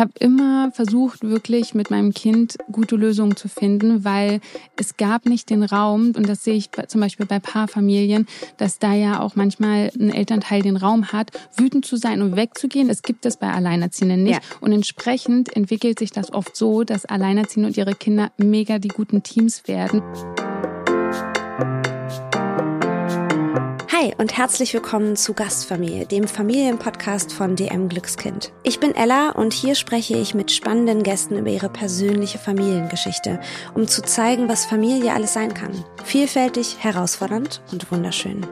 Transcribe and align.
habe 0.00 0.12
immer 0.18 0.72
versucht, 0.72 1.22
wirklich 1.22 1.74
mit 1.74 1.90
meinem 1.90 2.12
Kind 2.12 2.56
gute 2.72 2.96
Lösungen 2.96 3.36
zu 3.36 3.48
finden, 3.48 4.04
weil 4.04 4.40
es 4.76 4.96
gab 4.96 5.26
nicht 5.26 5.50
den 5.50 5.62
Raum, 5.62 6.12
und 6.16 6.28
das 6.28 6.42
sehe 6.42 6.54
ich 6.54 6.70
zum 6.88 7.00
Beispiel 7.00 7.26
bei 7.26 7.38
Paarfamilien, 7.38 8.26
dass 8.56 8.78
da 8.78 8.94
ja 8.94 9.20
auch 9.20 9.36
manchmal 9.36 9.90
ein 9.98 10.10
Elternteil 10.10 10.62
den 10.62 10.76
Raum 10.76 11.12
hat, 11.12 11.30
wütend 11.56 11.84
zu 11.84 11.96
sein 11.96 12.22
und 12.22 12.36
wegzugehen. 12.36 12.88
Das 12.88 13.02
gibt 13.02 13.26
es 13.26 13.36
bei 13.36 13.52
Alleinerziehenden 13.52 14.24
nicht. 14.24 14.42
Ja. 14.42 14.58
Und 14.60 14.72
entsprechend 14.72 15.54
entwickelt 15.54 15.98
sich 15.98 16.10
das 16.10 16.32
oft 16.32 16.56
so, 16.56 16.82
dass 16.82 17.04
Alleinerziehende 17.04 17.68
und 17.68 17.76
ihre 17.76 17.94
Kinder 17.94 18.32
mega 18.38 18.78
die 18.78 18.88
guten 18.88 19.22
Teams 19.22 19.68
werden. 19.68 20.02
Hi 24.00 24.14
und 24.18 24.36
herzlich 24.36 24.72
willkommen 24.72 25.14
zu 25.16 25.34
Gastfamilie, 25.34 26.06
dem 26.06 26.26
Familienpodcast 26.26 27.32
von 27.32 27.54
DM 27.54 27.88
Glückskind. 27.88 28.52
Ich 28.62 28.80
bin 28.80 28.94
Ella 28.94 29.30
und 29.30 29.52
hier 29.52 29.74
spreche 29.74 30.16
ich 30.16 30.32
mit 30.32 30.50
spannenden 30.50 31.02
Gästen 31.02 31.36
über 31.36 31.50
ihre 31.50 31.68
persönliche 31.68 32.38
Familiengeschichte, 32.38 33.40
um 33.74 33.88
zu 33.88 34.02
zeigen, 34.02 34.48
was 34.48 34.64
Familie 34.64 35.12
alles 35.12 35.34
sein 35.34 35.52
kann. 35.52 35.84
Vielfältig, 36.04 36.76
herausfordernd 36.80 37.62
und 37.72 37.90
wunderschön. 37.90 38.46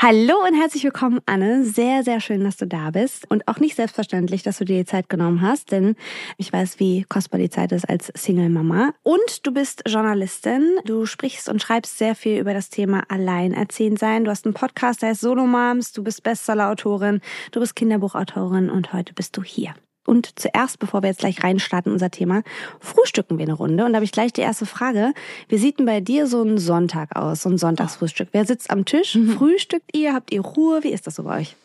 Hallo 0.00 0.34
und 0.46 0.54
herzlich 0.54 0.84
willkommen, 0.84 1.18
Anne. 1.26 1.64
Sehr, 1.64 2.04
sehr 2.04 2.20
schön, 2.20 2.44
dass 2.44 2.56
du 2.56 2.68
da 2.68 2.92
bist. 2.92 3.28
Und 3.28 3.48
auch 3.48 3.58
nicht 3.58 3.74
selbstverständlich, 3.74 4.44
dass 4.44 4.58
du 4.58 4.64
dir 4.64 4.78
die 4.78 4.84
Zeit 4.84 5.08
genommen 5.08 5.42
hast, 5.42 5.72
denn 5.72 5.96
ich 6.36 6.52
weiß, 6.52 6.78
wie 6.78 7.02
kostbar 7.02 7.40
die 7.40 7.50
Zeit 7.50 7.72
ist 7.72 7.88
als 7.88 8.12
Single-Mama. 8.14 8.92
Und 9.02 9.44
du 9.44 9.50
bist 9.50 9.82
Journalistin. 9.88 10.76
Du 10.84 11.04
sprichst 11.04 11.48
und 11.48 11.60
schreibst 11.60 11.98
sehr 11.98 12.14
viel 12.14 12.38
über 12.38 12.54
das 12.54 12.70
Thema 12.70 13.02
Alleinerziehend 13.08 13.98
sein. 13.98 14.24
Du 14.24 14.30
hast 14.30 14.46
einen 14.46 14.54
Podcast, 14.54 15.02
der 15.02 15.08
heißt 15.08 15.20
Solo 15.20 15.46
Moms. 15.46 15.92
Du 15.92 16.04
bist 16.04 16.22
Bestsellerautorin. 16.22 17.20
Du 17.50 17.58
bist 17.58 17.74
Kinderbuchautorin 17.74 18.70
und 18.70 18.92
heute 18.92 19.14
bist 19.14 19.36
du 19.36 19.42
hier. 19.42 19.74
Und 20.08 20.38
zuerst, 20.38 20.78
bevor 20.78 21.02
wir 21.02 21.10
jetzt 21.10 21.20
gleich 21.20 21.44
reinstarten, 21.44 21.92
unser 21.92 22.10
Thema, 22.10 22.42
frühstücken 22.80 23.36
wir 23.36 23.44
eine 23.44 23.52
Runde. 23.52 23.84
Und 23.84 23.92
da 23.92 23.96
habe 23.96 24.06
ich 24.06 24.12
gleich 24.12 24.32
die 24.32 24.40
erste 24.40 24.64
Frage. 24.64 25.12
Wie 25.50 25.58
sieht 25.58 25.78
denn 25.78 25.84
bei 25.84 26.00
dir 26.00 26.26
so 26.26 26.42
ein 26.42 26.56
Sonntag 26.56 27.14
aus, 27.14 27.42
so 27.42 27.50
ein 27.50 27.58
Sonntagsfrühstück? 27.58 28.28
Wer 28.32 28.46
sitzt 28.46 28.70
am 28.70 28.86
Tisch? 28.86 29.16
Mhm. 29.16 29.32
Frühstückt 29.32 29.94
ihr? 29.94 30.14
Habt 30.14 30.32
ihr 30.32 30.40
Ruhe? 30.40 30.82
Wie 30.82 30.92
ist 30.92 31.06
das 31.06 31.16
so 31.16 31.24
bei 31.24 31.40
euch? 31.40 31.56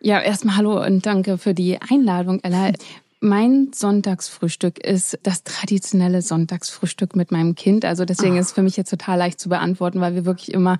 Ja, 0.00 0.20
erstmal 0.20 0.56
hallo 0.56 0.82
und 0.82 1.04
danke 1.04 1.36
für 1.36 1.52
die 1.52 1.78
Einladung, 1.90 2.40
Ella. 2.42 2.72
Mein 3.24 3.70
Sonntagsfrühstück 3.72 4.84
ist 4.84 5.16
das 5.22 5.44
traditionelle 5.44 6.22
Sonntagsfrühstück 6.22 7.14
mit 7.14 7.30
meinem 7.30 7.54
Kind. 7.54 7.84
Also 7.84 8.04
deswegen 8.04 8.34
oh. 8.34 8.40
ist 8.40 8.46
es 8.46 8.52
für 8.52 8.62
mich 8.62 8.76
jetzt 8.76 8.90
total 8.90 9.16
leicht 9.16 9.38
zu 9.38 9.48
beantworten, 9.48 10.00
weil 10.00 10.16
wir 10.16 10.24
wirklich 10.24 10.52
immer 10.52 10.76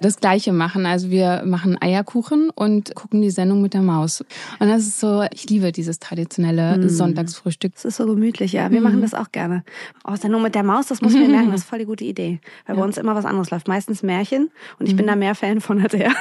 das 0.00 0.16
Gleiche 0.16 0.54
machen. 0.54 0.86
Also 0.86 1.10
wir 1.10 1.42
machen 1.44 1.76
Eierkuchen 1.78 2.48
und 2.48 2.94
gucken 2.94 3.20
die 3.20 3.30
Sendung 3.30 3.60
mit 3.60 3.74
der 3.74 3.82
Maus. 3.82 4.24
Und 4.58 4.68
das 4.68 4.86
ist 4.86 5.00
so, 5.00 5.22
ich 5.34 5.50
liebe 5.50 5.70
dieses 5.70 5.98
traditionelle 5.98 6.78
mm. 6.78 6.88
Sonntagsfrühstück. 6.88 7.74
Das 7.74 7.84
ist 7.84 7.96
so 7.96 8.06
gemütlich, 8.06 8.52
ja. 8.52 8.70
Wir 8.70 8.80
mm. 8.80 8.84
machen 8.84 9.02
das 9.02 9.12
auch 9.12 9.30
gerne. 9.30 9.62
Oh, 10.02 10.16
Sendung 10.16 10.40
mit 10.40 10.54
der 10.54 10.62
Maus, 10.62 10.86
das 10.86 11.02
muss 11.02 11.12
man 11.12 11.30
merken, 11.30 11.50
das 11.50 11.60
ist 11.60 11.68
voll 11.68 11.80
die 11.80 11.84
gute 11.84 12.04
Idee. 12.04 12.40
Weil 12.64 12.76
ja. 12.76 12.80
bei 12.80 12.86
uns 12.86 12.96
immer 12.96 13.14
was 13.14 13.26
anderes 13.26 13.50
läuft. 13.50 13.68
Meistens 13.68 14.02
Märchen 14.02 14.50
und 14.78 14.86
ich 14.86 14.94
mm. 14.94 14.96
bin 14.96 15.06
da 15.08 15.14
mehr 15.14 15.34
Fan 15.34 15.60
von 15.60 15.78
als 15.82 15.92
er. 15.92 16.12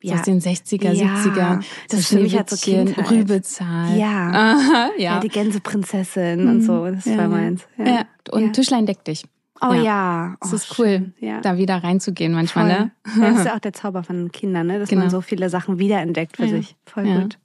ja. 0.00 0.14
aus 0.14 0.22
den 0.22 0.40
60er, 0.40 0.92
ja. 0.92 1.14
70er. 1.14 1.64
Das 1.88 2.00
ist 2.00 2.08
für 2.08 2.20
mich 2.20 2.36
halt 2.36 2.50
so 2.50 2.56
Kindheit. 2.56 3.08
Rübezahl. 3.08 3.96
Ja. 3.96 4.47
Aha, 4.48 4.90
ja. 4.96 5.14
ja. 5.14 5.20
Die 5.20 5.28
Gänseprinzessin 5.28 6.44
mhm. 6.44 6.50
und 6.50 6.62
so. 6.62 6.86
Das 6.86 7.06
ist 7.06 7.14
voll 7.14 7.28
meins. 7.28 7.66
Ja. 7.76 7.86
ja. 7.86 8.02
Und 8.30 8.52
Tischlein 8.52 8.86
deck 8.86 9.04
dich. 9.04 9.24
Oh 9.60 9.72
ja. 9.72 9.82
ja. 9.82 10.34
Oh, 10.34 10.36
das 10.40 10.52
ist 10.52 10.78
cool, 10.78 11.12
ja. 11.18 11.40
da 11.40 11.56
wieder 11.56 11.82
reinzugehen 11.82 12.32
manchmal, 12.32 12.70
Voll. 12.70 12.78
ne? 12.78 12.90
Ja, 13.16 13.30
das 13.30 13.38
ist 13.40 13.46
ja 13.46 13.54
auch 13.56 13.60
der 13.60 13.72
Zauber 13.72 14.04
von 14.04 14.30
Kindern, 14.30 14.68
ne? 14.68 14.78
Dass 14.78 14.88
genau. 14.88 15.02
man 15.02 15.10
so 15.10 15.20
viele 15.20 15.50
Sachen 15.50 15.78
wiederentdeckt 15.78 16.36
für 16.36 16.48
sich. 16.48 16.76
Voll 16.86 17.04
gut. 17.04 17.38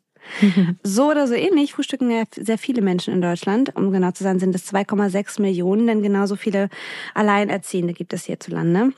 So 0.84 1.10
oder 1.10 1.28
so 1.28 1.34
ähnlich 1.34 1.74
frühstücken 1.74 2.10
ja 2.10 2.24
sehr 2.36 2.58
viele 2.58 2.82
Menschen 2.82 3.14
in 3.14 3.22
Deutschland. 3.22 3.76
Um 3.76 3.92
genau 3.92 4.12
zu 4.12 4.24
sein, 4.24 4.40
sind 4.40 4.56
es 4.56 4.72
2,6 4.72 5.42
Millionen, 5.42 5.88
denn 5.88 6.02
genauso 6.02 6.36
viele 6.36 6.70
Alleinerziehende 7.14 7.94
gibt 7.94 8.14
es 8.14 8.26
hierzulande. 8.26 8.94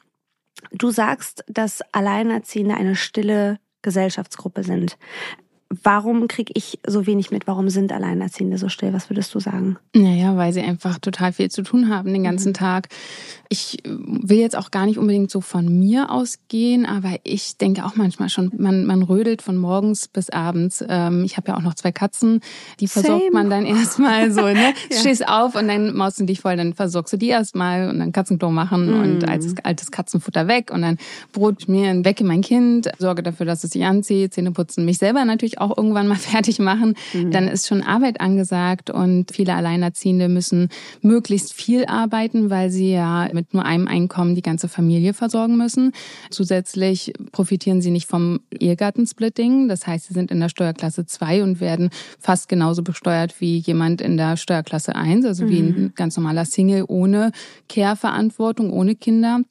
Du 0.71 0.91
sagst, 0.91 1.44
dass 1.47 1.81
Alleinerziehende 1.91 2.75
eine 2.75 2.95
stille 2.95 3.59
Gesellschaftsgruppe 3.81 4.63
sind. 4.63 4.97
Warum 5.84 6.28
kriege 6.28 6.52
ich 6.56 6.80
so 6.86 7.06
wenig 7.06 7.31
mit? 7.31 7.47
Warum 7.47 7.69
sind 7.69 7.91
Alleinerziehende 7.91 8.58
so 8.58 8.68
still? 8.68 8.94
Was 8.94 9.09
würdest 9.09 9.34
du 9.34 9.40
sagen? 9.40 9.78
Naja, 9.94 10.36
weil 10.36 10.52
sie 10.52 10.62
einfach 10.62 11.00
total 11.00 11.34
viel 11.34 11.50
zu 11.50 11.63
tun 11.63 11.90
haben 11.90 12.13
den 12.13 12.24
ganzen 12.24 12.50
mhm. 12.50 12.56
Tag. 12.56 12.90
Ich 13.50 13.78
will 13.86 14.40
jetzt 14.40 14.58
auch 14.58 14.72
gar 14.72 14.86
nicht 14.86 14.97
unbedingt 14.97 15.31
so 15.31 15.40
von 15.40 15.80
mir 15.80 16.12
ausgehen, 16.12 16.86
aber 16.86 17.16
ich 17.24 17.58
denke 17.58 17.86
auch 17.86 17.96
manchmal 17.96 18.30
schon, 18.30 18.52
man, 18.58 18.86
man 18.86 19.03
rödelt 19.03 19.41
von 19.41 19.56
morgens 19.56 20.08
bis 20.08 20.30
abends. 20.30 20.84
Ähm, 20.88 21.24
ich 21.24 21.38
habe 21.38 21.50
ja 21.50 21.58
auch 21.58 21.62
noch 21.62 21.75
zwei 21.75 21.92
Katzen, 21.92 22.42
die 22.80 22.88
versorgt 22.88 23.24
Same. 23.24 23.31
man 23.31 23.50
dann 23.50 23.66
erstmal 23.66 24.31
so. 24.31 24.42
Ne? 24.42 24.74
ja. 24.92 24.97
Stehst 24.97 25.28
auf 25.28 25.56
und 25.56 25.68
dann 25.68 25.96
maust 25.96 26.19
du 26.19 26.25
dich 26.25 26.42
voll, 26.42 26.57
dann 26.57 26.74
versorgst 26.74 27.13
du 27.13 27.18
die 27.18 27.30
erstmal 27.30 27.90
und 27.90 28.00
dann 28.00 28.12
Katzenklo 28.12 28.52
machen 28.52 28.88
mhm. 28.88 29.02
und 29.02 29.30
altes, 29.30 29.56
altes 29.63 29.92
Katzenfutter 29.92 30.47
weg 30.47 30.72
und 30.72 30.81
dann 30.81 30.97
Brot 31.31 31.63
schmieren, 31.63 32.03
wecke 32.03 32.24
mein 32.24 32.42
Kind, 32.42 32.90
sorge 32.97 33.24
dafür, 33.24 33.46
dass 33.46 33.63
es 33.63 33.72
sich 33.72 33.86
anzieht, 33.86 34.34
Zähne 34.34 34.52
putzen, 34.52 34.86
mich 34.86 34.97
selber 34.97 35.24
natürlich 35.24 35.36
natürlich 35.36 35.62
auch 35.65 35.77
irgendwann 35.77 36.07
mal 36.07 36.15
fertig 36.15 36.59
machen, 36.59 36.95
mhm. 37.13 37.31
dann 37.31 37.47
ist 37.47 37.67
schon 37.67 37.81
Arbeit 37.81 38.21
angesagt 38.21 38.89
und 38.89 39.31
viele 39.31 39.53
Alleinerziehende 39.53 40.29
müssen 40.29 40.69
möglichst 41.01 41.53
viel 41.53 41.85
arbeiten, 41.85 42.49
weil 42.49 42.69
sie 42.69 42.91
ja 42.91 43.29
mit 43.33 43.53
nur 43.53 43.65
einem 43.65 43.87
Einkommen 43.87 44.35
die 44.35 44.41
ganze 44.41 44.67
Familie 44.67 45.13
versorgen 45.13 45.57
müssen. 45.57 45.91
Zusätzlich 46.29 47.13
profitieren 47.31 47.81
sie 47.81 47.91
nicht 47.91 48.07
vom 48.07 48.39
Ehegattensplitting, 48.51 49.67
das 49.67 49.87
heißt, 49.87 50.07
sie 50.07 50.13
sind 50.13 50.31
in 50.31 50.39
der 50.39 50.49
Steuerklasse 50.49 51.05
2 51.05 51.43
und 51.43 51.59
werden 51.59 51.89
fast 52.19 52.49
genauso 52.49 52.83
besteuert 52.83 53.39
wie 53.39 53.57
jemand 53.57 54.01
in 54.01 54.17
der 54.17 54.37
Steuerklasse 54.37 54.95
1, 54.95 55.25
also 55.25 55.45
mhm. 55.45 55.49
wie 55.49 55.59
ein 55.59 55.93
ganz 55.95 56.17
normaler 56.17 56.45
Single 56.45 56.85
ohne 56.87 57.31
Care-Verantwortung, 57.69 58.71
ohne 58.71 58.95
Kinder. 58.95 59.41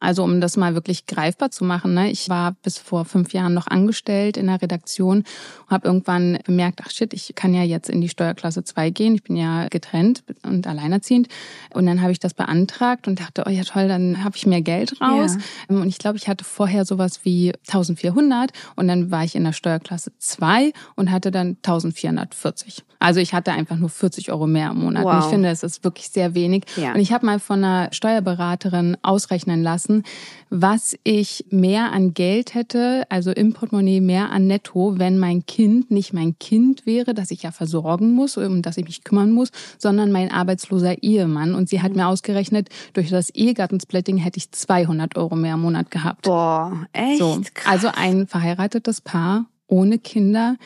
Also 0.00 0.24
um 0.24 0.40
das 0.40 0.56
mal 0.56 0.74
wirklich 0.74 1.06
greifbar 1.06 1.50
zu 1.50 1.64
machen. 1.64 1.94
Ne? 1.94 2.10
Ich 2.10 2.28
war 2.28 2.56
bis 2.62 2.78
vor 2.78 3.04
fünf 3.04 3.32
Jahren 3.32 3.54
noch 3.54 3.66
angestellt 3.66 4.36
in 4.36 4.46
der 4.46 4.60
Redaktion 4.60 5.18
und 5.18 5.70
habe 5.70 5.86
irgendwann 5.86 6.38
bemerkt, 6.44 6.80
ach 6.84 6.90
shit, 6.90 7.12
ich 7.12 7.34
kann 7.34 7.54
ja 7.54 7.62
jetzt 7.62 7.90
in 7.90 8.00
die 8.00 8.08
Steuerklasse 8.08 8.64
2 8.64 8.90
gehen. 8.90 9.14
Ich 9.14 9.22
bin 9.22 9.36
ja 9.36 9.68
getrennt 9.68 10.24
und 10.42 10.66
alleinerziehend. 10.66 11.28
Und 11.74 11.86
dann 11.86 12.00
habe 12.00 12.12
ich 12.12 12.18
das 12.18 12.34
beantragt 12.34 13.06
und 13.06 13.20
dachte, 13.20 13.44
oh 13.46 13.50
ja 13.50 13.62
toll, 13.62 13.88
dann 13.88 14.24
habe 14.24 14.36
ich 14.36 14.46
mehr 14.46 14.62
Geld 14.62 15.00
raus. 15.00 15.36
Ja. 15.68 15.76
Und 15.76 15.88
ich 15.88 15.98
glaube, 15.98 16.16
ich 16.16 16.28
hatte 16.28 16.44
vorher 16.44 16.84
sowas 16.84 17.20
wie 17.24 17.52
1400 17.68 18.52
und 18.76 18.88
dann 18.88 19.10
war 19.10 19.24
ich 19.24 19.34
in 19.34 19.44
der 19.44 19.52
Steuerklasse 19.52 20.12
2 20.18 20.72
und 20.96 21.10
hatte 21.10 21.30
dann 21.30 21.58
1440. 21.62 22.84
Also 22.98 23.18
ich 23.18 23.32
hatte 23.32 23.52
einfach 23.52 23.76
nur 23.76 23.88
40 23.88 24.30
Euro 24.30 24.46
mehr 24.46 24.70
im 24.70 24.78
Monat. 24.78 25.04
Wow. 25.04 25.14
Und 25.14 25.18
ich 25.20 25.26
finde, 25.26 25.48
es 25.48 25.62
ist 25.62 25.84
wirklich 25.84 26.10
sehr 26.10 26.34
wenig. 26.34 26.64
Ja. 26.76 26.92
Und 26.92 27.00
ich 27.00 27.12
habe 27.12 27.24
mal 27.24 27.40
von 27.40 27.64
einer 27.64 27.92
Steuerberaterin 27.92 28.98
ausrechnen 29.02 29.62
lassen, 29.62 29.89
lassen, 29.90 30.04
was 30.52 30.96
ich 31.04 31.44
mehr 31.50 31.92
an 31.92 32.12
Geld 32.12 32.54
hätte, 32.54 33.04
also 33.08 33.30
im 33.30 33.52
Portemonnaie 33.52 34.00
mehr 34.00 34.30
an 34.30 34.46
Netto, 34.46 34.98
wenn 34.98 35.18
mein 35.18 35.46
Kind 35.46 35.90
nicht 35.90 36.12
mein 36.12 36.38
Kind 36.38 36.86
wäre, 36.86 37.14
das 37.14 37.30
ich 37.30 37.42
ja 37.42 37.52
versorgen 37.52 38.12
muss 38.12 38.36
und 38.36 38.62
das 38.62 38.76
ich 38.76 38.84
mich 38.84 39.04
kümmern 39.04 39.30
muss, 39.30 39.50
sondern 39.78 40.10
mein 40.10 40.30
arbeitsloser 40.32 41.02
Ehemann. 41.02 41.54
Und 41.54 41.68
sie 41.68 41.82
hat 41.82 41.94
mir 41.94 42.08
ausgerechnet, 42.08 42.68
durch 42.94 43.10
das 43.10 43.30
Ehegattensplitting 43.30 44.16
hätte 44.16 44.38
ich 44.38 44.50
200 44.50 45.16
Euro 45.16 45.36
mehr 45.36 45.54
im 45.54 45.60
Monat 45.60 45.90
gehabt. 45.90 46.22
Boah, 46.22 46.86
echt? 46.92 47.18
So, 47.18 47.40
also 47.64 47.88
ein 47.94 48.26
verheiratetes 48.26 49.00
Paar 49.00 49.46
ohne 49.68 49.98
Kinder 49.98 50.56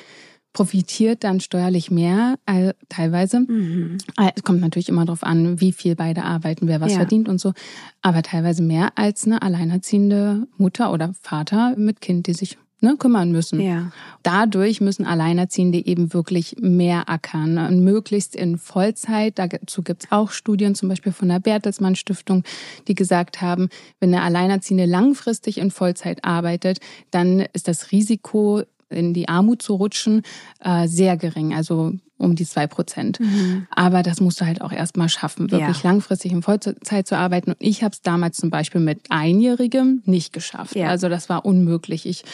profitiert 0.55 1.25
dann 1.25 1.41
steuerlich 1.41 1.91
mehr, 1.91 2.39
äh, 2.47 2.73
teilweise. 2.89 3.41
Mhm. 3.41 3.99
Äh, 4.19 4.31
es 4.35 4.43
kommt 4.43 4.63
natürlich 4.63 4.89
immer 4.89 5.05
darauf 5.05 5.23
an, 5.23 5.61
wie 5.61 5.73
viel 5.73 5.97
beide 5.97 6.25
arbeiten, 6.25 6.67
wer 6.69 6.81
was 6.81 6.93
ja. 6.93 6.99
verdient 6.99 7.29
und 7.29 7.39
so. 7.39 7.53
Aber 8.01 8.23
teilweise 8.23 8.63
mehr 8.63 8.93
als 8.95 9.27
eine 9.27 9.43
alleinerziehende 9.43 10.47
Mutter 10.57 10.93
oder 10.93 11.13
Vater 11.21 11.75
mit 11.77 12.01
Kind, 12.01 12.29
die 12.29 12.33
sich 12.33 12.57
ne, 12.85 12.97
kümmern 12.97 13.33
müssen. 13.33 13.61
Ja. 13.61 13.91
Dadurch 14.23 14.81
müssen 14.81 15.07
Alleinerziehende 15.07 15.85
eben 15.85 16.15
wirklich 16.15 16.55
mehr 16.61 17.09
ackern 17.09 17.59
und 17.59 17.83
möglichst 17.83 18.37
in 18.37 18.59
Vollzeit. 18.59 19.39
Dazu 19.39 19.83
gibt's 19.83 20.07
auch 20.11 20.31
Studien, 20.31 20.77
zum 20.77 20.89
Beispiel 20.89 21.13
von 21.13 21.29
der 21.29 21.41
Bertelsmann 21.41 21.97
Stiftung, 21.97 22.45
die 22.87 22.95
gesagt 22.95 23.41
haben, 23.41 23.71
wenn 23.99 24.15
eine 24.15 24.23
Alleinerziehende 24.23 24.85
langfristig 24.87 25.59
in 25.59 25.73
Vollzeit 25.73 26.25
arbeitet, 26.25 26.79
dann 27.11 27.41
ist 27.53 27.67
das 27.67 27.91
Risiko 27.91 28.63
in 28.95 29.15
die 29.15 29.29
Armut 29.29 29.63
zu 29.63 29.75
rutschen, 29.75 30.23
äh, 30.61 30.87
sehr 30.89 31.17
gering, 31.17 31.55
also 31.55 31.93
um 32.17 32.37
die 32.37 32.47
zwei 32.47 32.67
Prozent. 32.67 33.21
Mhm. 33.21 33.67
Aber 33.71 34.03
das 34.03 34.21
musst 34.21 34.41
du 34.41 34.47
halt 34.47 34.61
auch 34.61 34.73
erstmal 34.73 35.09
schaffen, 35.09 35.51
wirklich 35.51 35.83
ja. 35.83 35.91
langfristig 35.91 36.33
in 36.33 36.43
Vollzeit 36.43 37.07
zu 37.07 37.17
arbeiten. 37.17 37.51
Und 37.51 37.57
ich 37.61 37.83
habe 37.83 37.93
es 37.93 38.03
damals 38.03 38.37
zum 38.37 38.51
Beispiel 38.51 38.81
mit 38.81 39.01
Einjährigem 39.11 40.03
nicht 40.05 40.33
geschafft. 40.33 40.77
Ja. 40.77 40.89
Also 40.89 41.09
das 41.09 41.29
war 41.29 41.45
unmöglich. 41.45 42.07
Ich 42.07 42.25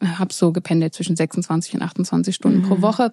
habe 0.00 0.32
so 0.32 0.52
gependelt 0.52 0.94
zwischen 0.94 1.16
26 1.16 1.74
und 1.74 1.82
28 1.82 2.34
Stunden 2.34 2.58
mhm. 2.60 2.68
pro 2.68 2.82
Woche. 2.82 3.12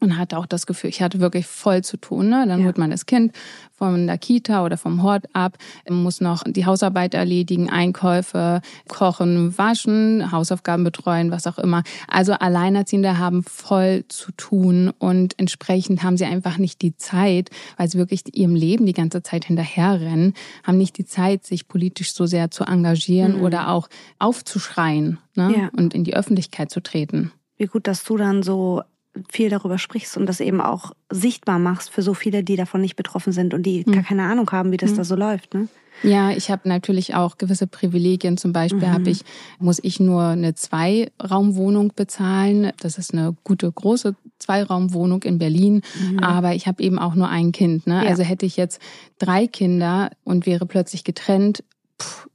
Und 0.00 0.16
hatte 0.16 0.38
auch 0.38 0.46
das 0.46 0.66
Gefühl, 0.66 0.90
ich 0.90 1.02
hatte 1.02 1.20
wirklich 1.20 1.46
voll 1.46 1.84
zu 1.84 1.98
tun. 1.98 2.30
Ne? 2.30 2.46
Dann 2.46 2.60
ja. 2.60 2.66
holt 2.66 2.78
man 2.78 2.90
das 2.90 3.06
Kind 3.06 3.32
von 3.72 4.06
der 4.06 4.18
Kita 4.18 4.64
oder 4.64 4.76
vom 4.76 5.02
Hort 5.02 5.26
ab, 5.34 5.56
muss 5.88 6.20
noch 6.20 6.42
die 6.46 6.66
Hausarbeit 6.66 7.14
erledigen, 7.14 7.70
Einkäufe, 7.70 8.60
kochen, 8.88 9.56
waschen, 9.56 10.32
Hausaufgaben 10.32 10.84
betreuen, 10.84 11.30
was 11.30 11.46
auch 11.46 11.58
immer. 11.58 11.82
Also 12.08 12.32
Alleinerziehende 12.32 13.18
haben 13.18 13.42
voll 13.42 14.04
zu 14.08 14.32
tun 14.32 14.92
und 14.98 15.38
entsprechend 15.38 16.02
haben 16.02 16.16
sie 16.16 16.24
einfach 16.24 16.58
nicht 16.58 16.82
die 16.82 16.96
Zeit, 16.96 17.50
weil 17.76 17.88
sie 17.88 17.98
wirklich 17.98 18.22
ihrem 18.36 18.54
Leben 18.54 18.86
die 18.86 18.92
ganze 18.92 19.22
Zeit 19.22 19.44
hinterherrennen, 19.44 20.34
haben 20.62 20.78
nicht 20.78 20.98
die 20.98 21.06
Zeit, 21.06 21.44
sich 21.44 21.68
politisch 21.68 22.14
so 22.14 22.26
sehr 22.26 22.50
zu 22.50 22.64
engagieren 22.64 23.36
mhm. 23.36 23.42
oder 23.42 23.68
auch 23.68 23.88
aufzuschreien 24.18 25.18
ne? 25.34 25.54
ja. 25.56 25.70
und 25.76 25.94
in 25.94 26.04
die 26.04 26.14
Öffentlichkeit 26.14 26.70
zu 26.70 26.82
treten. 26.82 27.32
Wie 27.56 27.66
gut, 27.66 27.86
dass 27.86 28.04
du 28.04 28.16
dann 28.16 28.42
so 28.42 28.82
viel 29.28 29.50
darüber 29.50 29.78
sprichst 29.78 30.16
und 30.16 30.26
das 30.26 30.40
eben 30.40 30.60
auch 30.60 30.92
sichtbar 31.10 31.58
machst 31.58 31.90
für 31.90 32.02
so 32.02 32.14
viele, 32.14 32.44
die 32.44 32.56
davon 32.56 32.80
nicht 32.80 32.96
betroffen 32.96 33.32
sind 33.32 33.54
und 33.54 33.64
die 33.64 33.84
mhm. 33.86 33.92
gar 33.92 34.02
keine 34.02 34.24
Ahnung 34.24 34.50
haben, 34.52 34.70
wie 34.72 34.76
das 34.76 34.92
mhm. 34.92 34.96
da 34.96 35.04
so 35.04 35.16
läuft. 35.16 35.54
Ne? 35.54 35.68
Ja, 36.02 36.30
ich 36.30 36.50
habe 36.50 36.68
natürlich 36.68 37.14
auch 37.14 37.36
gewisse 37.36 37.66
Privilegien. 37.66 38.36
Zum 38.36 38.52
Beispiel 38.52 38.88
mhm. 38.88 38.92
habe 38.92 39.10
ich, 39.10 39.22
muss 39.58 39.80
ich 39.82 40.00
nur 40.00 40.22
eine 40.22 40.54
Zweiraumwohnung 40.54 41.92
bezahlen. 41.94 42.70
Das 42.80 42.98
ist 42.98 43.12
eine 43.12 43.36
gute 43.44 43.70
große 43.70 44.14
Zweiraumwohnung 44.38 45.22
in 45.24 45.38
Berlin. 45.38 45.82
Mhm. 46.00 46.20
Aber 46.20 46.54
ich 46.54 46.66
habe 46.66 46.82
eben 46.82 46.98
auch 46.98 47.14
nur 47.14 47.28
ein 47.28 47.52
Kind. 47.52 47.86
Ne? 47.86 48.04
Ja. 48.04 48.10
Also 48.10 48.22
hätte 48.22 48.46
ich 48.46 48.56
jetzt 48.56 48.80
drei 49.18 49.46
Kinder 49.46 50.10
und 50.24 50.46
wäre 50.46 50.66
plötzlich 50.66 51.04
getrennt, 51.04 51.64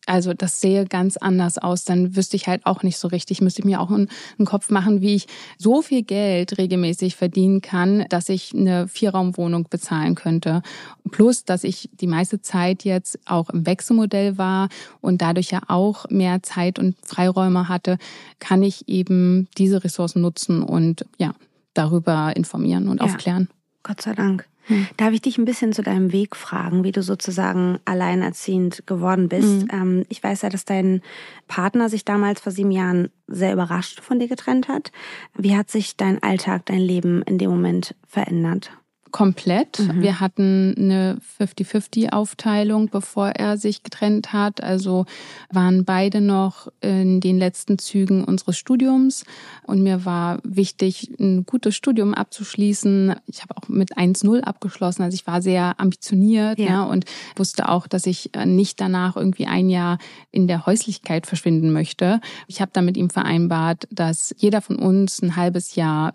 also 0.06 0.33
das 0.33 0.62
sehe 0.62 0.85
ganz 0.85 1.17
anders 1.17 1.57
aus, 1.57 1.83
dann 1.83 2.15
wüsste 2.15 2.35
ich 2.35 2.47
halt 2.47 2.65
auch 2.65 2.83
nicht 2.83 2.97
so 2.97 3.07
richtig, 3.07 3.41
müsste 3.41 3.62
ich 3.62 3.65
mir 3.65 3.81
auch 3.81 3.91
einen, 3.91 4.09
Kopf 4.45 4.69
machen, 4.69 5.01
wie 5.01 5.15
ich 5.15 5.27
so 5.57 5.81
viel 5.81 6.03
Geld 6.03 6.57
regelmäßig 6.57 7.15
verdienen 7.15 7.62
kann, 7.62 8.06
dass 8.09 8.29
ich 8.29 8.53
eine 8.53 8.88
Vierraumwohnung 8.88 9.67
bezahlen 9.69 10.13
könnte. 10.13 10.62
Plus, 11.09 11.45
dass 11.45 11.63
ich 11.63 11.89
die 11.94 12.07
meiste 12.07 12.41
Zeit 12.41 12.83
jetzt 12.83 13.17
auch 13.25 13.50
im 13.50 13.65
Wechselmodell 13.65 14.38
war 14.38 14.69
und 15.01 15.21
dadurch 15.21 15.51
ja 15.51 15.62
auch 15.68 16.07
mehr 16.09 16.44
Zeit 16.44 16.77
und 16.77 16.95
Freiräume 17.03 17.68
hatte, 17.68 17.97
kann 18.39 18.61
ich 18.61 18.88
eben 18.88 19.47
diese 19.57 19.83
Ressourcen 19.83 20.21
nutzen 20.21 20.61
und 20.61 21.06
ja, 21.18 21.33
darüber 21.73 22.35
informieren 22.35 22.88
und 22.88 23.00
ja. 23.00 23.06
aufklären. 23.06 23.50
Gott 23.81 24.01
sei 24.01 24.13
Dank. 24.13 24.47
Hm. 24.67 24.88
Darf 24.97 25.13
ich 25.13 25.21
dich 25.21 25.38
ein 25.38 25.45
bisschen 25.45 25.73
zu 25.73 25.83
deinem 25.83 26.12
Weg 26.12 26.35
fragen, 26.35 26.83
wie 26.83 26.91
du 26.91 27.01
sozusagen 27.03 27.79
alleinerziehend 27.85 28.85
geworden 28.88 29.29
bist? 29.29 29.71
Hm. 29.71 30.06
ich 30.09 30.23
weiß 30.23 30.41
ja, 30.41 30.50
dass 30.50 30.65
dein 30.65 31.01
Partner 31.47 31.89
sich 31.89 32.06
damals 32.06 32.41
vor 32.41 32.51
sieben 32.51 32.71
Jahren 32.71 33.09
sehr 33.27 33.53
überrascht 33.53 34.01
von 34.01 34.19
dir 34.19 34.27
getrennt 34.27 34.67
hat. 34.67 34.91
Wie 35.35 35.56
hat 35.56 35.69
sich 35.69 35.97
dein 35.97 36.21
Alltag, 36.21 36.65
dein 36.65 36.79
Leben 36.79 37.21
in 37.23 37.38
dem 37.38 37.50
Moment 37.50 37.95
verändert? 38.07 38.71
Komplett. 39.15 39.79
Mhm. 39.79 40.01
Wir 40.01 40.19
hatten 40.19 40.75
eine 40.77 41.19
50-50-Aufteilung, 41.39 42.89
bevor 42.89 43.29
er 43.29 43.56
sich 43.56 43.81
getrennt 43.81 44.33
hat. 44.33 44.62
Also 44.62 45.06
waren 45.50 45.85
beide 45.85 46.19
noch 46.19 46.67
in 46.81 47.21
den 47.21 47.38
letzten 47.38 47.79
Zügen 47.79 48.25
unseres 48.25 48.57
Studiums. 48.57 49.23
Und 49.63 49.83
mir 49.83 50.03
war 50.03 50.39
wichtig, 50.44 51.13
ein 51.17 51.45
gutes 51.45 51.77
Studium 51.77 52.13
abzuschließen. 52.13 53.15
Ich 53.27 53.41
habe 53.41 53.56
auch 53.56 53.69
mit 53.69 53.97
1-0 53.97 54.41
abgeschlossen. 54.41 55.03
Also 55.03 55.15
ich 55.15 55.25
war 55.25 55.41
sehr 55.41 55.79
ambitioniert 55.79 56.59
ja. 56.59 56.65
ja. 56.65 56.83
und 56.83 57.06
wusste 57.38 57.69
auch, 57.69 57.88
dass 57.88 58.07
ich 58.07 58.31
nicht 58.44 58.81
danach 58.81 59.15
irgendwie 59.15 59.45
ein 59.47 59.69
Jahr 59.69 59.97
in 60.31 60.47
der 60.47 60.65
Häuslichkeit 60.65 61.25
verschwinden 61.25 61.71
möchte. 61.71 62.19
Ich 62.47 62.59
habe 62.59 62.71
dann 62.73 62.83
mit 62.83 62.97
ihm 62.97 63.09
vereinbart, 63.09 63.88
dass 63.91 64.35
jeder 64.38 64.59
von 64.59 64.75
uns 64.75 65.21
ein 65.21 65.38
halbes 65.38 65.75
Jahr 65.75 66.11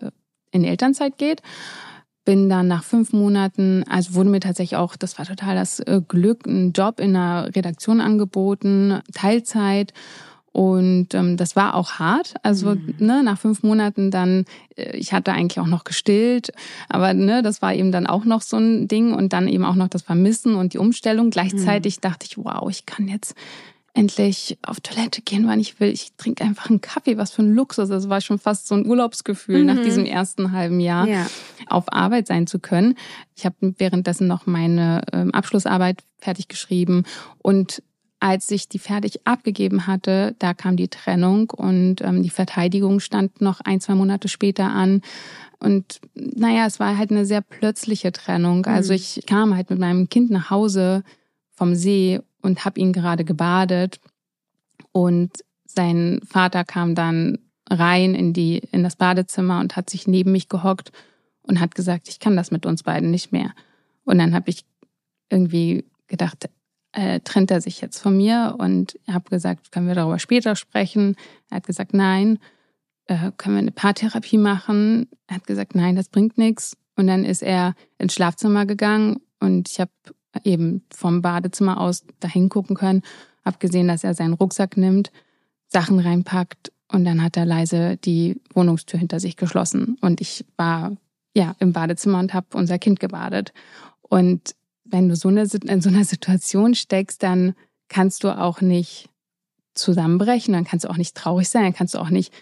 in 0.51 0.63
Elternzeit 0.63 1.17
geht 1.17 1.41
bin 2.23 2.49
dann 2.49 2.67
nach 2.67 2.83
fünf 2.83 3.13
Monaten, 3.13 3.83
also 3.89 4.13
wurde 4.13 4.29
mir 4.29 4.39
tatsächlich 4.39 4.77
auch, 4.77 4.95
das 4.95 5.17
war 5.17 5.25
total 5.25 5.55
das 5.55 5.79
äh, 5.79 6.01
Glück, 6.07 6.45
ein 6.45 6.71
Job 6.71 6.99
in 6.99 7.15
einer 7.15 7.55
Redaktion 7.55 8.01
angeboten, 8.01 8.99
Teilzeit. 9.13 9.93
Und 10.53 11.13
ähm, 11.13 11.37
das 11.37 11.55
war 11.55 11.75
auch 11.75 11.93
hart. 11.93 12.33
Also 12.43 12.75
mhm. 12.75 12.95
ne, 12.99 13.23
nach 13.23 13.39
fünf 13.39 13.63
Monaten 13.63 14.11
dann, 14.11 14.43
äh, 14.75 14.97
ich 14.97 15.13
hatte 15.13 15.31
eigentlich 15.31 15.59
auch 15.59 15.67
noch 15.67 15.85
gestillt, 15.85 16.51
aber 16.89 17.13
ne, 17.13 17.41
das 17.41 17.61
war 17.61 17.73
eben 17.73 17.93
dann 17.93 18.05
auch 18.05 18.25
noch 18.25 18.41
so 18.41 18.57
ein 18.57 18.89
Ding 18.89 19.13
und 19.13 19.31
dann 19.31 19.47
eben 19.47 19.63
auch 19.63 19.75
noch 19.75 19.87
das 19.87 20.01
Vermissen 20.01 20.55
und 20.55 20.73
die 20.73 20.77
Umstellung. 20.77 21.29
Gleichzeitig 21.29 21.97
mhm. 21.97 22.01
dachte 22.01 22.25
ich, 22.29 22.37
wow, 22.37 22.69
ich 22.69 22.85
kann 22.85 23.07
jetzt 23.07 23.33
endlich 23.93 24.57
auf 24.61 24.79
Toilette 24.79 25.21
gehen, 25.21 25.47
wann 25.47 25.59
ich 25.59 25.79
will. 25.79 25.89
Ich 25.89 26.13
trinke 26.15 26.43
einfach 26.43 26.69
einen 26.69 26.81
Kaffee, 26.81 27.17
was 27.17 27.31
für 27.31 27.41
ein 27.41 27.53
Luxus. 27.53 27.89
Das 27.89 28.09
war 28.09 28.21
schon 28.21 28.39
fast 28.39 28.67
so 28.67 28.75
ein 28.75 28.85
Urlaubsgefühl, 28.85 29.59
mhm. 29.59 29.65
nach 29.65 29.83
diesem 29.83 30.05
ersten 30.05 30.51
halben 30.53 30.79
Jahr 30.79 31.07
ja. 31.07 31.27
auf 31.67 31.91
Arbeit 31.91 32.27
sein 32.27 32.47
zu 32.47 32.59
können. 32.59 32.95
Ich 33.35 33.45
habe 33.45 33.55
währenddessen 33.77 34.27
noch 34.27 34.45
meine 34.45 35.01
ähm, 35.11 35.31
Abschlussarbeit 35.31 36.03
fertig 36.17 36.47
geschrieben 36.47 37.03
und 37.39 37.83
als 38.21 38.51
ich 38.51 38.69
die 38.69 38.77
fertig 38.77 39.25
abgegeben 39.25 39.87
hatte, 39.87 40.35
da 40.37 40.53
kam 40.53 40.77
die 40.77 40.89
Trennung 40.89 41.49
und 41.49 42.01
ähm, 42.01 42.21
die 42.21 42.29
Verteidigung 42.29 42.99
stand 42.99 43.41
noch 43.41 43.61
ein, 43.61 43.81
zwei 43.81 43.95
Monate 43.95 44.27
später 44.27 44.65
an. 44.65 45.01
Und 45.59 45.99
naja, 46.13 46.67
es 46.67 46.79
war 46.79 46.99
halt 46.99 47.09
eine 47.09 47.25
sehr 47.25 47.41
plötzliche 47.41 48.11
Trennung. 48.11 48.67
Also 48.67 48.93
mhm. 48.93 48.97
ich 48.97 49.23
kam 49.25 49.55
halt 49.55 49.71
mit 49.71 49.79
meinem 49.79 50.07
Kind 50.07 50.29
nach 50.29 50.51
Hause 50.51 51.03
vom 51.61 51.75
See 51.75 52.19
und 52.41 52.65
habe 52.65 52.79
ihn 52.79 52.91
gerade 52.91 53.23
gebadet 53.23 53.99
und 54.91 55.31
sein 55.63 56.19
Vater 56.27 56.63
kam 56.63 56.95
dann 56.95 57.37
rein 57.69 58.15
in 58.15 58.33
die 58.33 58.57
in 58.71 58.81
das 58.81 58.95
Badezimmer 58.95 59.59
und 59.59 59.75
hat 59.75 59.87
sich 59.87 60.07
neben 60.07 60.31
mich 60.31 60.49
gehockt 60.49 60.91
und 61.43 61.59
hat 61.59 61.75
gesagt, 61.75 62.09
ich 62.09 62.19
kann 62.19 62.35
das 62.35 62.49
mit 62.49 62.65
uns 62.65 62.81
beiden 62.81 63.11
nicht 63.11 63.31
mehr. 63.31 63.51
Und 64.05 64.17
dann 64.17 64.33
habe 64.33 64.49
ich 64.49 64.65
irgendwie 65.29 65.85
gedacht, 66.07 66.49
äh, 66.93 67.19
trennt 67.19 67.51
er 67.51 67.61
sich 67.61 67.79
jetzt 67.79 67.99
von 67.99 68.17
mir 68.17 68.55
und 68.57 68.97
habe 69.07 69.29
gesagt, 69.29 69.71
können 69.71 69.87
wir 69.87 69.93
darüber 69.93 70.17
später 70.17 70.55
sprechen? 70.55 71.15
Er 71.51 71.57
hat 71.57 71.67
gesagt, 71.67 71.93
nein. 71.93 72.39
Äh, 73.05 73.31
können 73.37 73.55
wir 73.55 73.59
eine 73.59 73.71
Paartherapie 73.71 74.39
machen? 74.39 75.09
Er 75.27 75.35
hat 75.35 75.45
gesagt, 75.45 75.75
nein, 75.75 75.95
das 75.95 76.09
bringt 76.09 76.39
nichts. 76.39 76.75
Und 76.95 77.05
dann 77.05 77.23
ist 77.23 77.43
er 77.43 77.75
ins 77.99 78.15
Schlafzimmer 78.15 78.65
gegangen 78.65 79.21
und 79.39 79.69
ich 79.69 79.79
habe 79.79 79.91
eben 80.43 80.83
vom 80.93 81.21
Badezimmer 81.21 81.79
aus 81.79 82.03
dahin 82.19 82.49
gucken 82.49 82.75
können. 82.75 83.01
Abgesehen, 83.43 83.87
dass 83.87 84.03
er 84.03 84.13
seinen 84.13 84.33
Rucksack 84.33 84.77
nimmt, 84.77 85.11
Sachen 85.67 85.99
reinpackt 85.99 86.71
und 86.91 87.05
dann 87.05 87.23
hat 87.23 87.37
er 87.37 87.45
leise 87.45 87.97
die 87.97 88.39
Wohnungstür 88.53 88.99
hinter 88.99 89.19
sich 89.19 89.37
geschlossen. 89.37 89.97
Und 90.01 90.21
ich 90.21 90.45
war 90.57 90.95
ja 91.33 91.55
im 91.59 91.73
Badezimmer 91.73 92.19
und 92.19 92.33
habe 92.33 92.47
unser 92.53 92.77
Kind 92.77 92.99
gebadet. 92.99 93.53
Und 94.01 94.55
wenn 94.83 95.07
du 95.07 95.15
so 95.15 95.29
eine, 95.29 95.47
in 95.65 95.81
so 95.81 95.89
einer 95.89 96.03
Situation 96.05 96.75
steckst, 96.75 97.23
dann 97.23 97.55
kannst 97.87 98.23
du 98.23 98.37
auch 98.37 98.61
nicht 98.61 99.09
zusammenbrechen, 99.73 100.53
dann 100.53 100.65
kannst 100.65 100.85
du 100.85 100.89
auch 100.89 100.97
nicht 100.97 101.15
traurig 101.15 101.47
sein, 101.47 101.63
dann 101.63 101.73
kannst 101.73 101.93
du 101.93 101.99
auch 101.99 102.09
nicht, 102.09 102.33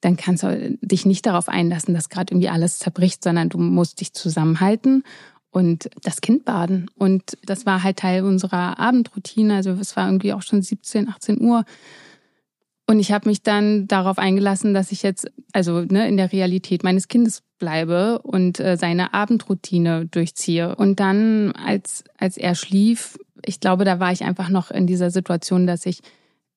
dann 0.00 0.16
kannst 0.16 0.42
du 0.42 0.78
dich 0.80 1.04
nicht 1.04 1.26
darauf 1.26 1.48
einlassen, 1.48 1.92
dass 1.92 2.08
gerade 2.08 2.32
irgendwie 2.32 2.48
alles 2.48 2.78
zerbricht, 2.78 3.22
sondern 3.22 3.50
du 3.50 3.58
musst 3.58 4.00
dich 4.00 4.14
zusammenhalten 4.14 5.04
und 5.50 5.90
das 6.02 6.20
Kind 6.20 6.44
baden. 6.44 6.90
Und 6.94 7.36
das 7.44 7.66
war 7.66 7.82
halt 7.82 7.98
Teil 7.98 8.24
unserer 8.24 8.78
Abendroutine. 8.78 9.56
Also 9.56 9.70
es 9.72 9.96
war 9.96 10.06
irgendwie 10.06 10.32
auch 10.32 10.42
schon 10.42 10.62
17, 10.62 11.08
18 11.08 11.40
Uhr. 11.40 11.64
Und 12.86 12.98
ich 12.98 13.12
habe 13.12 13.28
mich 13.28 13.42
dann 13.42 13.86
darauf 13.86 14.18
eingelassen, 14.18 14.74
dass 14.74 14.90
ich 14.90 15.02
jetzt 15.02 15.30
also 15.52 15.82
ne, 15.82 16.08
in 16.08 16.16
der 16.16 16.32
Realität 16.32 16.82
meines 16.82 17.08
Kindes 17.08 17.42
bleibe 17.58 18.20
und 18.22 18.58
äh, 18.58 18.76
seine 18.76 19.14
Abendroutine 19.14 20.06
durchziehe. 20.06 20.74
Und 20.74 20.98
dann, 20.98 21.52
als, 21.52 22.02
als 22.18 22.36
er 22.36 22.54
schlief, 22.54 23.18
ich 23.44 23.60
glaube, 23.60 23.84
da 23.84 24.00
war 24.00 24.12
ich 24.12 24.24
einfach 24.24 24.48
noch 24.48 24.70
in 24.70 24.86
dieser 24.86 25.10
Situation, 25.10 25.66
dass 25.66 25.86
ich 25.86 26.00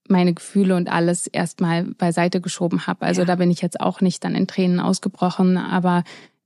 meine 0.08 0.34
Gefühle 0.34 0.76
und 0.76 0.92
alles 0.92 1.28
erstmal 1.28 1.84
beiseite 1.84 2.42
geschoben 2.42 2.88
habe. 2.88 3.06
Also 3.06 3.22
ja. 3.22 3.26
da 3.26 3.36
bin 3.36 3.52
ich 3.52 3.62
jetzt 3.62 3.80
auch 3.80 4.02
nicht 4.02 4.24
dann 4.24 4.36
in 4.36 4.48
Tränen 4.48 4.80
ausgebrochen, 4.80 5.58
aber 5.58 6.04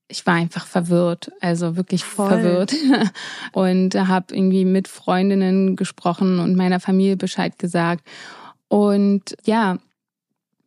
ich 0.10 0.26
war 0.26 0.36
einfach 0.36 0.66
verwirrt, 0.66 1.32
also 1.42 1.76
wirklich 1.76 2.04
Voll. 2.04 2.30
verwirrt 2.30 2.74
und 3.52 3.96
habe 3.96 4.36
irgendwie 4.36 4.66
mit 4.66 4.88
Freundinnen 4.88 5.76
gesprochen 5.76 6.40
und 6.40 6.56
meiner 6.56 6.80
Familie 6.80 7.18
Bescheid 7.18 7.60
gesagt 7.60 8.08
und 8.70 9.36
ja, 9.46 9.78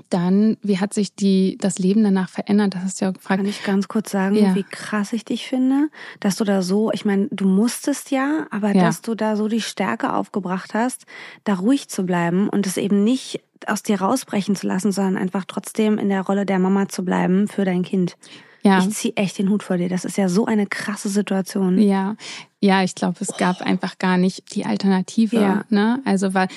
dann, 0.08 0.56
wie 0.62 0.78
hat 0.78 0.92
sich 0.92 1.14
die, 1.14 1.56
das 1.60 1.78
Leben 1.78 2.02
danach 2.02 2.28
verändert? 2.28 2.74
Das 2.74 2.82
hast 2.82 3.00
du 3.00 3.04
ja 3.04 3.10
gefragt. 3.12 3.38
Kann 3.38 3.48
ich 3.48 3.62
ganz 3.62 3.86
kurz 3.86 4.10
sagen, 4.10 4.34
ja. 4.34 4.54
wie 4.54 4.64
krass 4.64 5.12
ich 5.12 5.24
dich 5.24 5.46
finde, 5.46 5.88
dass 6.18 6.36
du 6.36 6.44
da 6.44 6.62
so, 6.62 6.90
ich 6.92 7.04
meine, 7.04 7.28
du 7.30 7.46
musstest 7.46 8.10
ja, 8.10 8.46
aber 8.50 8.74
ja. 8.74 8.82
dass 8.82 9.02
du 9.02 9.14
da 9.14 9.36
so 9.36 9.46
die 9.46 9.60
Stärke 9.60 10.12
aufgebracht 10.12 10.74
hast, 10.74 11.06
da 11.44 11.54
ruhig 11.54 11.88
zu 11.88 12.04
bleiben 12.04 12.48
und 12.48 12.66
es 12.66 12.76
eben 12.76 13.04
nicht 13.04 13.40
aus 13.66 13.82
dir 13.82 14.00
rausbrechen 14.00 14.56
zu 14.56 14.66
lassen, 14.66 14.90
sondern 14.90 15.16
einfach 15.16 15.44
trotzdem 15.46 15.98
in 15.98 16.08
der 16.08 16.22
Rolle 16.22 16.46
der 16.46 16.58
Mama 16.58 16.88
zu 16.88 17.04
bleiben 17.04 17.46
für 17.46 17.64
dein 17.64 17.82
Kind. 17.82 18.16
Ja. 18.62 18.78
Ich 18.80 18.90
ziehe 18.90 19.16
echt 19.16 19.38
den 19.38 19.48
Hut 19.50 19.62
vor 19.62 19.76
dir. 19.78 19.88
Das 19.88 20.04
ist 20.04 20.18
ja 20.18 20.28
so 20.28 20.46
eine 20.46 20.66
krasse 20.66 21.08
Situation. 21.08 21.78
Ja, 21.78 22.16
ja, 22.60 22.82
ich 22.82 22.94
glaube, 22.94 23.16
es 23.20 23.36
gab 23.38 23.60
oh. 23.60 23.64
einfach 23.64 23.98
gar 23.98 24.18
nicht 24.18 24.54
die 24.54 24.64
Alternative. 24.66 25.36
Ja. 25.36 25.64
Ne? 25.70 26.00
Also 26.04 26.34
war, 26.34 26.48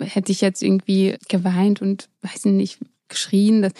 hätte 0.00 0.32
ich 0.32 0.40
jetzt 0.40 0.62
irgendwie 0.62 1.16
geweint 1.28 1.82
und 1.82 2.08
weiß 2.22 2.44
nicht, 2.46 2.78
geschrien, 3.08 3.62
das 3.62 3.72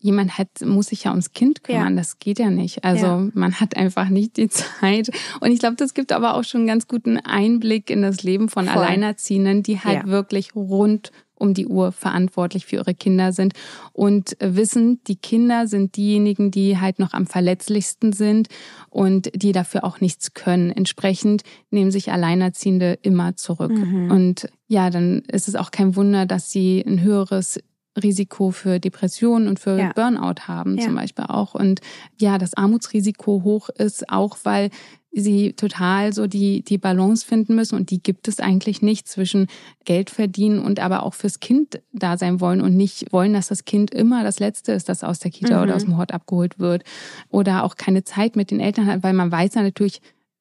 jemand 0.00 0.38
hat, 0.38 0.48
muss 0.64 0.86
sich 0.86 1.04
ja 1.04 1.10
ums 1.10 1.32
Kind 1.32 1.64
kümmern. 1.64 1.94
Ja. 1.94 1.96
Das 1.96 2.18
geht 2.18 2.38
ja 2.38 2.50
nicht. 2.50 2.84
Also 2.84 3.06
Ja. 3.06 3.28
man 3.34 3.54
hat 3.60 3.76
einfach 3.76 4.08
nicht 4.08 4.36
die 4.36 4.48
Zeit. 4.80 5.10
Und 5.40 5.50
ich 5.50 5.58
glaube, 5.58 5.76
das 5.76 5.94
gibt 5.94 6.12
aber 6.12 6.34
auch 6.34 6.44
schon 6.44 6.60
einen 6.60 6.68
ganz 6.68 6.86
guten 6.86 7.18
Einblick 7.18 7.90
in 7.90 8.02
das 8.02 8.22
Leben 8.22 8.48
von 8.48 8.66
Voll. 8.66 8.82
Alleinerziehenden, 8.82 9.62
die 9.62 9.80
halt 9.80 10.04
Ja. 10.04 10.06
wirklich 10.06 10.54
rund 10.54 11.10
um 11.38 11.54
die 11.54 11.66
Uhr 11.66 11.92
verantwortlich 11.92 12.66
für 12.66 12.76
ihre 12.76 12.94
Kinder 12.94 13.32
sind 13.32 13.52
und 13.92 14.36
wissen, 14.40 15.00
die 15.06 15.16
Kinder 15.16 15.66
sind 15.66 15.96
diejenigen, 15.96 16.50
die 16.50 16.78
halt 16.78 16.98
noch 16.98 17.12
am 17.12 17.26
verletzlichsten 17.26 18.12
sind 18.12 18.48
und 18.90 19.30
die 19.34 19.52
dafür 19.52 19.84
auch 19.84 20.00
nichts 20.00 20.34
können. 20.34 20.70
Entsprechend 20.70 21.42
nehmen 21.70 21.90
sich 21.90 22.10
Alleinerziehende 22.12 22.98
immer 23.02 23.36
zurück. 23.36 23.72
Mhm. 23.72 24.10
Und 24.10 24.48
ja, 24.66 24.90
dann 24.90 25.20
ist 25.28 25.48
es 25.48 25.54
auch 25.54 25.70
kein 25.70 25.96
Wunder, 25.96 26.26
dass 26.26 26.50
sie 26.50 26.84
ein 26.86 27.00
höheres 27.02 27.60
Risiko 28.00 28.50
für 28.52 28.78
Depressionen 28.78 29.48
und 29.48 29.58
für 29.58 29.76
Ja. 29.76 29.92
Burnout 29.92 30.42
haben 30.46 30.78
Ja. 30.78 30.84
zum 30.84 30.94
Beispiel 30.94 31.24
auch. 31.26 31.54
Und 31.54 31.80
ja, 32.20 32.38
das 32.38 32.54
Armutsrisiko 32.54 33.42
hoch 33.42 33.70
ist, 33.70 34.08
auch 34.10 34.36
weil 34.44 34.70
sie 35.10 35.54
total 35.54 36.12
so 36.12 36.26
die, 36.26 36.62
die 36.62 36.78
Balance 36.78 37.26
finden 37.26 37.54
müssen 37.54 37.74
und 37.76 37.90
die 37.90 38.02
gibt 38.02 38.28
es 38.28 38.40
eigentlich 38.40 38.82
nicht 38.82 39.08
zwischen 39.08 39.46
Geld 39.84 40.10
verdienen 40.10 40.58
und 40.60 40.80
aber 40.80 41.02
auch 41.02 41.14
fürs 41.14 41.40
Kind 41.40 41.80
da 41.92 42.16
sein 42.18 42.40
wollen 42.40 42.60
und 42.60 42.76
nicht 42.76 43.12
wollen, 43.12 43.32
dass 43.32 43.48
das 43.48 43.64
Kind 43.64 43.90
immer 43.90 44.22
das 44.22 44.38
Letzte 44.38 44.72
ist, 44.72 44.88
das 44.88 45.02
aus 45.04 45.18
der 45.18 45.30
Kita 45.30 45.56
Mhm. 45.56 45.62
oder 45.62 45.76
aus 45.76 45.84
dem 45.84 45.96
Hort 45.96 46.12
abgeholt 46.12 46.58
wird 46.58 46.84
oder 47.30 47.64
auch 47.64 47.76
keine 47.76 48.04
Zeit 48.04 48.36
mit 48.36 48.50
den 48.50 48.60
Eltern 48.60 48.86
hat, 48.86 49.02
weil 49.02 49.14
man 49.14 49.32
weiß 49.32 49.54
ja 49.54 49.62
natürlich, 49.62 50.00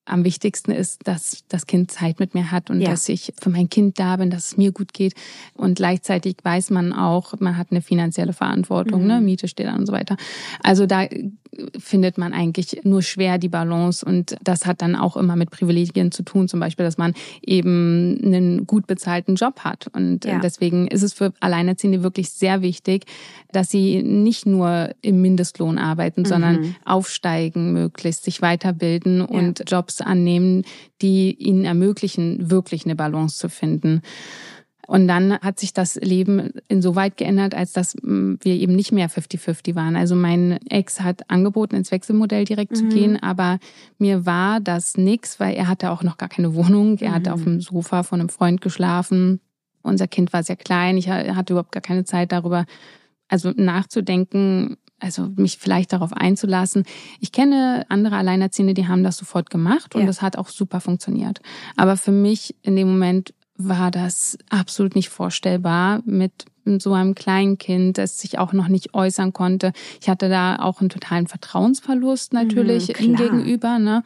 am 0.10 0.24
wichtigsten 0.24 0.72
ist, 0.72 1.06
dass 1.06 1.44
das 1.50 1.66
Kind 1.68 1.92
Zeit 1.92 2.22
mit 2.22 2.34
mir 2.34 2.50
hat 2.50 2.70
und 2.70 2.80
Ja. 2.80 2.92
dass 2.92 3.10
ich 3.10 3.34
für 3.42 3.50
mein 3.50 3.68
Kind 3.68 4.00
da 4.00 4.16
bin, 4.16 4.30
dass 4.30 4.48
es 4.52 4.58
mir 4.58 4.72
gut 4.72 4.94
geht. 4.94 5.14
Und 5.54 5.76
gleichzeitig 5.76 6.38
weiß 6.44 6.70
man 6.70 6.94
auch, 6.94 7.34
man 7.42 7.58
hat 7.58 7.72
eine 7.72 7.82
finanzielle 7.82 8.32
Verantwortung, 8.32 9.02
Mhm. 9.02 9.08
ne? 9.08 9.20
Miete 9.22 9.50
steht 9.50 9.68
an 9.68 9.80
und 9.80 9.86
so 9.86 9.92
weiter. 9.92 10.16
Also 10.64 10.86
da 10.86 11.08
findet 11.78 12.18
man 12.18 12.34
eigentlich 12.34 12.82
nur 12.84 13.02
schwer 13.02 13.38
die 13.38 13.50
Balance 13.50 14.06
und 14.06 14.36
das 14.44 14.66
hat 14.66 14.82
dann 14.82 14.96
auch 14.96 15.18
immer 15.18 15.36
mit 15.36 15.50
Privilegien 15.52 16.12
zu 16.12 16.24
tun, 16.24 16.48
zum 16.48 16.60
Beispiel, 16.60 16.86
dass 16.86 16.98
man 16.98 17.14
eben 17.42 18.20
einen 18.24 18.68
gut 18.68 18.88
bezahlten 18.88 19.36
Job 19.36 19.60
hat. 19.62 19.88
Und 19.94 20.26
Ja. 20.26 20.40
deswegen 20.40 20.88
ist 20.88 21.04
es 21.04 21.14
für 21.14 21.34
Alleinerziehende 21.40 22.04
wirklich 22.04 22.30
sehr 22.32 22.62
wichtig, 22.62 23.06
dass 23.52 23.70
sie 23.70 24.04
nicht 24.04 24.46
nur 24.46 24.92
im 25.02 25.22
Mindestlohn 25.22 25.78
arbeiten, 25.78 26.26
sondern 26.26 26.62
Mhm. 26.62 26.76
aufsteigen 26.86 27.74
möglichst, 27.74 28.24
sich 28.24 28.42
weiterbilden 28.42 29.22
und 29.22 29.64
Jobs 29.68 30.02
annehmen, 30.02 30.64
die 31.02 31.34
ihnen 31.34 31.66
ermöglichen, 31.66 32.50
wirklich 32.52 32.86
eine 32.86 32.96
Balance 32.96 33.38
zu 33.38 33.50
finden. 33.50 34.02
Und 34.88 35.08
dann 35.08 35.34
hat 35.40 35.60
sich 35.60 35.74
das 35.74 35.96
Leben 35.96 36.50
insoweit 36.70 37.18
geändert, 37.18 37.54
als 37.54 37.74
dass 37.74 37.96
mm, 38.02 38.36
wir 38.42 38.54
eben 38.56 38.74
nicht 38.76 38.92
mehr 38.94 39.10
50-50 39.10 39.76
waren. 39.76 39.96
Also 39.98 40.16
mein 40.16 40.54
Ex 40.70 41.02
hat 41.02 41.30
angeboten, 41.30 41.76
ins 41.76 41.92
Wechselmodell 41.92 42.46
direkt 42.46 42.76
zu 42.78 42.86
Mhm. 42.86 42.90
gehen, 42.90 43.22
aber 43.22 43.60
mir 44.00 44.26
war 44.26 44.62
das 44.62 44.96
nix, 44.98 45.40
weil 45.42 45.56
er 45.56 45.68
hatte 45.68 45.92
auch 45.92 46.04
noch 46.04 46.18
gar 46.18 46.30
keine 46.30 46.56
Wohnung. 46.56 46.98
Er 47.00 47.12
hatte 47.12 47.30
Mhm. 47.32 47.34
auf 47.36 47.44
dem 47.44 47.62
Sofa 47.62 48.04
von 48.04 48.22
einem 48.22 48.30
Freund 48.30 48.62
geschlafen. 48.62 49.42
Unser 49.84 50.08
Kind 50.08 50.32
war 50.34 50.42
sehr 50.44 50.56
klein. 50.56 50.98
Ich 50.98 51.10
ha- 51.10 51.36
hatte 51.36 51.54
überhaupt 51.54 51.72
gar 51.74 51.82
keine 51.82 52.06
Zeit 52.06 52.32
darüber, 52.32 52.66
also 53.28 53.52
nachzudenken, 53.98 54.78
also 55.00 55.30
mich 55.36 55.58
vielleicht 55.58 55.94
darauf 55.94 56.14
einzulassen. 56.14 56.84
Ich 57.20 57.32
kenne 57.32 57.86
andere 57.90 58.16
Alleinerziehende, 58.16 58.74
die 58.74 58.88
haben 58.88 59.04
das 59.04 59.18
sofort 59.18 59.50
gemacht 59.50 59.96
und 59.96 60.02
Ja. 60.02 60.08
das 60.08 60.22
hat 60.22 60.38
auch 60.38 60.48
super 60.48 60.80
funktioniert. 60.82 61.40
Aber 61.76 61.98
für 61.98 62.12
mich 62.12 62.56
in 62.64 62.76
dem 62.76 62.88
Moment 62.88 63.34
war 63.58 63.92
das 63.92 64.38
absolut 64.50 64.96
nicht 64.96 65.10
vorstellbar 65.10 66.02
mit 66.06 66.32
so 66.80 66.94
einem 66.94 67.16
kleinen 67.16 67.58
Kind, 67.58 67.98
das 67.98 68.20
sich 68.20 68.40
auch 68.40 68.54
noch 68.54 68.68
nicht 68.68 68.94
äußern 68.94 69.34
konnte. 69.34 69.72
Ich 70.02 70.10
hatte 70.10 70.30
da 70.30 70.58
auch 70.58 70.80
einen 70.82 70.90
totalen 70.90 71.28
Vertrauensverlust 71.28 72.34
natürlich 72.34 72.90
Mhm, 73.00 73.06
ihm 73.06 73.16
gegenüber. 73.16 73.80
Ne? 73.80 74.04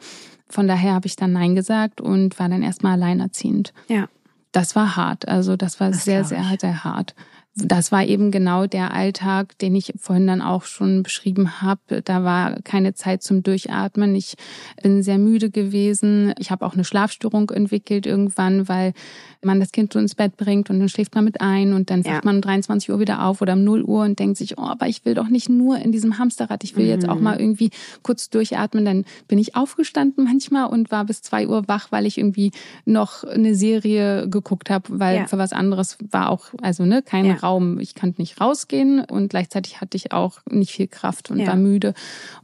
Von 0.48 0.68
daher 0.68 0.94
habe 0.94 1.06
ich 1.06 1.16
dann 1.16 1.32
Nein 1.32 1.54
gesagt 1.54 2.00
und 2.00 2.38
war 2.38 2.48
dann 2.48 2.62
erstmal 2.62 2.92
alleinerziehend. 2.92 3.72
Ja. 3.88 4.08
Das 4.52 4.76
war 4.76 4.96
hart. 4.96 5.28
Also 5.28 5.56
das 5.56 5.80
war 5.80 5.90
Das 5.90 6.04
sehr, 6.04 6.24
sehr, 6.24 6.44
sehr 6.60 6.84
hart. 6.84 7.14
Das 7.54 7.92
war 7.92 8.02
eben 8.06 8.30
genau 8.30 8.66
der 8.66 8.94
Alltag, 8.94 9.58
den 9.58 9.74
ich 9.74 9.92
vorhin 9.98 10.26
dann 10.26 10.40
auch 10.40 10.62
schon 10.64 11.02
beschrieben 11.02 11.60
habe. 11.60 12.00
Da 12.02 12.24
war 12.24 12.56
keine 12.62 12.94
Zeit 12.94 13.22
zum 13.22 13.42
Durchatmen. 13.42 14.14
Ich 14.14 14.36
bin 14.82 15.02
sehr 15.02 15.18
müde 15.18 15.50
gewesen. 15.50 16.32
Ich 16.38 16.50
habe 16.50 16.64
auch 16.64 16.72
eine 16.72 16.84
Schlafstörung 16.84 17.50
entwickelt 17.50 18.06
irgendwann, 18.06 18.70
weil 18.70 18.94
man 19.42 19.60
das 19.60 19.70
Kind 19.70 19.92
so 19.92 19.98
ins 19.98 20.14
Bett 20.14 20.38
bringt 20.38 20.70
und 20.70 20.78
dann 20.80 20.88
schläft 20.88 21.14
man 21.14 21.24
mit 21.24 21.42
ein 21.42 21.74
und 21.74 21.90
dann 21.90 22.00
Ja. 22.02 22.14
wacht 22.14 22.24
man 22.24 22.36
um 22.36 22.40
23 22.40 22.88
Uhr 22.90 23.00
wieder 23.00 23.22
auf 23.26 23.42
oder 23.42 23.52
um 23.52 23.64
0 23.64 23.82
Uhr 23.82 24.04
und 24.04 24.18
denkt 24.18 24.38
sich, 24.38 24.56
oh, 24.56 24.62
aber 24.62 24.86
ich 24.88 25.04
will 25.04 25.12
doch 25.14 25.28
nicht 25.28 25.50
nur 25.50 25.76
in 25.76 25.92
diesem 25.92 26.16
Hamsterrad. 26.18 26.64
Ich 26.64 26.76
will 26.76 26.86
jetzt 26.86 27.06
auch 27.06 27.16
Mhm. 27.16 27.22
mal 27.22 27.38
irgendwie 27.38 27.68
kurz 28.02 28.30
durchatmen. 28.30 28.86
Dann 28.86 29.04
bin 29.28 29.38
ich 29.38 29.56
aufgestanden 29.56 30.24
manchmal 30.24 30.68
und 30.70 30.90
war 30.90 31.04
bis 31.04 31.20
2 31.20 31.48
Uhr 31.48 31.68
wach, 31.68 31.88
weil 31.92 32.06
ich 32.06 32.16
irgendwie 32.16 32.50
noch 32.86 33.24
eine 33.24 33.54
Serie 33.54 34.26
geguckt 34.30 34.70
habe, 34.70 34.84
weil 35.00 35.16
Ja. 35.16 35.26
für 35.26 35.36
was 35.36 35.52
anderes 35.52 35.98
war 36.10 36.30
auch, 36.30 36.46
also 36.62 36.86
ne, 36.86 37.02
kein 37.02 37.26
Ja. 37.26 37.34
Raum. 37.42 37.78
Ich 37.80 37.94
konnte 37.94 38.20
nicht 38.20 38.40
rausgehen 38.40 39.00
und 39.04 39.28
gleichzeitig 39.28 39.80
hatte 39.80 39.96
ich 39.96 40.12
auch 40.12 40.38
nicht 40.50 40.72
viel 40.72 40.86
Kraft 40.88 41.30
und 41.30 41.38
Ja. 41.40 41.48
war 41.48 41.56
müde. 41.56 41.94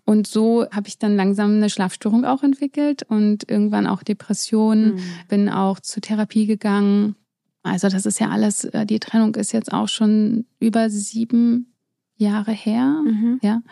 Und 0.05 0.27
so 0.27 0.67
habe 0.71 0.89
ich 0.89 0.99
dann 0.99 1.17
langsam 1.17 1.57
eine 1.57 1.71
Schlafstörung 1.71 2.25
auch 2.25 2.43
entwickelt 2.43 3.03
und 3.09 3.49
irgendwann 3.51 3.87
auch 3.87 4.03
Depressionen. 4.03 4.95
Mhm. 4.95 5.01
Bin 5.29 5.49
auch 5.49 5.81
zur 5.81 6.03
Therapie 6.03 6.47
gegangen. 6.47 7.15
Also 7.63 7.89
das 7.89 8.07
ist 8.07 8.21
ja 8.21 8.31
alles, 8.31 8.65
äh, 8.65 8.87
die 8.87 9.01
Trennung 9.01 9.35
ist 9.35 9.53
jetzt 9.53 9.73
auch 9.73 9.89
schon 9.89 10.47
über 10.61 10.89
sieben 10.91 11.75
Jahre 12.19 12.53
her. 12.53 13.01
Mhm. 13.05 13.39
Ja, 13.43 13.63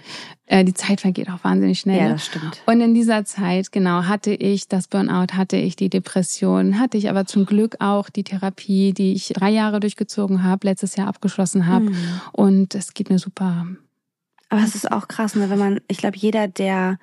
äh, 0.46 0.64
die 0.64 0.72
Zeit 0.72 1.00
vergeht 1.00 1.28
auch 1.28 1.42
wahnsinnig 1.42 1.80
schnell. 1.80 1.98
Ja, 1.98 2.04
ne? 2.04 2.12
das 2.12 2.26
stimmt. 2.26 2.62
Und 2.66 2.80
in 2.80 2.94
dieser 2.94 3.24
Zeit, 3.24 3.72
genau, 3.72 4.04
hatte 4.04 4.32
ich 4.32 4.68
das 4.68 4.88
Burnout, 4.88 5.34
hatte 5.34 5.56
ich 5.56 5.76
die 5.76 5.90
Depression, 5.90 6.78
hatte 6.78 6.96
ich 6.96 7.10
aber 7.10 7.26
zum 7.26 7.44
Glück 7.44 7.76
auch 7.80 8.08
die 8.08 8.24
Therapie, 8.24 8.94
die 8.94 9.12
ich 9.12 9.28
drei 9.28 9.50
Jahre 9.50 9.80
durchgezogen 9.80 10.44
habe, 10.44 10.68
letztes 10.68 10.96
Jahr 10.96 11.08
abgeschlossen 11.08 11.66
habe. 11.66 11.86
Mhm. 11.86 12.20
Und 12.32 12.74
es 12.74 12.94
geht 12.94 13.10
mir 13.10 13.18
super. 13.18 13.66
Aber 14.48 14.62
es 14.62 14.76
ist 14.76 14.90
auch 14.90 15.08
krass, 15.08 15.34
ne, 15.34 15.50
wenn 15.50 15.58
man, 15.58 15.80
ich 15.88 15.98
glaube, 15.98 16.16
jeder, 16.16 16.46
der 16.46 16.98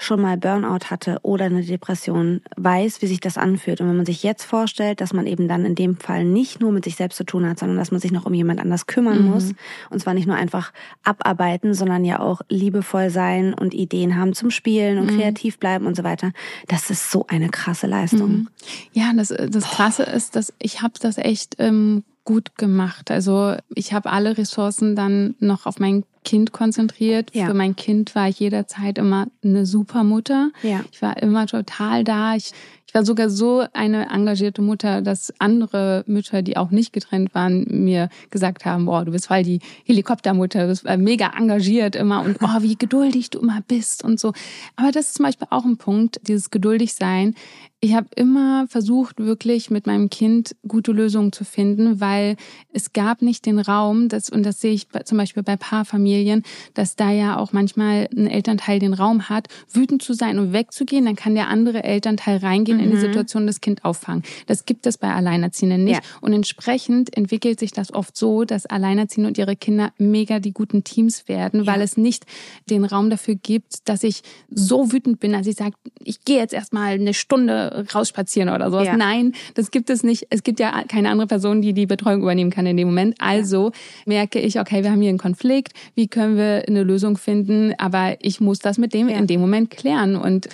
schon 0.00 0.20
mal 0.20 0.36
Burnout 0.36 0.90
hatte 0.90 1.18
oder 1.22 1.46
eine 1.46 1.62
Depression, 1.62 2.40
weiß, 2.56 3.02
wie 3.02 3.06
sich 3.08 3.18
das 3.18 3.36
anfühlt. 3.36 3.80
Und 3.80 3.88
wenn 3.88 3.96
man 3.96 4.06
sich 4.06 4.22
jetzt 4.22 4.44
vorstellt, 4.44 5.00
dass 5.00 5.12
man 5.12 5.26
eben 5.26 5.48
dann 5.48 5.64
in 5.64 5.74
dem 5.74 5.96
Fall 5.96 6.24
nicht 6.24 6.60
nur 6.60 6.70
mit 6.70 6.84
sich 6.84 6.94
selbst 6.94 7.16
zu 7.16 7.24
tun 7.24 7.44
hat, 7.48 7.58
sondern 7.58 7.76
dass 7.78 7.90
man 7.90 8.00
sich 8.00 8.12
noch 8.12 8.24
um 8.24 8.32
jemand 8.32 8.60
anders 8.60 8.86
kümmern 8.86 9.18
Mhm. 9.24 9.30
muss. 9.30 9.52
Und 9.90 9.98
zwar 10.00 10.14
nicht 10.14 10.26
nur 10.28 10.36
einfach 10.36 10.72
abarbeiten, 11.02 11.74
sondern 11.74 12.04
ja 12.04 12.20
auch 12.20 12.42
liebevoll 12.48 13.10
sein 13.10 13.54
und 13.54 13.74
Ideen 13.74 14.16
haben 14.16 14.34
zum 14.34 14.50
Spielen 14.52 14.98
und 14.98 15.06
Mhm. 15.12 15.16
kreativ 15.18 15.58
bleiben 15.58 15.84
und 15.86 15.96
so 15.96 16.04
weiter. 16.04 16.30
Das 16.68 16.90
ist 16.90 17.10
so 17.10 17.26
eine 17.28 17.48
krasse 17.48 17.88
Leistung. 17.88 18.30
Mhm. 18.30 18.48
Ja, 18.92 19.10
das, 19.16 19.28
das 19.28 19.64
Krasse 19.64 20.04
ist, 20.04 20.36
dass 20.36 20.52
ich 20.60 20.80
habe 20.80 20.94
das 21.00 21.18
echt 21.18 21.56
ähm, 21.58 22.04
gut 22.24 22.56
gemacht. 22.56 23.10
Also 23.10 23.56
ich 23.74 23.92
habe 23.92 24.10
alle 24.10 24.38
Ressourcen 24.38 24.94
dann 24.94 25.34
noch 25.40 25.66
auf 25.66 25.80
mein 25.80 26.04
Kind 26.28 26.52
konzentriert. 26.52 27.30
Ja. 27.34 27.46
Für 27.46 27.54
mein 27.54 27.74
Kind 27.74 28.14
war 28.14 28.28
ich 28.28 28.38
jederzeit 28.38 28.98
immer 28.98 29.28
eine 29.42 29.64
super 29.64 30.04
Mutter. 30.04 30.50
Ja. 30.62 30.84
Ich 30.92 31.00
war 31.00 31.16
immer 31.22 31.46
total 31.46 32.04
da. 32.04 32.36
Ich, 32.36 32.52
ich 32.88 32.94
war 32.94 33.04
sogar 33.04 33.28
so 33.28 33.66
eine 33.74 34.08
engagierte 34.08 34.62
Mutter, 34.62 35.02
dass 35.02 35.30
andere 35.38 36.04
Mütter, 36.06 36.40
die 36.40 36.56
auch 36.56 36.70
nicht 36.70 36.94
getrennt 36.94 37.34
waren, 37.34 37.66
mir 37.68 38.08
gesagt 38.30 38.64
haben, 38.64 38.86
boah, 38.86 39.04
du 39.04 39.12
bist 39.12 39.26
voll 39.26 39.42
die 39.42 39.60
Helikoptermutter, 39.84 40.62
du 40.62 40.68
bist 40.68 40.86
äh, 40.86 40.96
mega 40.96 41.32
engagiert 41.36 41.94
immer 41.96 42.22
und 42.22 42.38
oh, 42.40 42.62
wie 42.62 42.76
geduldig 42.76 43.28
du 43.28 43.40
immer 43.40 43.60
bist 43.68 44.02
und 44.04 44.18
so. 44.18 44.32
Aber 44.76 44.90
das 44.90 45.08
ist 45.08 45.14
zum 45.16 45.26
Beispiel 45.26 45.48
auch 45.50 45.66
ein 45.66 45.76
Punkt, 45.76 46.18
dieses 46.26 46.48
geduldig 46.48 46.94
sein. 46.94 47.34
Ich 47.80 47.94
habe 47.94 48.08
immer 48.16 48.66
versucht, 48.68 49.18
wirklich 49.18 49.70
mit 49.70 49.86
meinem 49.86 50.10
Kind 50.10 50.56
gute 50.66 50.90
Lösungen 50.90 51.30
zu 51.30 51.44
finden, 51.44 52.00
weil 52.00 52.36
es 52.72 52.92
gab 52.92 53.22
nicht 53.22 53.46
den 53.46 53.60
Raum, 53.60 54.08
das, 54.08 54.30
und 54.30 54.44
das 54.44 54.60
sehe 54.60 54.72
ich 54.72 54.88
zum 55.04 55.16
Beispiel 55.16 55.44
bei 55.44 55.56
Paarfamilien, 55.56 56.42
dass 56.74 56.96
da 56.96 57.12
ja 57.12 57.36
auch 57.36 57.52
manchmal 57.52 58.08
ein 58.16 58.26
Elternteil 58.26 58.80
den 58.80 58.94
Raum 58.94 59.28
hat, 59.28 59.46
wütend 59.72 60.02
zu 60.02 60.12
sein 60.12 60.40
und 60.40 60.52
wegzugehen, 60.52 61.04
dann 61.04 61.14
kann 61.14 61.36
der 61.36 61.46
andere 61.46 61.84
Elternteil 61.84 62.38
reingehen 62.38 62.80
in 62.88 62.96
die 62.96 62.96
Mhm. 62.98 63.12
Situation, 63.12 63.46
das 63.46 63.60
Kind 63.60 63.84
auffangen. 63.84 64.22
Das 64.46 64.64
gibt 64.64 64.86
es 64.86 64.98
bei 64.98 65.08
Alleinerziehenden 65.12 65.84
nicht. 65.84 65.96
Ja. 65.96 66.00
Und 66.20 66.32
entsprechend 66.32 67.16
entwickelt 67.16 67.60
sich 67.60 67.72
das 67.72 67.92
oft 67.92 68.16
so, 68.16 68.44
dass 68.44 68.66
Alleinerziehende 68.66 69.28
und 69.28 69.38
ihre 69.38 69.56
Kinder 69.56 69.92
mega 69.98 70.38
die 70.40 70.52
guten 70.52 70.84
Teams 70.84 71.28
werden, 71.28 71.64
Ja. 71.64 71.72
weil 71.72 71.82
es 71.82 71.96
nicht 71.96 72.24
den 72.70 72.84
Raum 72.84 73.10
dafür 73.10 73.34
gibt, 73.34 73.88
dass 73.88 74.02
ich 74.02 74.22
so 74.50 74.92
wütend 74.92 75.20
bin, 75.20 75.32
dass 75.32 75.46
ich 75.46 75.56
sage, 75.56 75.74
ich 76.02 76.24
gehe 76.24 76.38
jetzt 76.38 76.54
erstmal 76.54 76.94
eine 76.94 77.14
Stunde 77.14 77.86
rausspazieren 77.94 78.48
oder 78.48 78.70
sowas. 78.70 78.86
Ja. 78.86 78.96
Nein, 78.96 79.32
das 79.54 79.70
gibt 79.70 79.90
es 79.90 80.02
nicht. 80.02 80.26
Es 80.30 80.42
gibt 80.42 80.60
ja 80.60 80.82
keine 80.88 81.10
andere 81.10 81.26
Person, 81.28 81.62
die 81.62 81.72
die 81.72 81.86
Betreuung 81.86 82.22
übernehmen 82.22 82.50
kann 82.50 82.66
in 82.66 82.76
dem 82.76 82.88
Moment. 82.88 83.14
Also 83.18 83.72
merke 84.06 84.38
ich, 84.40 84.58
okay, 84.60 84.82
wir 84.82 84.90
haben 84.90 85.00
hier 85.00 85.10
einen 85.10 85.18
Konflikt. 85.18 85.72
Wie 85.94 86.08
können 86.08 86.36
wir 86.36 86.64
eine 86.66 86.82
Lösung 86.82 87.16
finden? 87.16 87.74
Aber 87.78 88.16
ich 88.20 88.40
muss 88.40 88.58
das 88.58 88.78
mit 88.78 88.94
dem 88.94 89.08
in 89.08 89.26
dem 89.26 89.40
Moment 89.40 89.70
klären. 89.70 90.16
Und 90.16 90.48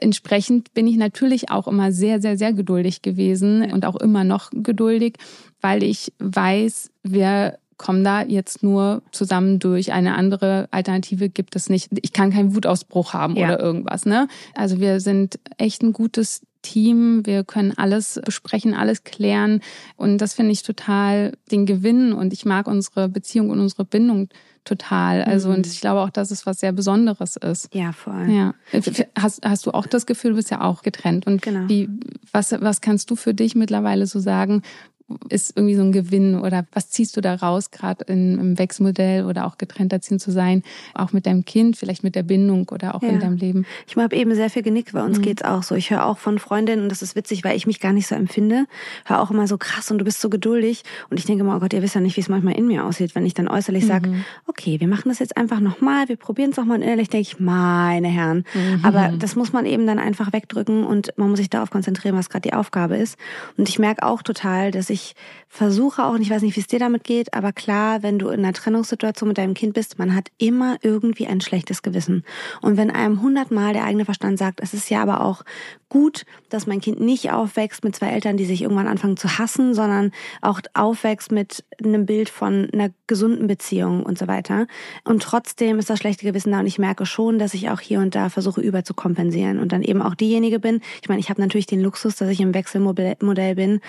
entsprechend 0.00 0.72
bin 0.74 0.86
ich 0.86 0.96
natürlich 0.96 1.50
auch 1.50 1.53
immer 1.66 1.92
sehr, 1.92 2.20
sehr, 2.20 2.36
sehr 2.36 2.52
geduldig 2.52 3.02
gewesen 3.02 3.70
und 3.72 3.84
auch 3.84 3.96
immer 3.96 4.24
noch 4.24 4.50
geduldig, 4.52 5.16
weil 5.60 5.82
ich 5.82 6.12
weiß, 6.18 6.90
wer 7.02 7.58
kommen 7.76 8.04
da 8.04 8.22
jetzt 8.22 8.62
nur 8.62 9.02
zusammen 9.10 9.58
durch. 9.58 9.92
Eine 9.92 10.14
andere 10.14 10.68
Alternative 10.70 11.28
gibt 11.28 11.56
es 11.56 11.68
nicht. 11.68 11.90
Ich 12.02 12.12
kann 12.12 12.30
keinen 12.30 12.54
Wutausbruch 12.54 13.12
haben 13.12 13.36
ja. 13.36 13.46
oder 13.46 13.60
irgendwas. 13.60 14.06
Ne? 14.06 14.28
Also 14.54 14.80
wir 14.80 15.00
sind 15.00 15.38
echt 15.58 15.82
ein 15.82 15.92
gutes 15.92 16.42
Team. 16.62 17.26
Wir 17.26 17.44
können 17.44 17.72
alles 17.76 18.20
besprechen, 18.24 18.74
alles 18.74 19.04
klären. 19.04 19.60
Und 19.96 20.18
das 20.18 20.34
finde 20.34 20.52
ich 20.52 20.62
total 20.62 21.32
den 21.50 21.66
Gewinn. 21.66 22.12
Und 22.12 22.32
ich 22.32 22.44
mag 22.44 22.66
unsere 22.66 23.08
Beziehung 23.08 23.50
und 23.50 23.60
unsere 23.60 23.84
Bindung 23.84 24.28
total. 24.64 25.22
Also 25.22 25.48
mhm. 25.48 25.56
und 25.56 25.66
ich 25.66 25.80
glaube 25.80 26.00
auch, 26.00 26.10
dass 26.10 26.30
es 26.30 26.46
was 26.46 26.60
sehr 26.60 26.72
Besonderes 26.72 27.36
ist. 27.36 27.74
Ja, 27.74 27.92
voll. 27.92 28.28
Ja. 28.28 28.54
Hast, 29.18 29.44
hast 29.44 29.66
du 29.66 29.70
auch 29.72 29.86
das 29.86 30.06
Gefühl, 30.06 30.30
du 30.30 30.36
bist 30.36 30.50
ja 30.50 30.60
auch 30.60 30.82
getrennt. 30.82 31.26
Und 31.26 31.42
genau. 31.42 31.68
wie, 31.68 31.88
was, 32.32 32.52
was 32.52 32.80
kannst 32.80 33.10
du 33.10 33.16
für 33.16 33.34
dich 33.34 33.54
mittlerweile 33.54 34.06
so 34.06 34.18
sagen? 34.18 34.62
Ist 35.28 35.56
irgendwie 35.56 35.74
so 35.74 35.82
ein 35.82 35.92
Gewinn 35.92 36.34
oder 36.34 36.64
was 36.72 36.88
ziehst 36.88 37.16
du 37.16 37.20
da 37.20 37.34
raus, 37.34 37.70
gerade 37.70 38.04
im 38.04 38.58
Wechselmodell 38.58 39.26
oder 39.26 39.46
auch 39.46 39.58
getrennt 39.58 39.92
erziehen 39.92 40.18
zu 40.18 40.30
sein, 40.30 40.62
auch 40.94 41.12
mit 41.12 41.26
deinem 41.26 41.44
Kind, 41.44 41.76
vielleicht 41.76 42.02
mit 42.02 42.14
der 42.14 42.22
Bindung 42.22 42.68
oder 42.70 42.94
auch 42.94 43.02
ja. 43.02 43.10
in 43.10 43.20
deinem 43.20 43.36
Leben? 43.36 43.66
Ich 43.86 43.96
habe 43.96 44.16
eben 44.16 44.34
sehr 44.34 44.48
viel 44.48 44.62
genickt, 44.62 44.92
bei 44.92 45.02
uns 45.02 45.18
mhm. 45.18 45.22
geht's 45.22 45.42
auch 45.42 45.62
so. 45.62 45.74
Ich 45.74 45.90
höre 45.90 46.06
auch 46.06 46.18
von 46.18 46.38
Freundinnen 46.38 46.84
und 46.84 46.88
das 46.88 47.02
ist 47.02 47.16
witzig, 47.16 47.44
weil 47.44 47.56
ich 47.56 47.66
mich 47.66 47.80
gar 47.80 47.92
nicht 47.92 48.06
so 48.06 48.14
empfinde, 48.14 48.66
höre 49.04 49.20
auch 49.20 49.30
immer 49.30 49.46
so 49.46 49.58
krass 49.58 49.90
und 49.90 49.98
du 49.98 50.04
bist 50.04 50.20
so 50.20 50.30
geduldig 50.30 50.84
und 51.10 51.18
ich 51.18 51.26
denke 51.26 51.44
immer, 51.44 51.56
oh 51.56 51.60
Gott, 51.60 51.74
ihr 51.74 51.82
wisst 51.82 51.94
ja 51.94 52.00
nicht, 52.00 52.16
wie 52.16 52.22
es 52.22 52.30
manchmal 52.30 52.54
in 52.54 52.66
mir 52.66 52.84
aussieht, 52.84 53.14
wenn 53.14 53.26
ich 53.26 53.34
dann 53.34 53.48
äußerlich 53.48 53.84
mhm. 53.84 53.88
sage, 53.88 54.14
okay, 54.46 54.80
wir 54.80 54.88
machen 54.88 55.10
das 55.10 55.18
jetzt 55.18 55.36
einfach 55.36 55.60
nochmal, 55.60 56.08
wir 56.08 56.16
probieren 56.16 56.50
es 56.50 56.56
nochmal 56.56 56.78
und 56.78 56.82
innerlich 56.82 57.10
denke 57.10 57.28
ich, 57.28 57.40
meine 57.40 58.08
Herren. 58.08 58.44
Mhm. 58.54 58.80
Aber 58.82 59.12
das 59.18 59.36
muss 59.36 59.52
man 59.52 59.66
eben 59.66 59.86
dann 59.86 59.98
einfach 59.98 60.32
wegdrücken 60.32 60.84
und 60.84 61.12
man 61.16 61.28
muss 61.28 61.38
sich 61.38 61.50
darauf 61.50 61.70
konzentrieren, 61.70 62.16
was 62.16 62.30
gerade 62.30 62.48
die 62.48 62.54
Aufgabe 62.54 62.96
ist. 62.96 63.18
Und 63.58 63.68
ich 63.68 63.78
merke 63.78 64.02
auch 64.02 64.22
total, 64.22 64.70
dass 64.70 64.88
ich 64.90 64.93
versuche 65.48 66.04
auch, 66.04 66.14
und 66.14 66.22
ich 66.22 66.30
weiß 66.30 66.42
nicht, 66.42 66.56
wie 66.56 66.60
es 66.60 66.66
dir 66.66 66.78
damit 66.78 67.04
geht, 67.04 67.32
aber 67.34 67.52
klar, 67.52 68.02
wenn 68.02 68.18
du 68.18 68.28
in 68.28 68.40
einer 68.40 68.52
Trennungssituation 68.52 69.28
mit 69.28 69.38
deinem 69.38 69.54
Kind 69.54 69.74
bist, 69.74 69.98
man 69.98 70.14
hat 70.14 70.28
immer 70.38 70.76
irgendwie 70.82 71.26
ein 71.26 71.40
schlechtes 71.40 71.82
Gewissen. 71.82 72.24
Und 72.60 72.76
wenn 72.76 72.90
einem 72.90 73.22
hundertmal 73.22 73.72
der 73.72 73.84
eigene 73.84 74.04
Verstand 74.04 74.38
sagt, 74.38 74.60
es 74.60 74.74
ist 74.74 74.90
ja 74.90 75.02
aber 75.02 75.24
auch 75.24 75.44
gut, 75.88 76.24
dass 76.48 76.66
mein 76.66 76.80
Kind 76.80 77.00
nicht 77.00 77.30
aufwächst 77.30 77.84
mit 77.84 77.94
zwei 77.94 78.08
Eltern, 78.08 78.36
die 78.36 78.46
sich 78.46 78.62
irgendwann 78.62 78.88
anfangen 78.88 79.16
zu 79.16 79.38
hassen, 79.38 79.74
sondern 79.74 80.10
auch 80.40 80.60
aufwächst 80.74 81.30
mit 81.30 81.64
einem 81.82 82.04
Bild 82.04 82.28
von 82.28 82.68
einer 82.72 82.90
gesunden 83.06 83.46
Beziehung 83.46 84.02
und 84.02 84.18
so 84.18 84.26
weiter. 84.26 84.66
Und 85.04 85.22
trotzdem 85.22 85.78
ist 85.78 85.88
das 85.90 86.00
schlechte 86.00 86.26
Gewissen 86.26 86.50
da 86.50 86.58
und 86.58 86.66
ich 86.66 86.80
merke 86.80 87.06
schon, 87.06 87.38
dass 87.38 87.54
ich 87.54 87.70
auch 87.70 87.78
hier 87.78 88.00
und 88.00 88.16
da 88.16 88.28
versuche 88.28 88.60
überzukompensieren 88.60 89.60
und 89.60 89.70
dann 89.70 89.82
eben 89.82 90.02
auch 90.02 90.16
diejenige 90.16 90.58
bin. 90.58 90.80
Ich 91.00 91.08
meine, 91.08 91.20
ich 91.20 91.30
habe 91.30 91.40
natürlich 91.40 91.66
den 91.66 91.80
Luxus, 91.80 92.16
dass 92.16 92.28
ich 92.28 92.40
im 92.40 92.54
Wechselmodell 92.54 93.54
bin. 93.54 93.80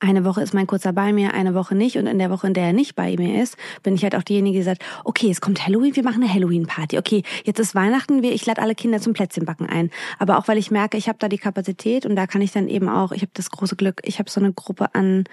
Eine 0.00 0.24
Woche 0.24 0.42
ist 0.42 0.51
mein 0.54 0.66
Kurzer 0.66 0.92
bei 0.92 1.12
mir, 1.12 1.34
eine 1.34 1.54
Woche 1.54 1.74
nicht 1.74 1.96
und 1.96 2.06
in 2.06 2.18
der 2.18 2.30
Woche, 2.30 2.46
in 2.46 2.54
der 2.54 2.64
er 2.64 2.72
nicht 2.72 2.94
bei 2.94 3.16
mir 3.16 3.42
ist, 3.42 3.56
bin 3.82 3.94
ich 3.94 4.02
halt 4.02 4.14
auch 4.14 4.22
diejenige, 4.22 4.58
die 4.58 4.64
sagt, 4.64 4.84
okay, 5.04 5.30
es 5.30 5.40
kommt 5.40 5.66
Halloween, 5.66 5.96
wir 5.96 6.04
machen 6.04 6.22
eine 6.22 6.32
Halloween-Party. 6.32 6.98
Okay, 6.98 7.22
jetzt 7.44 7.58
ist 7.58 7.74
Weihnachten, 7.74 8.22
ich 8.22 8.46
lade 8.46 8.62
alle 8.62 8.74
Kinder 8.74 9.00
zum 9.00 9.12
Plätzchenbacken 9.12 9.68
ein. 9.68 9.90
Aber 10.18 10.38
auch 10.38 10.48
weil 10.48 10.58
ich 10.58 10.70
merke, 10.70 10.96
ich 10.96 11.08
habe 11.08 11.18
da 11.18 11.28
die 11.28 11.38
Kapazität 11.38 12.06
und 12.06 12.16
da 12.16 12.26
kann 12.26 12.42
ich 12.42 12.52
dann 12.52 12.68
eben 12.68 12.88
auch, 12.88 13.12
ich 13.12 13.22
habe 13.22 13.32
das 13.34 13.50
große 13.50 13.76
Glück, 13.76 14.00
ich 14.04 14.18
habe 14.18 14.30
so 14.30 14.40
eine 14.40 14.52
Gruppe 14.52 14.94
an 14.94 15.24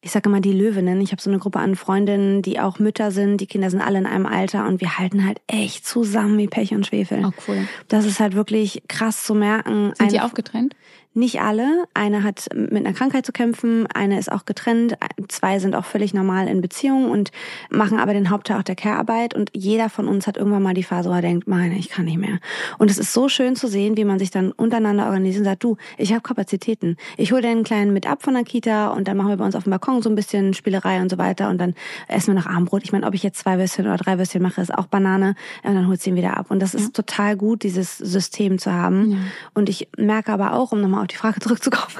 ich 0.00 0.12
sage 0.12 0.28
immer 0.28 0.40
die 0.40 0.52
Löwinnen. 0.52 1.00
Ich 1.00 1.10
habe 1.10 1.20
so 1.20 1.28
eine 1.28 1.40
Gruppe 1.40 1.58
an 1.58 1.74
Freundinnen, 1.74 2.40
die 2.40 2.60
auch 2.60 2.78
Mütter 2.78 3.10
sind. 3.10 3.40
Die 3.40 3.46
Kinder 3.46 3.68
sind 3.68 3.80
alle 3.80 3.98
in 3.98 4.06
einem 4.06 4.26
Alter 4.26 4.66
und 4.66 4.80
wir 4.80 4.98
halten 4.98 5.26
halt 5.26 5.40
echt 5.48 5.86
zusammen 5.86 6.38
wie 6.38 6.46
Pech 6.46 6.72
und 6.72 6.86
Schwefel. 6.86 7.24
Oh, 7.24 7.32
cool. 7.48 7.66
Das 7.88 8.04
ist 8.04 8.20
halt 8.20 8.34
wirklich 8.34 8.82
krass 8.86 9.24
zu 9.24 9.34
merken. 9.34 9.92
Sind 9.98 10.12
die 10.12 10.20
auch 10.20 10.34
getrennt? 10.34 10.76
Nicht 11.18 11.40
alle. 11.40 11.84
Eine 11.94 12.22
hat 12.22 12.48
mit 12.54 12.86
einer 12.86 12.94
Krankheit 12.94 13.26
zu 13.26 13.32
kämpfen, 13.32 13.88
eine 13.88 14.20
ist 14.20 14.30
auch 14.30 14.44
getrennt, 14.44 14.96
zwei 15.26 15.58
sind 15.58 15.74
auch 15.74 15.84
völlig 15.84 16.14
normal 16.14 16.46
in 16.46 16.60
Beziehung 16.60 17.10
und 17.10 17.32
machen 17.70 17.98
aber 17.98 18.12
den 18.12 18.30
Hauptteil 18.30 18.56
auch 18.56 18.62
der 18.62 18.76
Care-Arbeit 18.76 19.34
und 19.34 19.50
jeder 19.52 19.90
von 19.90 20.06
uns 20.06 20.28
hat 20.28 20.36
irgendwann 20.36 20.62
mal 20.62 20.74
die 20.74 20.84
Phase, 20.84 21.10
wo 21.10 21.14
er 21.14 21.20
denkt, 21.20 21.48
meine, 21.48 21.76
ich 21.76 21.88
kann 21.88 22.04
nicht 22.04 22.18
mehr. 22.18 22.38
Und 22.78 22.88
es 22.88 22.98
ist 22.98 23.12
so 23.12 23.28
schön 23.28 23.56
zu 23.56 23.66
sehen, 23.66 23.96
wie 23.96 24.04
man 24.04 24.20
sich 24.20 24.30
dann 24.30 24.52
untereinander 24.52 25.06
organisiert 25.06 25.40
und 25.40 25.46
sagt, 25.46 25.64
du, 25.64 25.76
ich 25.96 26.12
habe 26.12 26.20
Kapazitäten. 26.20 26.96
Ich 27.16 27.32
hole 27.32 27.42
den 27.42 27.64
Kleinen 27.64 27.92
mit 27.92 28.08
ab 28.08 28.22
von 28.22 28.34
der 28.34 28.44
Kita 28.44 28.90
und 28.90 29.08
dann 29.08 29.16
machen 29.16 29.30
wir 29.30 29.38
bei 29.38 29.44
uns 29.44 29.56
auf 29.56 29.64
dem 29.64 29.70
Balkon 29.70 30.02
so 30.02 30.10
ein 30.10 30.14
bisschen 30.14 30.54
Spielerei 30.54 31.00
und 31.00 31.10
so 31.10 31.18
weiter 31.18 31.50
und 31.50 31.58
dann 31.58 31.74
essen 32.06 32.28
wir 32.28 32.40
noch 32.40 32.46
Armbrot. 32.46 32.84
Ich 32.84 32.92
meine, 32.92 33.04
ob 33.04 33.14
ich 33.14 33.24
jetzt 33.24 33.40
zwei 33.40 33.58
Würstchen 33.58 33.86
oder 33.86 33.96
drei 33.96 34.18
Würstchen 34.18 34.40
mache, 34.40 34.60
ist 34.60 34.72
auch 34.72 34.86
Banane 34.86 35.34
und 35.64 35.74
dann 35.74 35.88
holt 35.88 36.00
sie 36.00 36.10
ihn 36.10 36.16
wieder 36.16 36.36
ab. 36.36 36.46
Und 36.50 36.60
das 36.60 36.76
ist 36.76 36.96
ja. 36.96 37.02
total 37.02 37.36
gut, 37.36 37.64
dieses 37.64 37.98
System 37.98 38.60
zu 38.60 38.72
haben. 38.72 39.10
Ja. 39.10 39.18
Und 39.54 39.68
ich 39.68 39.88
merke 39.96 40.32
aber 40.32 40.52
auch, 40.52 40.70
um 40.70 40.80
nochmal 40.80 41.00
auf 41.00 41.07
die 41.08 41.16
Frage 41.16 41.40
zurückzukommen, 41.40 41.94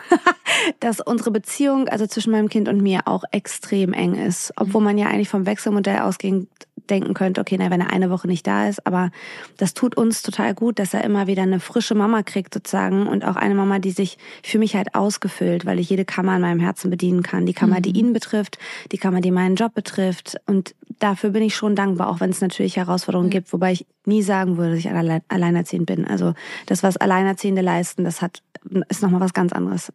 dass 0.81 1.01
unsere 1.01 1.31
Beziehung, 1.31 1.89
also 1.89 2.07
zwischen 2.07 2.33
meinem 2.33 2.49
Kind 2.49 2.69
und 2.69 2.81
mir, 2.81 3.03
auch 3.07 3.25
extrem 3.33 3.93
eng 3.93 4.15
ist. 4.15 4.53
Obwohl 4.57 4.83
man 4.83 4.99
ja 4.99 5.07
eigentlich 5.09 5.29
vom 5.29 5.47
Wechselmodell 5.47 6.01
ausgehend 6.01 6.49
denken 6.91 7.15
könnte, 7.15 7.41
okay, 7.41 7.57
na, 7.59 7.71
wenn 7.71 7.81
er 7.81 7.91
eine 7.91 8.11
Woche 8.11 8.27
nicht 8.27 8.47
da 8.47 8.69
ist, 8.69 8.87
aber 8.87 9.11
das 9.57 9.75
tut 9.75 9.97
uns 9.97 10.23
total 10.23 10.55
gut, 10.55 10.79
dass 10.79 10.95
er 10.95 11.05
immer 11.05 11.27
wieder 11.27 11.43
eine 11.43 11.61
frische 11.61 11.95
Mama 11.95 12.23
kriegt 12.23 12.55
sozusagen 12.55 13.07
und 13.07 13.25
auch 13.25 13.37
eine 13.37 13.55
Mama, 13.55 13.79
die 13.79 13.91
sich 13.91 14.19
für 14.43 14.59
mich 14.59 14.77
halt 14.77 14.95
ausgefüllt, 14.95 15.67
weil 15.67 15.79
ich 15.79 15.91
jede 15.91 16.05
Kammer 16.05 16.37
in 16.37 16.43
meinem 16.43 16.61
Herzen 16.61 16.91
bedienen 16.91 17.23
kann. 17.23 17.47
Die 17.47 17.55
Kammer, 17.55 17.79
mhm. 17.79 17.83
die 17.83 17.99
ihn 17.99 18.13
betrifft, 18.13 18.59
die 18.93 18.99
Kammer, 18.99 19.21
die 19.21 19.31
meinen 19.31 19.57
Job 19.57 19.75
betrifft 19.75 20.37
und 20.47 20.75
dafür 20.99 21.31
bin 21.31 21.43
ich 21.43 21.55
schon 21.55 21.77
dankbar, 21.77 22.09
auch 22.09 22.21
wenn 22.21 22.31
es 22.31 22.41
natürlich 22.41 22.77
Herausforderungen 22.77 23.29
mhm. 23.29 23.33
gibt, 23.33 23.53
wobei 23.53 23.73
ich 23.73 23.87
nie 24.05 24.23
sagen 24.23 24.57
würde, 24.57 24.71
dass 24.71 24.81
ich 24.81 24.91
allein, 24.91 25.23
alleinerziehend 25.29 25.87
bin. 25.87 26.07
Also 26.07 26.35
das, 26.67 26.83
was 26.83 26.97
Alleinerziehende 26.97 27.63
leisten, 27.63 28.05
das 28.05 28.23
hat 28.23 28.43
ist 28.89 29.03
nochmal 29.03 29.21
was 29.21 29.35
ganz 29.35 29.53
anderes. 29.53 29.93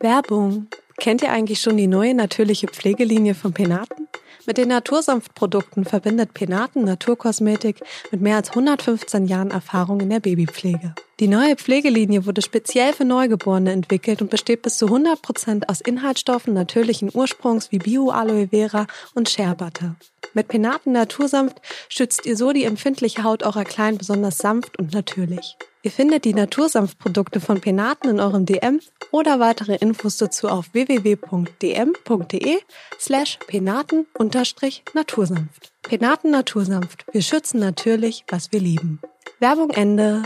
Werbung. 0.00 0.66
Kennt 0.98 1.22
ihr 1.22 1.32
eigentlich 1.32 1.60
schon 1.60 1.76
die 1.76 1.86
neue 1.86 2.14
natürliche 2.14 2.68
Pflegelinie 2.68 3.34
von 3.34 3.52
Penaten? 3.52 4.03
Mit 4.46 4.58
den 4.58 4.68
Natursanftprodukten 4.68 5.86
verbindet 5.86 6.34
Penaten 6.34 6.84
Naturkosmetik 6.84 7.80
mit 8.10 8.20
mehr 8.20 8.36
als 8.36 8.50
115 8.50 9.26
Jahren 9.26 9.50
Erfahrung 9.50 10.00
in 10.00 10.10
der 10.10 10.20
Babypflege. 10.20 10.94
Die 11.18 11.28
neue 11.28 11.56
Pflegelinie 11.56 12.26
wurde 12.26 12.42
speziell 12.42 12.92
für 12.92 13.06
Neugeborene 13.06 13.72
entwickelt 13.72 14.20
und 14.20 14.30
besteht 14.30 14.62
bis 14.62 14.76
zu 14.76 14.86
100 14.86 15.22
Prozent 15.22 15.68
aus 15.70 15.80
Inhaltsstoffen 15.80 16.52
natürlichen 16.52 17.10
Ursprungs 17.14 17.72
wie 17.72 17.78
Bio-Aloe 17.78 18.48
Vera 18.48 18.86
und 19.14 19.30
Shea 19.30 19.54
Butter. 19.54 19.96
Mit 20.34 20.48
Penaten 20.48 20.92
Natursanft 20.92 21.62
schützt 21.88 22.26
ihr 22.26 22.36
so 22.36 22.52
die 22.52 22.64
empfindliche 22.64 23.24
Haut 23.24 23.44
eurer 23.44 23.64
Kleinen 23.64 23.96
besonders 23.96 24.38
sanft 24.38 24.78
und 24.78 24.92
natürlich. 24.92 25.56
Ihr 25.84 25.90
findet 25.90 26.24
die 26.24 26.32
Natursanftprodukte 26.32 27.40
von 27.40 27.60
Penaten 27.60 28.08
in 28.08 28.18
eurem 28.18 28.46
DM 28.46 28.80
oder 29.10 29.38
weitere 29.38 29.76
Infos 29.76 30.16
dazu 30.16 30.48
auf 30.48 30.72
www.dm.de 30.72 32.56
slash 32.98 33.38
penaten-natursanft. 33.46 35.72
Penaten 35.82 36.30
Natursanft. 36.30 37.04
Wir 37.12 37.20
schützen 37.20 37.60
natürlich, 37.60 38.24
was 38.28 38.50
wir 38.50 38.60
lieben. 38.60 38.98
Werbung 39.40 39.68
Ende. 39.68 40.22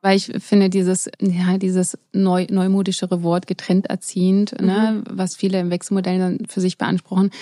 Weil 0.00 0.16
ich 0.16 0.30
finde 0.44 0.70
dieses, 0.70 1.10
ja, 1.18 1.58
dieses 1.58 1.98
neu, 2.12 2.46
neumodischere 2.48 3.24
Wort 3.24 3.48
getrennt 3.48 3.86
erziehend, 3.86 4.52
ne, 4.60 4.60
mhm. 4.60 4.66
ne, 4.68 5.02
was 5.10 5.34
viele 5.34 5.58
im 5.58 5.72
Wechselmodell 5.72 6.20
dann 6.20 6.38
für 6.48 6.60
sich 6.60 6.78
beanspruchen, 6.78 7.32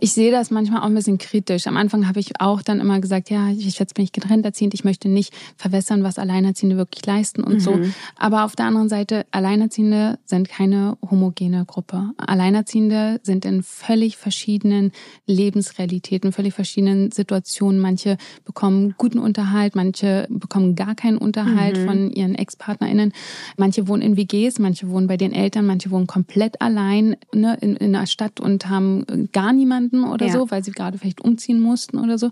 ich 0.00 0.12
sehe 0.12 0.30
das 0.30 0.50
manchmal 0.50 0.80
auch 0.80 0.86
ein 0.86 0.94
bisschen 0.94 1.18
kritisch. 1.18 1.66
Am 1.66 1.76
Anfang 1.76 2.08
habe 2.08 2.20
ich 2.20 2.40
auch 2.40 2.62
dann 2.62 2.80
immer 2.80 3.00
gesagt, 3.00 3.30
ja, 3.30 3.50
ich 3.50 3.78
jetzt 3.78 3.94
bin 3.94 4.04
ich 4.04 4.12
getrennt 4.12 4.44
erziehend, 4.44 4.74
ich 4.74 4.84
möchte 4.84 5.08
nicht 5.08 5.32
verwässern, 5.56 6.02
was 6.02 6.18
Alleinerziehende 6.18 6.76
wirklich 6.76 7.06
leisten 7.06 7.44
und 7.44 7.54
mhm. 7.54 7.60
so. 7.60 7.78
Aber 8.16 8.44
auf 8.44 8.56
der 8.56 8.66
anderen 8.66 8.88
Seite, 8.88 9.24
Alleinerziehende 9.30 10.18
sind 10.24 10.48
keine 10.48 10.96
homogene 11.08 11.64
Gruppe. 11.64 12.10
Alleinerziehende 12.16 13.20
sind 13.22 13.44
in 13.44 13.62
völlig 13.62 14.16
verschiedenen 14.16 14.92
Lebensrealitäten, 15.26 16.32
völlig 16.32 16.54
verschiedenen 16.54 17.12
Situationen. 17.12 17.80
Manche 17.80 18.16
bekommen 18.44 18.94
guten 18.98 19.18
Unterhalt, 19.18 19.76
manche 19.76 20.26
bekommen 20.28 20.74
gar 20.74 20.94
keinen 20.94 21.18
Unterhalt 21.18 21.78
mhm. 21.78 21.86
von 21.86 22.10
ihren 22.10 22.34
Ex-PartnerInnen. 22.34 23.12
Manche 23.56 23.86
wohnen 23.86 24.02
in 24.02 24.16
WGs, 24.16 24.58
manche 24.58 24.90
wohnen 24.90 25.06
bei 25.06 25.16
den 25.16 25.32
Eltern, 25.32 25.66
manche 25.66 25.90
wohnen 25.90 26.06
komplett 26.06 26.60
allein 26.60 27.16
ne, 27.32 27.56
in, 27.60 27.76
in 27.76 27.94
einer 27.94 28.06
Stadt 28.06 28.40
und 28.40 28.68
haben 28.68 29.30
gar 29.32 29.52
niemanden 29.52 29.83
jemanden 29.84 30.12
oder 30.12 30.26
ja. 30.26 30.32
so, 30.32 30.50
weil 30.50 30.64
sie 30.64 30.72
gerade 30.72 30.98
vielleicht 30.98 31.20
umziehen 31.20 31.60
mussten 31.60 31.98
oder 31.98 32.18
so. 32.18 32.30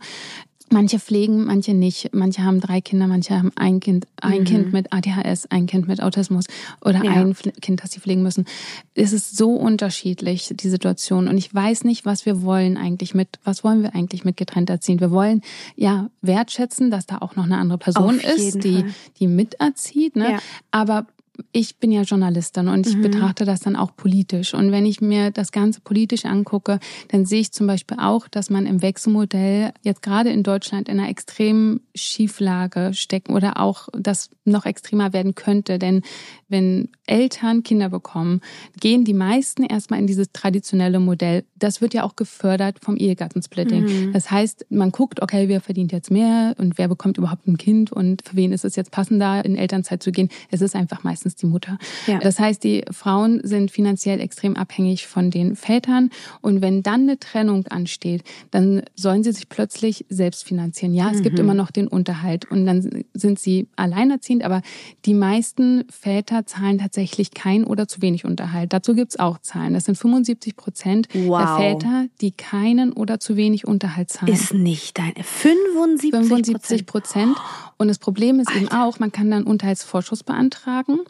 Manche 0.70 0.98
pflegen, 0.98 1.44
manche 1.44 1.74
nicht. 1.74 2.14
Manche 2.14 2.44
haben 2.44 2.58
drei 2.58 2.80
Kinder, 2.80 3.06
manche 3.06 3.36
haben 3.36 3.52
ein 3.56 3.78
Kind, 3.78 4.06
ein 4.22 4.40
mhm. 4.40 4.44
Kind 4.44 4.72
mit 4.72 4.90
ADHS, 4.90 5.50
ein 5.50 5.66
Kind 5.66 5.86
mit 5.86 6.02
Autismus 6.02 6.46
oder 6.80 7.04
ja. 7.04 7.10
ein 7.12 7.36
Kind, 7.60 7.82
das 7.82 7.90
sie 7.90 8.00
pflegen 8.00 8.22
müssen. 8.22 8.46
Es 8.94 9.12
ist 9.12 9.36
so 9.36 9.50
unterschiedlich, 9.54 10.50
die 10.54 10.68
Situation. 10.70 11.28
Und 11.28 11.36
ich 11.36 11.54
weiß 11.54 11.84
nicht, 11.84 12.06
was 12.06 12.24
wir 12.24 12.40
wollen 12.40 12.78
eigentlich 12.78 13.14
mit, 13.14 13.38
was 13.44 13.64
wollen 13.64 13.82
wir 13.82 13.94
eigentlich 13.94 14.24
mit 14.24 14.38
getrennt 14.38 14.70
erziehen? 14.70 14.98
Wir 15.00 15.10
wollen 15.10 15.42
ja 15.76 16.08
wertschätzen, 16.22 16.90
dass 16.90 17.04
da 17.04 17.18
auch 17.18 17.36
noch 17.36 17.44
eine 17.44 17.58
andere 17.58 17.78
Person 17.78 18.18
ist, 18.18 18.64
die, 18.64 18.86
die 19.18 19.26
miterzieht, 19.26 20.16
ne? 20.16 20.32
Ja. 20.32 20.38
Aber 20.70 21.06
ich 21.52 21.78
bin 21.78 21.92
ja 21.92 22.02
Journalistin 22.02 22.68
und 22.68 22.86
ich 22.86 22.96
mhm. 22.96 23.02
betrachte 23.02 23.44
das 23.44 23.60
dann 23.60 23.76
auch 23.76 23.96
politisch. 23.96 24.54
Und 24.54 24.70
wenn 24.70 24.84
ich 24.84 25.00
mir 25.00 25.30
das 25.30 25.50
Ganze 25.50 25.80
politisch 25.80 26.24
angucke, 26.24 26.78
dann 27.08 27.24
sehe 27.24 27.40
ich 27.40 27.52
zum 27.52 27.66
Beispiel 27.66 27.98
auch, 28.00 28.28
dass 28.28 28.50
man 28.50 28.66
im 28.66 28.82
Wechselmodell 28.82 29.72
jetzt 29.82 30.02
gerade 30.02 30.30
in 30.30 30.42
Deutschland 30.42 30.88
in 30.88 30.98
einer 30.98 31.08
extremen 31.08 31.80
Schieflage 31.94 32.92
stecken 32.92 33.34
oder 33.34 33.58
auch 33.60 33.88
das 33.92 34.30
noch 34.44 34.66
extremer 34.66 35.12
werden 35.12 35.34
könnte. 35.34 35.78
Denn 35.78 36.02
wenn 36.48 36.88
Eltern 37.06 37.62
Kinder 37.62 37.88
bekommen, 37.88 38.40
gehen 38.78 39.04
die 39.04 39.14
meisten 39.14 39.64
erstmal 39.64 40.00
in 40.00 40.06
dieses 40.06 40.32
traditionelle 40.32 41.00
Modell. 41.00 41.44
Das 41.56 41.80
wird 41.80 41.94
ja 41.94 42.04
auch 42.04 42.16
gefördert 42.16 42.78
vom 42.80 42.96
Ehegattensplitting. 42.96 43.84
Mhm. 43.84 44.12
Das 44.12 44.30
heißt, 44.30 44.66
man 44.68 44.90
guckt, 44.90 45.22
okay, 45.22 45.48
wer 45.48 45.60
verdient 45.60 45.92
jetzt 45.92 46.10
mehr 46.10 46.54
und 46.58 46.76
wer 46.76 46.88
bekommt 46.88 47.16
überhaupt 47.16 47.46
ein 47.46 47.56
Kind 47.56 47.90
und 47.90 48.22
für 48.26 48.36
wen 48.36 48.52
ist 48.52 48.64
es 48.64 48.76
jetzt 48.76 48.90
passender, 48.90 49.44
in 49.44 49.56
Elternzeit 49.56 50.02
zu 50.02 50.12
gehen. 50.12 50.28
Es 50.50 50.60
ist 50.60 50.76
einfach 50.76 51.04
meistens 51.04 51.21
meistens 51.22 51.36
die 51.36 51.46
Mutter. 51.46 51.78
Ja. 52.06 52.18
Das 52.18 52.38
heißt, 52.38 52.64
die 52.64 52.84
Frauen 52.90 53.40
sind 53.44 53.70
finanziell 53.70 54.20
extrem 54.20 54.56
abhängig 54.56 55.06
von 55.06 55.30
den 55.30 55.56
Vätern. 55.56 56.10
Und 56.40 56.62
wenn 56.62 56.82
dann 56.82 57.02
eine 57.02 57.18
Trennung 57.18 57.66
ansteht, 57.68 58.24
dann 58.50 58.82
sollen 58.94 59.22
sie 59.22 59.32
sich 59.32 59.48
plötzlich 59.48 60.04
selbst 60.08 60.44
finanzieren. 60.44 60.94
Ja, 60.94 61.10
es 61.10 61.18
mhm. 61.18 61.22
gibt 61.22 61.38
immer 61.38 61.54
noch 61.54 61.70
den 61.70 61.86
Unterhalt 61.86 62.50
und 62.50 62.66
dann 62.66 63.04
sind 63.14 63.38
sie 63.38 63.68
alleinerziehend, 63.76 64.42
aber 64.42 64.62
die 65.04 65.14
meisten 65.14 65.84
Väter 65.90 66.46
zahlen 66.46 66.78
tatsächlich 66.78 67.32
kein 67.32 67.64
oder 67.64 67.86
zu 67.86 68.02
wenig 68.02 68.24
Unterhalt. 68.24 68.72
Dazu 68.72 68.94
gibt's 68.94 69.18
auch 69.18 69.38
Zahlen. 69.38 69.74
Das 69.74 69.84
sind 69.84 69.96
75 69.96 70.56
Prozent 70.56 71.08
wow. 71.14 71.38
der 71.38 71.56
Väter, 71.56 72.06
die 72.20 72.32
keinen 72.32 72.92
oder 72.92 73.20
zu 73.20 73.36
wenig 73.36 73.66
Unterhalt 73.66 74.10
zahlen. 74.10 74.32
Ist 74.32 74.54
nicht 74.54 74.98
deine 74.98 75.22
75 75.22 76.10
75 76.10 76.86
Prozent. 76.86 77.36
Und 77.78 77.88
das 77.88 77.98
Problem 77.98 78.38
ist 78.40 78.48
Alter. 78.48 78.60
eben 78.60 78.68
auch, 78.70 78.98
man 78.98 79.12
kann 79.12 79.30
dann 79.30 79.44
Unterhaltsvorschuss 79.44 80.22
beantragen. 80.22 81.00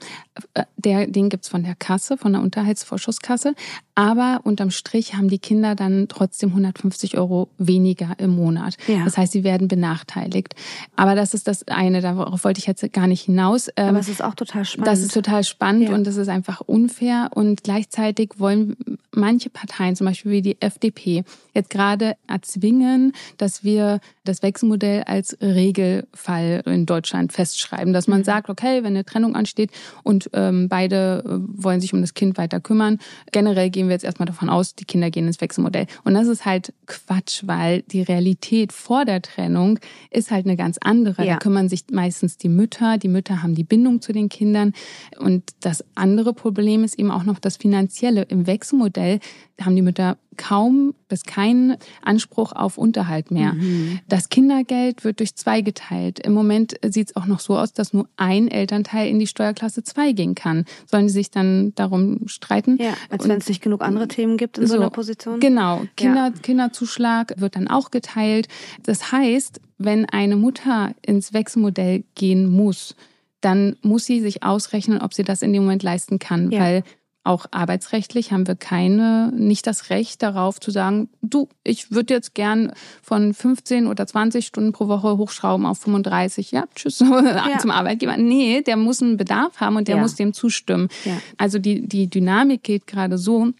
Der, 0.76 1.06
den 1.06 1.28
gibt's 1.28 1.48
von 1.48 1.62
der 1.62 1.74
Kasse, 1.74 2.16
von 2.16 2.32
der 2.32 2.42
Unterhaltsvorschusskasse. 2.42 3.54
Aber 3.94 4.40
unterm 4.44 4.70
Strich 4.70 5.14
haben 5.14 5.28
die 5.28 5.38
Kinder 5.38 5.74
dann 5.74 6.08
trotzdem 6.08 6.50
150 6.50 7.18
Euro 7.18 7.48
weniger 7.58 8.14
im 8.18 8.30
Monat. 8.30 8.76
Ja. 8.86 9.04
Das 9.04 9.18
heißt, 9.18 9.32
sie 9.32 9.44
werden 9.44 9.68
benachteiligt. 9.68 10.54
Aber 10.96 11.14
das 11.14 11.34
ist 11.34 11.46
das 11.46 11.68
eine, 11.68 12.00
darauf 12.00 12.44
wollte 12.44 12.58
ich 12.58 12.66
jetzt 12.66 12.90
gar 12.92 13.06
nicht 13.06 13.22
hinaus. 13.22 13.68
Aber 13.76 13.88
ähm, 13.88 13.96
es 13.96 14.08
ist 14.08 14.24
auch 14.24 14.34
total 14.34 14.64
spannend. 14.64 14.86
Das 14.86 15.00
ist 15.00 15.12
total 15.12 15.44
spannend 15.44 15.90
ja. 15.90 15.94
und 15.94 16.06
das 16.06 16.16
ist 16.16 16.28
einfach 16.28 16.60
unfair. 16.60 17.30
Und 17.34 17.64
gleichzeitig 17.64 18.30
wollen 18.38 18.76
manche 19.14 19.50
Parteien, 19.50 19.94
zum 19.94 20.06
Beispiel 20.06 20.32
wie 20.32 20.42
die 20.42 20.60
FDP, 20.60 21.24
jetzt 21.54 21.68
gerade 21.68 22.16
erzwingen, 22.26 23.12
dass 23.36 23.62
wir 23.62 24.00
das 24.24 24.42
Wechselmodell 24.42 25.02
als 25.02 25.36
Regelfall 25.40 26.62
in 26.64 26.86
Deutschland 26.86 27.32
festschreiben. 27.32 27.92
Dass 27.92 28.08
man 28.08 28.24
sagt, 28.24 28.48
okay, 28.48 28.82
wenn 28.82 28.94
eine 28.94 29.04
Trennung 29.04 29.34
ansteht 29.34 29.70
und 30.02 30.30
ähm, 30.32 30.68
beide 30.68 31.22
äh, 31.26 31.62
wollen 31.62 31.80
sich 31.80 31.92
um 31.92 32.00
das 32.00 32.14
Kind 32.14 32.38
weiter 32.38 32.60
kümmern, 32.60 32.98
generell 33.32 33.70
gehen 33.70 33.81
wir 33.88 33.92
jetzt 33.92 34.04
erstmal 34.04 34.26
davon 34.26 34.48
aus, 34.48 34.74
die 34.74 34.84
Kinder 34.84 35.10
gehen 35.10 35.26
ins 35.26 35.40
Wechselmodell. 35.40 35.86
Und 36.04 36.14
das 36.14 36.26
ist 36.26 36.44
halt 36.44 36.72
Quatsch, 36.86 37.42
weil 37.46 37.82
die 37.82 38.02
Realität 38.02 38.72
vor 38.72 39.04
der 39.04 39.22
Trennung 39.22 39.78
ist 40.10 40.30
halt 40.30 40.46
eine 40.46 40.56
ganz 40.56 40.78
andere. 40.78 41.24
Ja. 41.24 41.34
Da 41.34 41.38
kümmern 41.38 41.68
sich 41.68 41.84
meistens 41.90 42.36
die 42.36 42.48
Mütter. 42.48 42.98
Die 42.98 43.08
Mütter 43.08 43.42
haben 43.42 43.54
die 43.54 43.64
Bindung 43.64 44.00
zu 44.00 44.12
den 44.12 44.28
Kindern. 44.28 44.72
Und 45.18 45.44
das 45.60 45.84
andere 45.94 46.34
Problem 46.34 46.84
ist 46.84 46.98
eben 46.98 47.10
auch 47.10 47.24
noch 47.24 47.38
das 47.38 47.56
Finanzielle. 47.56 48.22
Im 48.22 48.46
Wechselmodell 48.46 49.20
haben 49.60 49.76
die 49.76 49.82
Mütter 49.82 50.16
kaum 50.36 50.94
bis 51.08 51.24
keinen 51.24 51.76
Anspruch 52.02 52.52
auf 52.52 52.78
Unterhalt 52.78 53.30
mehr. 53.30 53.52
Mhm. 53.52 54.00
Das 54.08 54.28
Kindergeld 54.28 55.04
wird 55.04 55.20
durch 55.20 55.34
zwei 55.36 55.60
geteilt. 55.60 56.18
Im 56.18 56.32
Moment 56.32 56.74
sieht 56.84 57.08
es 57.10 57.16
auch 57.16 57.26
noch 57.26 57.40
so 57.40 57.56
aus, 57.58 57.72
dass 57.72 57.92
nur 57.92 58.08
ein 58.16 58.48
Elternteil 58.48 59.08
in 59.08 59.18
die 59.18 59.26
Steuerklasse 59.26 59.82
2 59.82 60.12
gehen 60.12 60.34
kann. 60.34 60.64
Sollen 60.90 61.06
die 61.06 61.12
sich 61.12 61.30
dann 61.30 61.74
darum 61.74 62.20
streiten? 62.26 62.78
Ja, 62.80 62.94
als 63.10 63.28
wenn 63.28 63.38
es 63.38 63.48
nicht 63.48 63.62
genug 63.62 63.82
andere 63.82 64.08
Themen 64.08 64.36
gibt 64.36 64.58
in 64.58 64.66
so, 64.66 64.74
so 64.74 64.80
einer 64.80 64.90
Position. 64.90 65.40
Genau. 65.40 65.82
Kinder, 65.96 66.32
ja. 66.34 66.40
Kinderzuschlag 66.42 67.34
wird 67.36 67.56
dann 67.56 67.68
auch 67.68 67.90
geteilt. 67.90 68.48
Das 68.82 69.12
heißt, 69.12 69.60
wenn 69.78 70.06
eine 70.06 70.36
Mutter 70.36 70.94
ins 71.04 71.32
Wechselmodell 71.32 72.04
gehen 72.14 72.50
muss, 72.50 72.94
dann 73.40 73.76
muss 73.82 74.04
sie 74.04 74.20
sich 74.20 74.42
ausrechnen, 74.42 75.00
ob 75.00 75.12
sie 75.12 75.24
das 75.24 75.42
in 75.42 75.52
dem 75.52 75.64
Moment 75.64 75.82
leisten 75.82 76.18
kann, 76.18 76.50
ja. 76.50 76.60
weil 76.60 76.84
auch 77.24 77.46
arbeitsrechtlich 77.52 78.32
haben 78.32 78.46
wir 78.48 78.56
keine, 78.56 79.32
nicht 79.34 79.66
das 79.66 79.90
Recht 79.90 80.22
darauf 80.22 80.58
zu 80.58 80.70
sagen, 80.72 81.08
du, 81.22 81.48
ich 81.62 81.92
würde 81.92 82.14
jetzt 82.14 82.34
gern 82.34 82.72
von 83.00 83.32
15 83.32 83.86
oder 83.86 84.06
20 84.06 84.44
Stunden 84.44 84.72
pro 84.72 84.88
Woche 84.88 85.16
hochschrauben 85.16 85.64
auf 85.64 85.78
35. 85.78 86.50
Ja, 86.50 86.64
tschüss 86.74 86.98
ja. 87.00 87.58
zum 87.60 87.70
Arbeitgeber. 87.70 88.16
Nee, 88.16 88.62
der 88.62 88.76
muss 88.76 89.02
einen 89.02 89.16
Bedarf 89.16 89.60
haben 89.60 89.76
und 89.76 89.86
der 89.86 89.96
ja. 89.96 90.02
muss 90.02 90.16
dem 90.16 90.32
zustimmen. 90.32 90.88
Ja. 91.04 91.20
Also 91.38 91.58
die, 91.58 91.86
die 91.86 92.08
Dynamik 92.08 92.64
geht 92.64 92.88
gerade 92.88 93.18
so, 93.18 93.52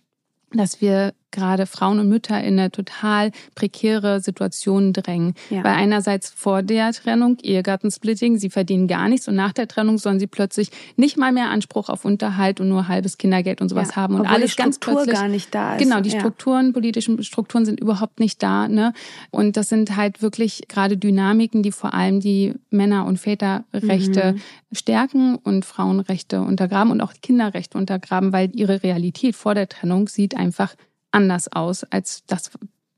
dass 0.53 0.81
wir 0.81 1.15
gerade 1.33 1.67
Frauen 1.67 1.99
und 1.99 2.09
Mütter 2.09 2.43
in 2.43 2.59
eine 2.59 2.71
total 2.71 3.33
prekäre 3.55 4.21
Situation 4.21 4.93
drängen. 4.93 5.35
Ja. 5.51 5.65
Weil 5.65 5.75
einerseits 5.75 6.31
vor 6.31 6.63
der 6.63 6.93
Trennung, 6.93 7.39
Ehegattensplitting, 7.43 8.37
sie 8.39 8.51
verdienen 8.51 8.87
gar 8.87 9.09
nichts 9.09 9.27
und 9.29 9.35
nach 9.35 9.53
der 9.53 9.67
Trennung 9.67 9.99
sollen 9.99 10.21
sie 10.21 10.27
plötzlich 10.27 10.71
nicht 10.97 11.17
mal 11.17 11.33
mehr 11.33 11.51
Anspruch 11.51 11.89
auf 11.89 12.05
Unterhalt 12.05 12.61
und 12.61 12.69
nur 12.69 12.89
halbes 12.89 13.19
Kindergeld 13.19 13.61
und 13.61 13.69
sowas 13.69 13.91
ja. 13.91 13.97
haben. 13.97 14.15
Und 14.15 14.23
Obwohl 14.23 14.35
alles 14.35 14.55
die 14.55 14.63
Struktur 14.63 14.95
ganz 14.95 15.05
plötzlich, 15.05 15.21
gar 15.21 15.29
nicht 15.29 15.55
da 15.55 15.75
ist. 15.75 15.83
Genau, 15.83 16.01
die 16.01 16.11
Strukturen, 16.11 16.67
ja. 16.67 16.73
politischen 16.73 17.23
Strukturen 17.23 17.65
sind 17.65 17.81
überhaupt 17.81 18.21
nicht 18.21 18.43
da. 18.43 18.69
Ne? 18.69 18.93
Und 19.31 19.57
das 19.57 19.69
sind 19.69 19.97
halt 19.97 20.23
wirklich 20.23 20.63
gerade 20.69 20.97
Dynamiken, 20.97 21.63
die 21.63 21.73
vor 21.73 21.95
allem 21.95 22.21
die 22.21 22.55
Männer- 22.71 23.07
und 23.07 23.19
Väterrechte 23.19 24.35
mhm. 24.35 24.41
stärken 24.77 25.37
und 25.37 25.65
Frauenrechte 25.65 26.41
untergraben 26.41 26.93
und 26.93 27.01
auch 27.01 27.13
Kinderrechte 27.23 27.79
untergraben, 27.79 28.33
weil 28.33 28.51
ihre 28.55 28.83
Realität 28.83 29.37
vor 29.37 29.55
der 29.55 29.69
Trennung 29.69 30.09
sieht 30.09 30.37
einfach 30.37 30.75
anders 31.13 31.53
aus 31.53 31.85
als 31.85 32.25
das, 32.27 32.51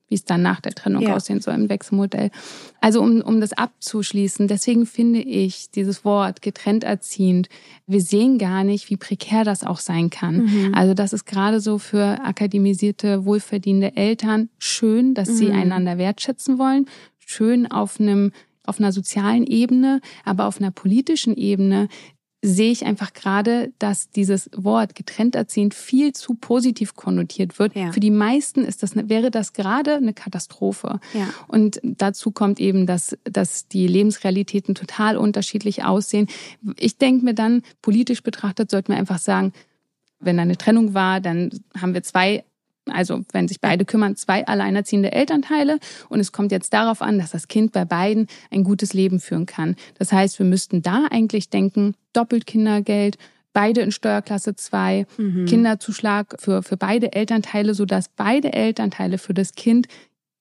wie 0.09 0.15
es 0.15 0.25
dann 0.25 0.43
nach 0.43 0.61
der 0.61 0.73
Trennung 0.73 1.03
ja. 1.03 1.15
aussehen 1.15 1.41
soll 1.41 1.55
im 1.55 1.69
Wechselmodell. 1.69 2.31
Also 2.81 3.01
um, 3.01 3.21
um 3.21 3.41
das 3.41 3.53
abzuschließen, 3.53 4.49
deswegen 4.49 4.87
finde 4.87 5.21
ich 5.21 5.71
dieses 5.71 6.05
Wort 6.05 6.43
getrennt 6.43 6.85
erziehend, 6.85 7.49
wir 7.87 8.01
sehen 8.01 8.39
gar 8.39 8.65
nicht, 8.65 8.91
wie 8.91 8.97
prekär 8.97 9.45
das 9.45 9.65
auch 9.65 9.79
sein 9.79 10.11
kann. 10.11 10.45
Mhm. 10.45 10.75
Also 10.75 10.95
das 10.95 11.13
ist 11.13 11.25
gerade 11.27 11.61
so 11.61 11.79
für 11.79 12.21
akademisierte, 12.25 13.25
wohlverdienende 13.25 13.97
Eltern 13.97 14.49
schön, 14.59 15.15
dass 15.15 15.29
mhm. 15.29 15.37
sie 15.37 15.51
einander 15.51 15.99
wertschätzen 15.99 16.59
wollen, 16.59 16.87
schön 17.19 17.71
auf 17.71 18.01
einem 18.01 18.33
auf 18.67 18.81
einer 18.81 18.93
sozialen 18.93 19.47
Ebene, 19.47 20.01
aber 20.25 20.47
auf 20.47 20.59
einer 20.59 20.71
politischen 20.71 21.37
Ebene 21.37 21.89
sehe 22.47 22.71
ich 22.71 22.85
einfach 22.85 23.15
gerade, 23.15 23.73
dass 23.79 24.11
dieses 24.11 24.51
Wort 24.55 24.95
getrennt 24.95 25.35
erziehend 25.35 25.73
viel 25.73 26.13
zu 26.13 26.35
positiv 26.35 26.95
konnotiert 26.95 27.59
wird. 27.59 27.75
Ja. 27.75 27.91
Für 27.91 28.01
die 28.01 28.11
meisten 28.11 28.67
ist 28.67 28.83
das, 28.83 28.95
wäre 28.95 29.31
das 29.31 29.55
gerade 29.55 29.95
eine 29.95 30.13
Katastrophe. 30.13 31.01
Ja. 31.15 31.29
Und 31.49 31.81
dazu 31.83 32.33
kommt 32.33 32.61
eben, 32.61 32.87
dass, 32.87 33.17
dass 33.25 33.67
die 33.69 33.87
Lebensrealitäten 33.87 34.75
total 34.75 35.17
unterschiedlich 35.17 35.85
aussehen. 35.85 36.29
Ich 36.77 36.99
denke 36.99 37.25
mir 37.25 37.35
dann, 37.35 37.63
politisch 37.81 38.23
betrachtet, 38.23 38.71
sollten 38.71 38.93
wir 38.93 38.99
einfach 38.99 39.19
sagen, 39.19 39.55
wenn 40.21 40.37
da 40.37 40.43
eine 40.43 40.59
Trennung 40.59 40.93
war, 40.93 41.23
dann 41.23 41.49
haben 41.81 41.95
wir 41.95 42.03
zwei 42.03 42.45
also 42.91 43.23
wenn 43.33 43.49
sich 43.49 43.61
beide 43.61 43.85
kümmern, 43.85 44.17
zwei 44.17 44.47
alleinerziehende 44.47 45.13
Elternteile. 45.13 45.79
Und 46.09 46.21
es 46.21 46.33
kommt 46.33 46.53
jetzt 46.53 46.73
darauf 46.73 47.03
an, 47.03 47.19
dass 47.19 47.31
das 47.31 47.49
Kind 47.49 47.73
bei 47.73 47.85
beiden 47.85 48.27
ein 48.51 48.65
gutes 48.65 48.93
Leben 48.93 49.21
führen 49.21 49.47
kann. 49.47 49.77
Das 49.99 50.13
heißt, 50.13 50.39
wir 50.39 50.47
müssten 50.47 50.83
da 50.83 51.07
eigentlich 51.11 51.51
denken, 51.51 51.95
doppelt 52.13 52.47
Kindergeld, 52.47 53.17
beide 53.53 53.81
in 53.81 53.93
Steuerklasse 53.93 54.55
2, 54.57 55.07
mhm. 55.17 55.47
Kinderzuschlag 55.47 56.37
für, 56.39 56.63
für 56.63 56.77
beide 56.77 57.13
Elternteile, 57.13 57.75
sodass 57.75 58.09
beide 58.09 58.53
Elternteile 58.53 59.17
für 59.17 59.33
das 59.33 59.55
Kind 59.55 59.87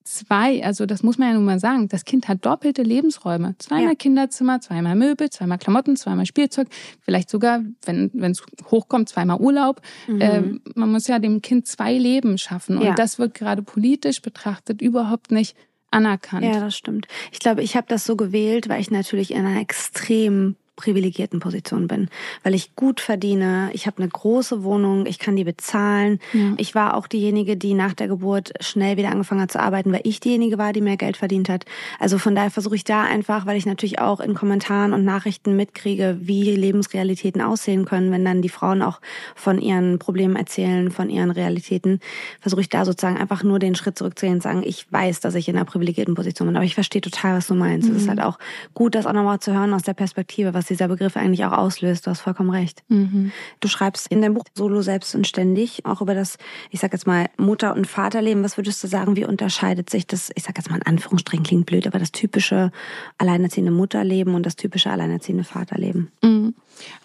zwei, 0.03 0.63
also 0.63 0.85
das 0.85 1.03
muss 1.03 1.17
man 1.17 1.29
ja 1.29 1.33
nun 1.35 1.45
mal 1.45 1.59
sagen, 1.59 1.87
das 1.87 2.05
Kind 2.05 2.27
hat 2.27 2.45
doppelte 2.45 2.83
Lebensräume. 2.83 3.55
Zweimal 3.57 3.89
ja. 3.89 3.95
Kinderzimmer, 3.95 4.59
zweimal 4.61 4.95
Möbel, 4.95 5.29
zweimal 5.29 5.57
Klamotten, 5.57 5.95
zweimal 5.95 6.25
Spielzeug, 6.25 6.67
vielleicht 7.01 7.29
sogar, 7.29 7.63
wenn 7.85 8.11
es 8.21 8.43
hochkommt, 8.69 9.09
zweimal 9.09 9.39
Urlaub. 9.39 9.81
Mhm. 10.07 10.21
Äh, 10.21 10.41
man 10.75 10.91
muss 10.91 11.07
ja 11.07 11.19
dem 11.19 11.41
Kind 11.41 11.67
zwei 11.67 11.97
Leben 11.97 12.37
schaffen. 12.37 12.77
Und 12.77 12.85
ja. 12.85 12.95
das 12.95 13.19
wird 13.19 13.33
gerade 13.33 13.61
politisch 13.61 14.21
betrachtet 14.21 14.81
überhaupt 14.81 15.31
nicht 15.31 15.55
anerkannt. 15.91 16.45
Ja, 16.45 16.59
das 16.59 16.75
stimmt. 16.75 17.07
Ich 17.31 17.39
glaube, 17.39 17.61
ich 17.61 17.75
habe 17.75 17.87
das 17.87 18.05
so 18.05 18.15
gewählt, 18.15 18.67
weil 18.67 18.81
ich 18.81 18.91
natürlich 18.91 19.31
in 19.31 19.45
einer 19.45 19.61
extrem 19.61 20.55
privilegierten 20.75 21.39
Position 21.39 21.88
bin, 21.88 22.09
weil 22.41 22.55
ich 22.55 22.75
gut 22.75 22.99
verdiene, 22.99 23.69
ich 23.73 23.86
habe 23.86 24.01
eine 24.01 24.09
große 24.09 24.63
Wohnung, 24.63 25.05
ich 25.05 25.19
kann 25.19 25.36
die 25.36 25.43
bezahlen. 25.43 26.19
Ja. 26.33 26.53
Ich 26.57 26.73
war 26.73 26.97
auch 26.97 27.07
diejenige, 27.07 27.57
die 27.57 27.75
nach 27.75 27.93
der 27.93 28.07
Geburt 28.07 28.53
schnell 28.59 28.97
wieder 28.97 29.12
angefangen 29.12 29.41
hat 29.41 29.51
zu 29.51 29.59
arbeiten, 29.59 29.91
weil 29.91 30.01
ich 30.03 30.19
diejenige 30.19 30.57
war, 30.57 30.73
die 30.73 30.81
mehr 30.81 30.97
Geld 30.97 31.15
verdient 31.15 31.47
hat. 31.47 31.65
Also 31.99 32.17
von 32.17 32.33
daher 32.33 32.49
versuche 32.49 32.75
ich 32.75 32.83
da 32.83 33.03
einfach, 33.03 33.45
weil 33.45 33.57
ich 33.57 33.67
natürlich 33.67 33.99
auch 33.99 34.19
in 34.19 34.33
Kommentaren 34.33 34.93
und 34.93 35.05
Nachrichten 35.05 35.55
mitkriege, 35.55 36.17
wie 36.21 36.55
Lebensrealitäten 36.55 37.41
aussehen 37.41 37.86
können, 37.86 38.12
wenn 38.12 38.25
dann 38.25 38.41
die 38.41 38.49
Frauen 38.49 38.81
auch 38.81 38.99
von 39.36 39.59
ihren 39.59 39.99
Problemen 39.99 40.36
erzählen, 40.36 40.89
von 40.89 41.09
ihren 41.09 41.29
Realitäten, 41.29 41.99
versuche 42.41 42.62
ich 42.62 42.69
da 42.69 42.83
sozusagen 42.83 43.17
einfach 43.17 43.43
nur 43.43 43.59
den 43.59 43.75
Schritt 43.75 43.97
zurückzugehen 43.97 44.36
und 44.36 44.43
sagen, 44.43 44.63
ich 44.65 44.91
weiß, 44.91 45.19
dass 45.19 45.36
ich 45.36 45.47
in 45.47 45.55
einer 45.55 45.65
privilegierten 45.65 46.15
Position 46.15 46.47
bin, 46.47 46.55
aber 46.55 46.65
ich 46.65 46.73
verstehe 46.73 47.01
total, 47.01 47.38
was 47.38 47.47
du 47.47 47.53
meinst. 47.53 47.88
Mhm. 47.88 47.95
Es 47.95 48.01
ist 48.01 48.05
mhm. 48.05 48.09
halt 48.09 48.21
auch 48.21 48.39
gut, 48.73 48.95
das 48.95 49.05
auch 49.05 49.13
nochmal 49.13 49.39
zu 49.39 49.53
hören 49.53 49.73
aus 49.73 49.83
der 49.83 49.93
Perspektive, 49.93 50.53
was 50.53 50.62
was 50.63 50.67
dieser 50.69 50.88
Begriff 50.88 51.17
eigentlich 51.17 51.43
auch 51.43 51.52
auslöst. 51.52 52.08
Du 52.08 52.12
hast 52.12 52.21
vollkommen 52.21 52.49
recht. 52.49 52.84
Mhm. 52.88 53.34
Du 53.60 53.67
schreibst 53.67 54.08
in 54.08 54.21
deinem 54.21 54.34
Buch 54.34 54.45
Solo 54.54 54.82
selbst 54.82 55.13
und 55.13 55.28
ständig 55.28 55.86
auch 55.86 56.02
über 56.02 56.15
das, 56.15 56.38
ich 56.71 56.80
sag 56.80 56.93
jetzt 56.93 57.06
mal, 57.06 57.30
Mutter- 57.38 57.76
und 57.76 57.86
Vaterleben. 57.86 58.43
Was 58.43 58.56
würdest 58.56 58.82
du 58.82 58.88
sagen, 58.88 59.17
wie 59.17 59.26
unterscheidet 59.26 59.89
sich 59.89 60.08
das, 60.08 60.32
ich 60.36 60.43
sag 60.43 60.58
jetzt 60.58 60.69
mal 60.69 60.78
in 60.78 60.84
Anführungsstrichen, 60.84 61.43
klingt 61.43 61.65
blöd, 61.65 61.86
aber 61.86 61.99
das 61.99 62.13
typische 62.13 62.71
alleinerziehende 63.17 63.71
Mutterleben 63.71 64.36
und 64.36 64.45
das 64.45 64.56
typische 64.56 64.89
alleinerziehende 64.89 65.43
Vaterleben? 65.43 66.12
Mhm. 66.21 66.56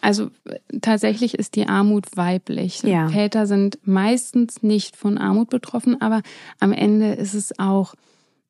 Also 0.01 0.31
tatsächlich 0.81 1.35
ist 1.35 1.57
die 1.57 1.66
Armut 1.66 2.16
weiblich. 2.16 2.83
Ja. 2.85 3.09
Väter 3.09 3.47
sind 3.49 3.79
meistens 3.83 4.62
nicht 4.62 4.97
von 4.97 5.18
Armut 5.18 5.51
betroffen, 5.51 6.01
aber 6.01 6.23
am 6.61 6.73
Ende 6.73 7.12
ist 7.14 7.35
es 7.35 7.59
auch 7.59 7.94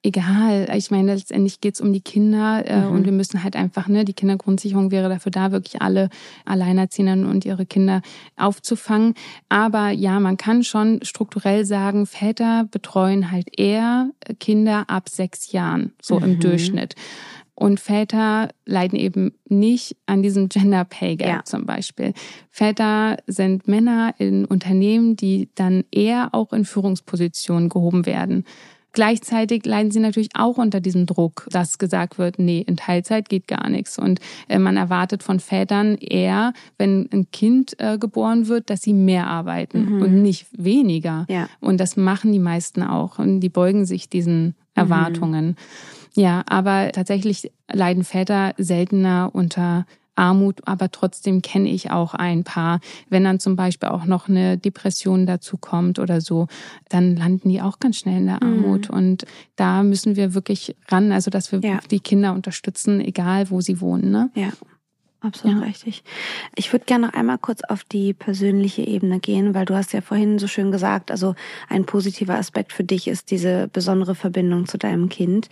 egal. 0.03 0.69
Ich 0.77 0.91
meine, 0.91 1.15
letztendlich 1.15 1.61
geht 1.61 1.75
es 1.75 1.81
um 1.81 1.93
die 1.93 2.01
Kinder 2.01 2.65
äh, 2.67 2.87
Mhm. 2.87 2.91
und 2.93 3.05
wir 3.05 3.13
müssen 3.13 3.43
halt 3.43 3.57
einfach, 3.57 3.89
ne, 3.89 4.05
die 4.05 4.13
Kindergrundsicherung 4.15 4.91
wäre 4.91 5.09
dafür 5.09 5.31
da, 5.33 5.53
wirklich 5.53 5.83
alle 5.83 6.09
Alleinerziehenden 6.45 7.27
und 7.27 7.45
ihre 7.45 7.67
Kinder 7.67 8.03
aufzufangen. 8.37 9.15
Aber 9.49 9.91
ja, 9.91 10.21
man 10.21 10.37
kann 10.37 10.63
schon 10.65 11.01
strukturell 11.03 11.65
sagen, 11.65 12.07
Väter 12.07 12.65
betreuen 12.71 13.31
halt 13.31 13.49
eher 13.59 14.11
Kinder 14.41 14.85
ab 14.89 15.09
sechs 15.09 15.53
Jahren, 15.53 15.93
so 16.01 16.19
im 16.21 16.33
Mhm. 16.33 16.41
Durchschnitt. 16.41 16.95
Und 17.55 17.81
Väter 17.81 18.51
leiden 18.67 18.97
eben 18.97 19.33
nicht 19.49 19.97
an 20.07 20.23
diesem 20.23 20.49
Gender 20.49 20.85
Pay 20.85 21.17
Gap 21.17 21.29
Ja. 21.29 21.45
zum 21.45 21.67
Beispiel. 21.67 22.13
Väter 22.53 23.17
sind 23.27 23.67
Männer 23.67 24.15
in 24.19 24.45
Unternehmen, 24.45 25.17
die 25.17 25.49
dann 25.57 25.83
eher 25.91 26.29
auch 26.37 26.53
in 26.53 26.65
Führungspositionen 26.65 27.69
gehoben 27.69 28.07
werden. 28.07 28.45
Gleichzeitig 28.99 29.65
leiden 29.65 29.93
sie 29.93 30.01
natürlich 30.01 30.31
auch 30.35 30.59
unter 30.59 30.81
diesem 30.81 31.07
Druck, 31.07 31.47
dass 31.53 31.79
gesagt 31.79 32.19
wird, 32.19 32.41
nee, 32.41 32.65
in 32.67 32.77
Teilzeit 32.77 33.29
geht 33.29 33.47
gar 33.47 33.69
nichts. 33.69 33.97
Und 33.97 34.19
äh, 34.49 34.59
man 34.59 34.77
erwartet 34.77 35.23
von 35.23 35.39
Vätern 35.39 35.95
eher, 35.99 36.53
wenn 36.79 37.09
ein 37.13 37.31
Kind 37.31 37.79
äh, 37.79 37.97
geboren 37.97 38.49
wird, 38.49 38.71
dass 38.71 38.83
sie 38.83 38.95
mehr 38.95 39.29
arbeiten 39.29 39.95
Mhm. 39.95 40.03
und 40.03 40.21
nicht 40.23 40.49
weniger. 40.51 41.27
Ja. 41.29 41.49
Und 41.61 41.79
das 41.79 41.97
machen 41.97 42.33
die 42.33 42.41
meisten 42.41 42.83
auch. 42.83 43.21
Und 43.21 43.39
die 43.39 43.49
beugen 43.49 43.85
sich 43.87 44.09
diesen 44.09 44.57
Erwartungen. 44.75 45.55
Ja, 46.17 46.43
aber 46.49 46.91
tatsächlich 46.91 47.53
leiden 47.73 48.03
Väter 48.03 48.53
seltener 48.59 49.31
unter 49.33 49.87
Armut, 50.19 50.61
aber 50.67 50.91
trotzdem 50.91 51.41
kenne 51.43 51.69
ich 51.71 51.91
auch 51.91 52.13
ein 52.15 52.45
paar. 52.45 52.81
Wenn 53.09 53.25
dann 53.25 53.39
zum 53.41 53.57
Beispiel 53.57 53.89
auch 53.89 54.05
noch 54.05 54.29
eine 54.29 54.59
Depression 54.59 55.25
dazu 55.27 55.57
kommt 55.57 55.99
oder 55.99 56.21
so, 56.21 56.49
dann 56.89 57.17
landen 57.17 57.49
die 57.49 57.63
auch 57.63 57.79
ganz 57.79 57.97
schnell 57.99 58.19
in 58.19 58.27
der 58.27 58.39
Mhm. 58.43 58.65
Armut. 58.65 58.91
Und 58.91 59.25
da 59.57 59.83
müssen 59.83 60.17
wir 60.17 60.35
wirklich 60.35 60.77
ran, 60.89 61.13
also 61.13 61.31
dass 61.31 61.53
wir 61.53 61.61
Ja. 61.61 61.79
die 61.91 62.01
Kinder 62.01 62.33
unterstützen, 62.35 63.01
egal 63.01 63.49
wo 63.51 63.61
sie 63.61 63.81
wohnen. 63.81 64.11
Ne? 64.11 64.31
Ja, 64.35 64.51
absolut 65.21 65.61
Ja. 65.61 65.65
richtig. 65.67 66.03
Ich 66.55 66.73
würde 66.73 66.85
gerne 66.85 67.07
noch 67.09 67.15
einmal 67.15 67.39
kurz 67.39 67.63
auf 67.69 67.85
die 67.85 68.13
persönliche 68.15 68.83
Ebene 68.83 69.21
gehen, 69.21 69.55
weil 69.55 69.65
du 69.65 69.75
hast 69.75 69.93
ja 69.93 70.01
vorhin 70.01 70.39
so 70.39 70.47
schön 70.47 70.71
gesagt, 70.71 71.11
also 71.11 71.35
ein 71.69 71.85
positiver 71.87 72.35
Aspekt 72.37 72.73
für 72.73 72.85
dich 72.85 73.09
ist 73.09 73.31
diese 73.31 73.69
besondere 73.69 74.15
Verbindung 74.15 74.67
zu 74.67 74.79
deinem 74.79 75.09
Kind. 75.09 75.49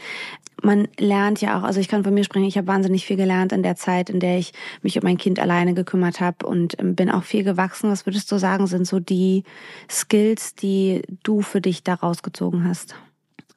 Man 0.62 0.88
lernt 0.98 1.40
ja 1.40 1.59
auch, 1.59 1.64
also 1.64 1.81
ich 1.81 1.88
kann 1.88 2.05
von 2.05 2.14
mir 2.14 2.24
sprechen, 2.24 2.46
ich 2.46 2.57
habe 2.57 2.66
wahnsinnig 2.66 3.05
viel 3.05 3.16
gelernt 3.16 3.52
in 3.52 3.62
der 3.62 3.76
Zeit, 3.76 4.09
in 4.09 4.20
der 4.20 4.38
ich 4.38 4.52
mich 4.83 4.96
um 4.96 5.05
mein 5.05 5.18
Kind 5.18 5.38
alleine 5.38 5.74
gekümmert 5.74 6.20
habe 6.20 6.46
und 6.46 6.79
ähm, 6.81 6.94
bin 6.94 7.11
auch 7.11 7.24
viel 7.24 7.44
gewachsen. 7.44 7.90
Was 7.90 8.07
würdest 8.07 8.31
du 8.33 8.38
sagen, 8.38 8.66
sind 8.66 8.87
so 8.87 9.00
die 9.00 9.44
Skills, 9.90 10.55
die 10.55 11.02
du 11.22 11.42
für 11.42 11.61
dich 11.61 11.83
da 11.83 11.94
rausgezogen 11.94 12.64
hast? 12.66 12.94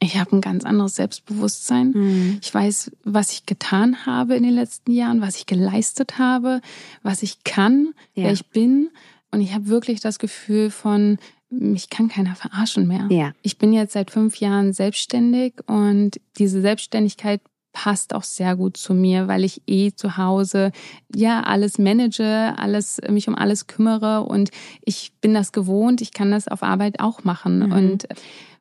Ich 0.01 0.17
habe 0.17 0.35
ein 0.37 0.41
ganz 0.41 0.63
anderes 0.63 0.95
Selbstbewusstsein. 0.95 2.39
Ich 2.41 2.53
weiß, 2.53 2.91
was 3.03 3.33
ich 3.33 3.45
getan 3.45 4.05
habe 4.05 4.35
in 4.35 4.43
den 4.43 4.53
letzten 4.53 4.91
Jahren, 4.91 5.19
was 5.21 5.35
ich 5.35 5.45
geleistet 5.45 6.17
habe, 6.17 6.61
was 7.03 7.21
ich 7.23 7.43
kann, 7.43 7.93
Ja. 8.15 8.25
wer 8.25 8.31
ich 8.31 8.45
bin. 8.47 8.89
Und 9.31 9.41
ich 9.41 9.53
habe 9.53 9.67
wirklich 9.67 9.99
das 9.99 10.17
Gefühl 10.17 10.69
von, 10.71 11.17
mich 11.49 11.89
kann 11.89 12.07
keiner 12.07 12.35
verarschen 12.35 12.87
mehr. 12.87 13.07
Ja. 13.11 13.33
Ich 13.41 13.57
bin 13.57 13.73
jetzt 13.73 13.93
seit 13.93 14.09
fünf 14.11 14.37
Jahren 14.37 14.71
selbstständig 14.71 15.55
und 15.67 16.11
diese 16.37 16.61
Selbstständigkeit 16.61 17.41
passt 17.73 18.13
auch 18.15 18.23
sehr 18.23 18.55
gut 18.55 18.77
zu 18.77 18.93
mir, 18.93 19.27
weil 19.27 19.43
ich 19.43 19.61
eh 19.67 19.91
zu 19.91 20.17
Hause 20.17 20.71
ja 21.15 21.41
alles 21.43 21.77
manage, 21.77 22.53
alles 22.57 22.99
mich 23.09 23.27
um 23.27 23.35
alles 23.35 23.67
kümmere 23.67 24.23
und 24.23 24.49
ich 24.83 25.11
bin 25.21 25.33
das 25.33 25.51
gewohnt. 25.51 26.01
Ich 26.01 26.11
kann 26.13 26.31
das 26.31 26.47
auf 26.47 26.63
Arbeit 26.63 26.99
auch 26.99 27.23
machen 27.23 27.67
Mhm. 27.67 27.71
und 27.73 28.07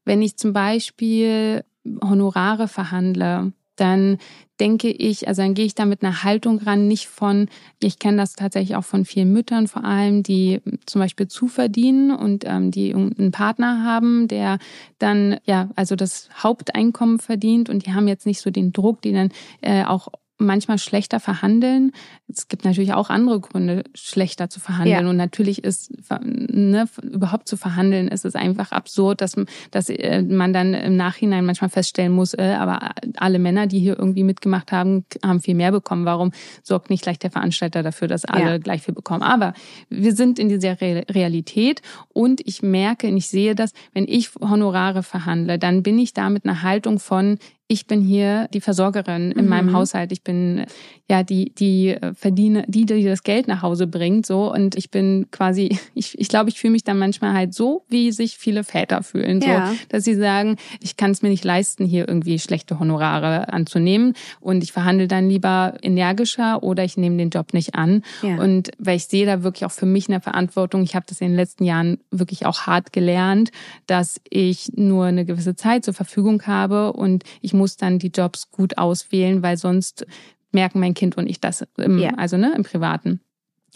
wenn 0.09 0.23
ich 0.23 0.37
zum 0.39 0.53
Beispiel 0.53 1.65
Honorare 2.03 2.67
verhandle, 2.67 3.53
dann 3.77 4.19
denke 4.59 4.89
ich, 4.89 5.29
also 5.29 5.43
dann 5.43 5.55
gehe 5.55 5.67
ich 5.67 5.75
da 5.75 5.85
mit 5.85 6.03
einer 6.03 6.25
Haltung 6.25 6.59
ran, 6.59 6.89
nicht 6.89 7.07
von, 7.07 7.49
ich 7.81 8.01
kenne 8.01 8.17
das 8.17 8.33
tatsächlich 8.33 8.75
auch 8.75 8.85
von 8.85 9.05
vielen 9.05 9.33
Müttern 9.33 9.69
vor 9.69 9.85
allem, 9.85 10.25
die 10.25 10.61
zum 10.87 11.01
Beispiel 11.01 11.29
zuverdienen 11.29 12.11
und 12.11 12.45
ähm, 12.45 12.73
die 12.73 12.93
einen 12.93 13.31
Partner 13.31 13.85
haben, 13.85 14.27
der 14.27 14.59
dann 14.99 15.39
ja 15.45 15.69
also 15.77 15.95
das 15.95 16.29
Haupteinkommen 16.43 17.21
verdient 17.21 17.69
und 17.69 17.87
die 17.87 17.93
haben 17.93 18.09
jetzt 18.09 18.27
nicht 18.27 18.41
so 18.41 18.51
den 18.51 18.73
Druck, 18.73 19.03
die 19.03 19.13
dann 19.13 19.31
äh, 19.61 19.85
auch 19.85 20.09
manchmal 20.39 20.79
schlechter 20.79 21.21
verhandeln. 21.21 21.93
Es 22.29 22.49
gibt 22.49 22.65
natürlich 22.65 22.93
auch 22.93 23.11
andere 23.11 23.41
Gründe, 23.41 23.85
schlechter 23.95 24.49
zu 24.49 24.61
verhandeln. 24.61 25.05
Ja. 25.05 25.11
Und 25.11 25.17
natürlich 25.17 25.65
ist, 25.65 25.93
ne, 26.23 26.89
überhaupt 27.03 27.49
zu 27.49 27.57
verhandeln, 27.57 28.09
ist 28.09 28.25
es 28.25 28.35
einfach 28.35 28.73
absurd, 28.73 29.21
dass, 29.21 29.37
dass 29.71 29.89
äh, 29.89 30.23
man 30.23 30.53
dann 30.53 30.75
im 30.75 30.97
Nachhinein 30.97 31.45
manchmal 31.45 31.71
feststellen 31.71 32.13
muss, 32.13 32.35
äh, 32.35 32.57
aber 32.59 32.91
alle 33.17 33.39
Männer, 33.39 33.67
die 33.67 33.81
hier 33.81 33.99
irgendwie 33.99 34.25
mitgemacht 34.25 34.73
haben, 34.73 35.05
haben 35.25 35.41
viel 35.41 35.55
mehr 35.55 35.73
bekommen. 35.73 36.05
Warum 36.05 36.33
sorgt 36.63 36.91
nicht 36.91 37.03
gleich 37.03 37.19
der 37.19 37.31
Veranstalter 37.31 37.83
dafür, 37.83 38.09
dass 38.09 38.25
alle 38.25 38.51
Ja. 38.53 38.59
gleich 38.59 38.83
viel 38.83 38.95
bekommen? 38.95 39.23
Aber 39.23 39.55
wir 39.89 40.15
sind 40.15 40.39
in 40.39 40.49
dieser 40.49 40.81
Re 40.81 41.05
Realität 41.11 41.83
und 42.13 42.41
ich 42.47 42.63
merke 42.63 43.09
und 43.09 43.17
ich 43.17 43.29
sehe 43.29 43.55
das, 43.55 43.73
wenn 43.93 44.07
ich 44.07 44.31
Honorare 44.41 45.03
verhandle, 45.03 45.59
dann 45.59 45.83
bin 45.83 45.99
ich 45.99 46.13
da 46.13 46.31
mit 46.31 46.45
einer 46.45 46.63
Haltung 46.63 46.99
von, 46.99 47.39
ich 47.71 47.87
bin 47.87 48.01
hier 48.01 48.49
die 48.55 48.63
Versorgerin 48.63 49.31
in 49.33 49.45
Mhm. 49.45 49.51
meinem 49.51 49.73
Haushalt. 49.75 50.11
Ich 50.11 50.23
bin 50.23 50.65
ja 51.11 51.23
die, 51.23 51.53
die 51.55 51.89
äh, 51.91 52.15
verdiene, 52.15 52.65
die, 52.67 52.87
die 52.87 53.05
das 53.05 53.23
Geld 53.23 53.47
nach 53.47 53.61
Hause 53.61 53.87
bringt, 53.87 54.25
so. 54.25 54.51
Und 54.53 54.75
ich 54.75 54.91
bin 54.91 55.27
quasi, 55.31 55.79
ich, 55.95 56.19
ich 56.19 56.29
glaube, 56.29 56.49
ich 56.49 56.59
fühle 56.59 56.73
mich 56.73 56.85
dann 56.85 56.99
manchmal 56.99 57.35
halt 57.35 57.53
so, 57.53 57.85
wie 57.89 58.11
sich 58.13 58.39
viele 58.39 58.65
Väter 58.65 59.03
fühlen, 59.03 59.43
so, 59.43 59.49
Ja. 59.49 59.75
dass 59.91 60.05
sie 60.05 60.15
sagen, 60.15 60.57
ich 60.81 60.97
kann 60.97 61.11
es 61.11 61.21
mir 61.21 61.29
nicht 61.29 61.45
leisten, 61.45 61.85
hier 61.85 62.09
irgendwie 62.09 62.39
schlechte 62.39 62.79
Honorare 62.81 63.53
anzunehmen. 63.53 64.15
Und 64.41 64.65
ich 64.65 64.73
verhandle 64.73 65.07
dann 65.07 65.29
lieber 65.29 65.75
energischer 65.83 66.63
oder 66.63 66.85
ich 66.85 66.97
nehme 66.97 67.19
den 67.19 67.29
Job 67.31 67.53
nicht 67.53 67.75
an. 67.75 68.03
Ja. 68.23 68.37
Und 68.41 68.71
weil 68.79 68.97
ich 68.97 69.05
sehe 69.07 69.27
da 69.27 69.43
wirklich 69.43 69.67
auch 69.67 69.73
für 69.73 69.87
mich 69.87 70.09
eine 70.09 70.21
Verantwortung. 70.23 70.83
Ich 70.85 70.95
habe 70.97 71.05
das 71.07 71.21
in 71.21 71.29
den 71.29 71.37
letzten 71.37 71.65
Jahren 71.65 71.99
wirklich 72.11 72.47
auch 72.47 72.61
hart 72.63 72.95
gelernt, 72.95 73.51
dass 73.87 74.21
ich 74.31 74.71
nur 74.75 75.05
eine 75.05 75.27
gewisse 75.27 75.55
Zeit 75.55 75.85
zur 75.85 75.93
Verfügung 75.95 76.43
habe 76.47 76.95
und 76.95 77.25
ich 77.43 77.53
muss 77.59 77.77
dann 77.77 77.99
die 77.99 78.09
Jobs 78.15 78.51
gut 78.51 78.79
auswählen, 78.79 79.43
weil 79.43 79.57
sonst 79.57 80.07
merken 80.53 80.81
mein 80.81 80.95
Kind 80.95 81.17
und 81.19 81.27
ich 81.29 81.41
das 81.41 81.67
im, 81.77 81.99
Ja. 81.99 82.15
also 82.17 82.37
ne, 82.37 82.55
im 82.57 82.63
Privaten. 82.63 83.21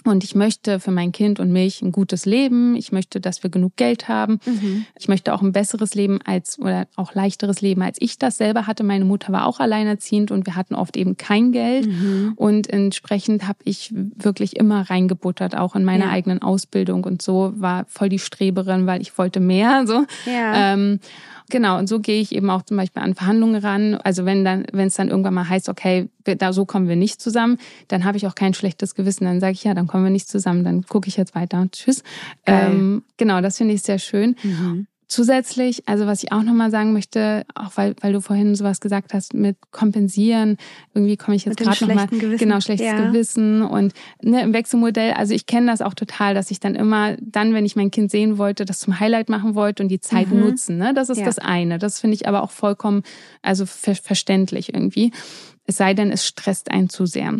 Und 0.05 0.25
ich 0.25 0.35
möchte 0.35 0.81
für 0.81 0.91
mein 0.91 1.13
Kind 1.13 1.39
und 1.41 1.53
mich 1.53 1.83
ein 1.83 1.93
gutes 1.93 2.27
Leben. 2.27 2.75
Ich 2.77 2.93
möchte, 2.93 3.21
dass 3.21 3.43
wir 3.43 3.51
genug 3.51 3.77
Geld 3.77 4.09
haben. 4.09 4.41
Mhm. 4.45 4.85
Ich 4.99 5.09
möchte 5.09 5.33
auch 5.33 5.43
ein 5.43 5.53
besseres 5.53 5.95
Leben 5.95 6.21
als 6.25 6.59
oder 6.59 6.87
auch 6.97 7.15
leichteres 7.15 7.61
Leben, 7.61 7.83
als 7.83 7.99
ich 8.01 8.19
das 8.19 8.37
selber 8.39 8.67
hatte. 8.67 8.83
Meine 8.85 9.05
Mutter 9.05 9.33
war 9.33 9.47
auch 9.47 9.61
alleinerziehend 9.61 10.31
und 10.31 10.47
wir 10.47 10.57
hatten 10.57 10.75
oft 10.75 10.97
eben 10.97 11.17
kein 11.17 11.53
Geld. 11.53 11.87
Mhm. 11.87 12.33
Und 12.37 12.69
entsprechend 12.71 13.47
habe 13.47 13.59
ich 13.65 13.93
wirklich 13.95 14.57
immer 14.57 14.91
reingebuttert, 14.91 15.57
auch 15.57 15.75
in 15.77 15.85
meine 15.85 16.05
Ja. 16.05 16.11
eigenen 16.11 16.43
Ausbildung 16.43 17.05
und 17.05 17.23
so 17.23 17.53
war 17.57 17.85
voll 17.89 18.09
die 18.09 18.19
Streberin, 18.19 18.87
weil 18.87 19.01
ich 19.01 19.17
wollte 19.19 19.41
mehr. 19.41 19.87
So. 19.87 20.05
Ja. 20.27 20.73
Ähm, 20.75 20.99
genau, 21.51 21.79
und 21.79 21.89
so 21.89 22.01
gehe 22.01 22.21
ich 22.21 22.35
eben 22.35 22.51
auch 22.51 22.63
zum 22.63 22.77
Beispiel 22.77 23.03
an 23.03 23.15
Verhandlungen 23.15 23.63
ran. 23.63 23.95
Also 23.95 24.25
wenn 24.25 24.45
dann, 24.45 24.65
wenn 24.73 24.89
es 24.89 24.95
dann 24.95 25.09
irgendwann 25.09 25.35
mal 25.35 25.49
heißt, 25.49 25.69
okay, 25.69 26.09
da 26.25 26.53
so 26.53 26.65
kommen 26.67 26.89
wir 26.89 26.95
nicht 26.97 27.21
zusammen, 27.21 27.59
dann 27.89 28.05
habe 28.05 28.17
ich 28.17 28.27
auch 28.29 28.35
kein 28.37 28.55
schlechtes 28.55 28.95
Gewissen. 28.95 29.25
Dann 29.25 29.41
sage 29.41 29.53
ich, 29.55 29.65
ja, 29.65 29.75
dann 29.75 29.89
kommen 29.93 30.05
wir 30.05 30.11
nicht 30.11 30.27
zusammen, 30.29 30.65
dann 30.65 30.83
gucke 30.87 31.07
ich 31.09 31.19
jetzt 31.19 31.35
weiter. 31.35 31.67
Tschüss. 31.71 32.03
Ähm, 32.47 33.05
genau, 33.19 33.43
das 33.43 33.59
finde 33.59 33.75
ich 33.75 33.83
sehr 33.83 33.99
schön. 33.99 34.37
Mhm. 34.43 34.87
Zusätzlich, 35.07 35.87
also 35.87 36.07
was 36.07 36.23
ich 36.23 36.33
auch 36.33 36.43
nochmal 36.43 36.71
sagen 36.71 36.95
möchte, 36.95 37.45
auch 37.55 37.73
weil, 37.77 37.95
weil 38.01 38.15
du 38.15 38.23
vorhin 38.23 38.55
sowas 38.55 38.81
gesagt 38.81 39.13
hast 39.13 39.35
mit 39.35 39.59
kompensieren, 39.71 40.57
irgendwie 40.95 41.19
komme 41.19 41.37
ich 41.37 41.45
jetzt 41.45 41.59
gerade 41.59 41.85
nochmal, 41.87 42.07
genau, 42.39 42.61
schlechtes 42.61 42.87
Ja. 42.87 42.97
Gewissen 43.11 43.61
und 43.61 43.93
ne, 44.23 44.41
im 44.41 44.55
Wechselmodell, 44.55 45.13
also 45.13 45.35
ich 45.35 45.45
kenne 45.45 45.67
das 45.67 45.83
auch 45.83 45.93
total, 45.93 46.33
dass 46.33 46.51
ich 46.51 46.61
dann 46.61 46.75
immer, 46.75 47.19
dann, 47.21 47.53
wenn 47.53 47.67
ich 47.67 47.77
mein 47.77 47.91
Kind 47.91 48.11
sehen 48.11 48.39
wollte, 48.39 48.65
das 48.65 48.79
zum 48.79 49.01
Highlight 49.01 49.29
machen 49.29 49.55
wollte 49.55 49.83
und 49.83 49.91
die 49.91 50.01
Zeit 50.01 50.31
Mhm. 50.31 50.41
nutzen, 50.41 50.79
ne, 50.79 50.95
das 50.95 51.11
ist 51.11 51.19
Ja. 51.19 51.27
das 51.27 51.39
eine. 51.39 51.79
Das 51.79 52.01
finde 52.01 52.15
ich 52.15 52.27
aber 52.27 52.43
auch 52.43 52.51
vollkommen, 52.51 53.03
also 53.43 53.67
ver 53.67 53.95
verständlich 53.95 54.73
irgendwie. 54.73 55.13
Es 55.67 55.77
sei 55.77 55.93
denn, 55.93 56.11
es 56.11 56.27
stresst 56.27 56.71
einen 56.71 56.89
zu 56.89 57.05
sehr. 57.05 57.35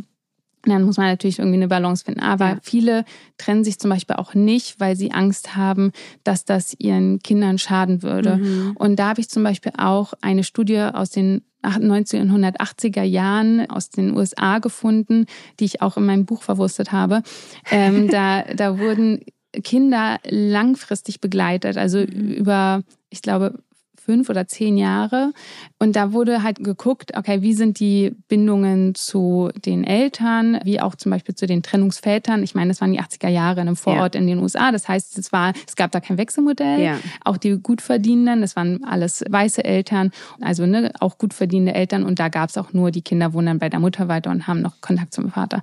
Dann 0.71 0.85
muss 0.85 0.97
man 0.97 1.07
natürlich 1.07 1.39
irgendwie 1.39 1.57
eine 1.57 1.69
Balance 1.69 2.05
finden. 2.05 2.21
Aber 2.21 2.49
ja. 2.51 2.59
viele 2.63 3.05
trennen 3.39 3.65
sich 3.65 3.79
zum 3.79 3.91
Beispiel 3.91 4.17
auch 4.17 4.35
nicht, 4.35 4.79
weil 4.79 4.97
sie 4.97 5.13
Angst 5.13 5.57
haben, 5.57 5.93
dass 6.25 6.45
das 6.45 6.75
ihren 6.79 7.19
Kindern 7.19 7.59
schaden 7.59 8.03
würde. 8.03 8.37
Mhm. 8.37 8.77
Und 8.77 8.97
da 8.97 9.09
habe 9.09 9.21
ich 9.21 9.29
zum 9.29 9.43
Beispiel 9.43 9.73
auch 9.77 10.13
eine 10.21 10.45
Studie 10.45 10.81
aus 10.81 11.11
den 11.11 11.43
1980er 11.65 13.03
Jahren 13.03 13.71
aus 13.71 13.91
den 13.91 14.17
USA 14.17 14.59
gefunden, 14.59 15.27
die 15.61 15.65
ich 15.65 15.81
auch 15.81 15.97
in 15.97 16.07
meinem 16.07 16.27
Buch 16.27 16.43
verwurstet 16.43 16.93
habe. 16.93 17.23
Ähm, 17.71 18.09
da, 18.11 18.43
da 18.43 18.79
wurden 18.79 19.21
Kinder 19.63 20.19
langfristig 20.29 21.21
begleitet, 21.21 21.77
also 21.77 21.99
mhm. 21.99 22.33
über, 22.33 22.83
ich 23.11 23.23
glaube, 23.23 23.59
fünf 24.05 24.29
oder 24.29 24.47
zehn 24.47 24.77
Jahre. 24.77 25.33
Und 25.79 25.97
da 25.97 26.13
wurde 26.13 26.43
halt 26.43 26.59
geguckt, 26.65 27.17
okay, 27.17 27.43
wie 27.43 27.55
sind 27.55 27.79
die 27.79 28.15
Bindungen 28.29 28.95
zu 28.95 29.51
den 29.65 29.85
Eltern, 29.85 30.59
wie 30.65 30.81
auch 30.81 30.97
zum 30.97 31.11
Beispiel 31.11 31.35
zu 31.35 31.47
den 31.47 31.63
Trennungsvätern. 31.63 32.43
Ich 32.43 32.55
meine, 32.55 32.71
das 32.71 32.81
waren 32.81 32.93
die 32.93 33.01
80er 33.01 33.29
Jahre 33.29 33.61
in 33.61 33.69
einem 33.69 33.77
Vorort 33.77 34.15
ja. 34.15 34.21
in 34.21 34.27
den 34.27 34.39
USA. 34.41 34.73
Das 34.73 34.89
heißt, 34.89 35.19
es 35.19 35.33
war, 35.33 35.53
es 35.67 35.77
gab 35.77 35.93
da 35.93 36.01
kein 36.01 36.19
Wechselmodell. 36.19 36.81
Ja. 36.81 36.99
Auch 37.25 37.37
die 37.37 37.57
Gutverdienenden, 37.59 38.41
das 38.41 38.57
waren 38.57 38.83
alles 38.85 39.25
weiße 39.29 39.65
Eltern, 39.65 40.11
also 40.41 40.67
ne, 40.67 40.93
auch 40.99 41.17
gut 41.19 41.33
verdienende 41.33 41.75
Eltern. 41.75 42.03
Und 42.03 42.19
da 42.19 42.29
gab 42.29 42.51
es 42.51 42.59
auch 42.59 42.73
nur 42.73 42.91
die 42.91 43.03
Kinder 43.03 43.33
wohnen 43.33 43.53
dann 43.53 43.59
bei 43.59 43.69
der 43.69 43.81
Mutter 43.81 44.09
weiter 44.09 44.31
und 44.31 44.47
haben 44.47 44.63
noch 44.63 44.81
Kontakt 44.81 45.15
zum 45.15 45.31
Vater. 45.31 45.63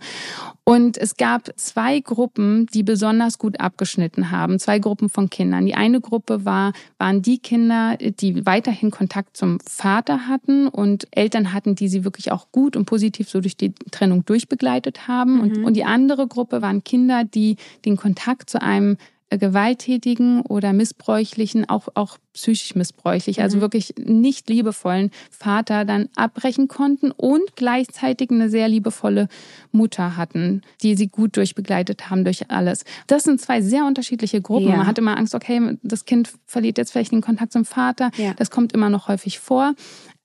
Und 0.63 0.97
es 0.97 1.17
gab 1.17 1.49
zwei 1.55 1.99
Gruppen, 1.99 2.67
die 2.67 2.83
besonders 2.83 3.39
gut 3.39 3.59
abgeschnitten 3.59 4.29
haben. 4.29 4.59
Zwei 4.59 4.77
Gruppen 4.77 5.09
von 5.09 5.29
Kindern. 5.29 5.65
Die 5.65 5.73
eine 5.73 5.99
Gruppe 5.99 6.45
war, 6.45 6.73
waren 6.99 7.23
die 7.23 7.39
Kinder, 7.39 7.97
die 7.97 8.28
die 8.33 8.45
weiterhin 8.45 8.91
Kontakt 8.91 9.37
zum 9.37 9.59
Vater 9.65 10.27
hatten 10.27 10.67
und 10.67 11.07
Eltern 11.11 11.53
hatten, 11.53 11.75
die 11.75 11.87
sie 11.87 12.03
wirklich 12.03 12.31
auch 12.31 12.51
gut 12.51 12.75
und 12.75 12.85
positiv 12.85 13.29
so 13.29 13.41
durch 13.41 13.57
die 13.57 13.73
Trennung 13.91 14.25
durchbegleitet 14.25 15.07
haben. 15.07 15.35
Mhm. 15.35 15.41
Und, 15.41 15.63
und 15.65 15.73
die 15.75 15.85
andere 15.85 16.27
Gruppe 16.27 16.61
waren 16.61 16.83
Kinder, 16.83 17.23
die 17.23 17.57
den 17.85 17.97
Kontakt 17.97 18.49
zu 18.49 18.61
einem 18.61 18.97
gewalttätigen 19.37 20.41
oder 20.41 20.73
missbräuchlichen, 20.73 21.69
auch, 21.69 21.87
auch 21.93 22.17
psychisch 22.33 22.75
missbräuchlich, 22.75 23.41
also 23.41 23.57
mhm. 23.57 23.61
wirklich 23.61 23.93
nicht 23.97 24.49
liebevollen 24.49 25.11
Vater 25.29 25.85
dann 25.85 26.09
abbrechen 26.15 26.67
konnten 26.67 27.11
und 27.11 27.55
gleichzeitig 27.55 28.31
eine 28.31 28.49
sehr 28.49 28.67
liebevolle 28.67 29.27
Mutter 29.71 30.17
hatten, 30.17 30.61
die 30.81 30.95
sie 30.95 31.07
gut 31.07 31.37
durchbegleitet 31.37 32.09
haben 32.09 32.23
durch 32.23 32.49
alles. 32.49 32.85
Das 33.07 33.23
sind 33.23 33.39
zwei 33.39 33.61
sehr 33.61 33.85
unterschiedliche 33.85 34.41
Gruppen. 34.41 34.69
Ja. 34.69 34.77
Man 34.77 34.87
hat 34.87 34.97
immer 34.97 35.17
Angst, 35.17 35.35
okay, 35.35 35.77
das 35.83 36.05
Kind 36.05 36.31
verliert 36.45 36.77
jetzt 36.77 36.91
vielleicht 36.91 37.11
den 37.11 37.21
Kontakt 37.21 37.53
zum 37.53 37.65
Vater. 37.65 38.11
Ja. 38.17 38.33
Das 38.35 38.49
kommt 38.49 38.73
immer 38.73 38.89
noch 38.89 39.07
häufig 39.07 39.39
vor. 39.39 39.73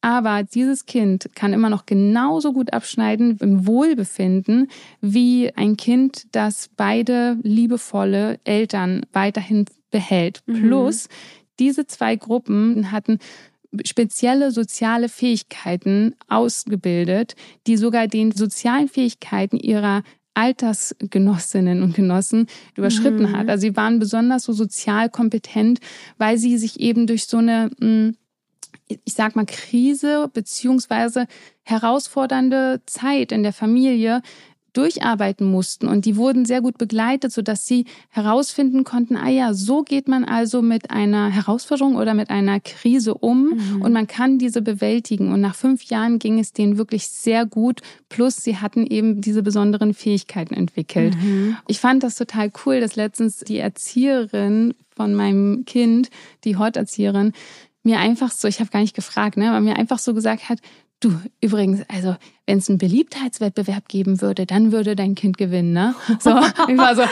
Aber 0.04 0.42
dieses 0.42 0.84
Kind 0.84 1.30
kann 1.34 1.54
immer 1.54 1.70
noch 1.70 1.86
genauso 1.86 2.52
gut 2.52 2.74
abschneiden 2.74 3.38
im 3.40 3.66
Wohlbefinden 3.66 4.68
wie 5.00 5.50
ein 5.56 5.78
Kind, 5.78 6.26
das 6.32 6.68
beide 6.76 7.38
liebevolle 7.42 8.38
Eltern 8.44 9.06
weiterhin 9.14 9.64
behält. 9.90 10.42
Mhm. 10.44 10.60
Plus, 10.60 11.08
diese 11.58 11.86
zwei 11.86 12.16
Gruppen 12.16 12.92
hatten 12.92 13.18
spezielle 13.82 14.50
soziale 14.50 15.08
Fähigkeiten 15.08 16.14
ausgebildet, 16.28 17.34
die 17.66 17.78
sogar 17.78 18.06
den 18.06 18.30
sozialen 18.30 18.88
Fähigkeiten 18.88 19.56
ihrer 19.56 20.02
Altersgenossinnen 20.34 21.82
und 21.82 21.94
Genossen 21.94 22.48
überschritten 22.76 23.30
mhm. 23.30 23.38
hat. 23.38 23.48
Also 23.48 23.62
sie 23.62 23.76
waren 23.76 24.00
besonders 24.00 24.42
so 24.44 24.52
sozial 24.52 25.08
kompetent, 25.08 25.78
weil 26.18 26.36
sie 26.36 26.58
sich 26.58 26.78
eben 26.78 27.06
durch 27.06 27.24
so 27.24 27.38
eine 27.38 27.70
hm, 27.80 28.16
ich 28.88 29.14
sag 29.14 29.37
mal, 29.37 29.47
Krise 29.47 30.31
beziehungsweise 30.33 31.27
herausfordernde 31.62 32.83
Zeit 32.87 33.33
in 33.33 33.42
der 33.42 33.53
Familie 33.53 34.23
durcharbeiten 34.75 35.51
mussten 35.51 35.87
und 35.87 36.05
die 36.05 36.16
wurden 36.16 36.44
sehr 36.44 36.61
gut 36.61 36.79
begleitet, 36.79 37.33
so 37.33 37.42
dass 37.42 37.66
sie 37.66 37.87
herausfinden 38.11 38.83
konnten, 38.83 39.16
ah 39.16 39.29
ja, 39.29 39.55
so 39.55 39.83
geht 39.83 40.09
man 40.09 40.25
also 40.25 40.62
mit 40.62 40.90
einer 40.90 41.31
Herausforderung 41.31 41.94
oder 41.94 42.12
mit 42.12 42.29
einer 42.29 42.59
Krise 42.61 43.14
um 43.14 43.51
mhm. 43.51 43.83
und 43.83 43.92
man 43.92 44.07
kann 44.07 44.38
diese 44.38 44.62
bewältigen. 44.62 45.33
Und 45.33 45.40
nach 45.40 45.55
fünf 45.55 45.85
Jahren 45.85 46.18
ging 46.18 46.40
es 46.40 46.53
denen 46.53 46.77
wirklich 46.77 47.07
sehr 47.09 47.47
gut. 47.47 47.81
Plus 48.09 48.37
sie 48.37 48.57
hatten 48.57 48.85
eben 48.85 49.20
diese 49.20 49.44
besonderen 49.44 49.94
Fähigkeiten 49.94 50.55
entwickelt. 50.55 51.14
Mhm. 51.23 51.57
Ich 51.68 51.79
fand 51.79 52.03
das 52.03 52.16
total 52.16 52.51
cool, 52.66 52.81
dass 52.81 52.97
letztens 52.97 53.38
die 53.38 53.59
Erzieherin 53.59 54.75
von 54.97 55.14
meinem 55.14 55.64
Kind, 55.66 56.11
die 56.42 56.57
Horterzieherin, 56.57 57.33
mir 57.85 58.01
einfach 58.01 58.31
so, 58.31 58.49
ich 58.49 58.61
habe 58.61 58.70
gar 58.70 58.81
nicht 58.81 58.97
gefragt, 58.97 59.37
ne, 59.37 59.51
aber 59.51 59.61
mir 59.61 59.77
einfach 59.77 59.99
so 59.99 60.14
gesagt 60.14 60.49
hat, 60.49 60.59
du, 61.04 61.20
übrigens, 61.40 61.82
also 61.88 62.16
wenn 62.46 62.58
es 62.58 62.68
einen 62.68 62.76
Beliebtheitswettbewerb 62.76 63.88
geben 63.88 64.20
würde, 64.20 64.44
dann 64.44 64.70
würde 64.70 64.94
dein 64.94 65.14
Kind 65.14 65.38
gewinnen, 65.38 65.72
ne? 65.72 65.94
So, 66.20 66.30
ich 66.68 66.76
war 66.76 66.94
so, 66.94 67.02
hä, 67.02 67.08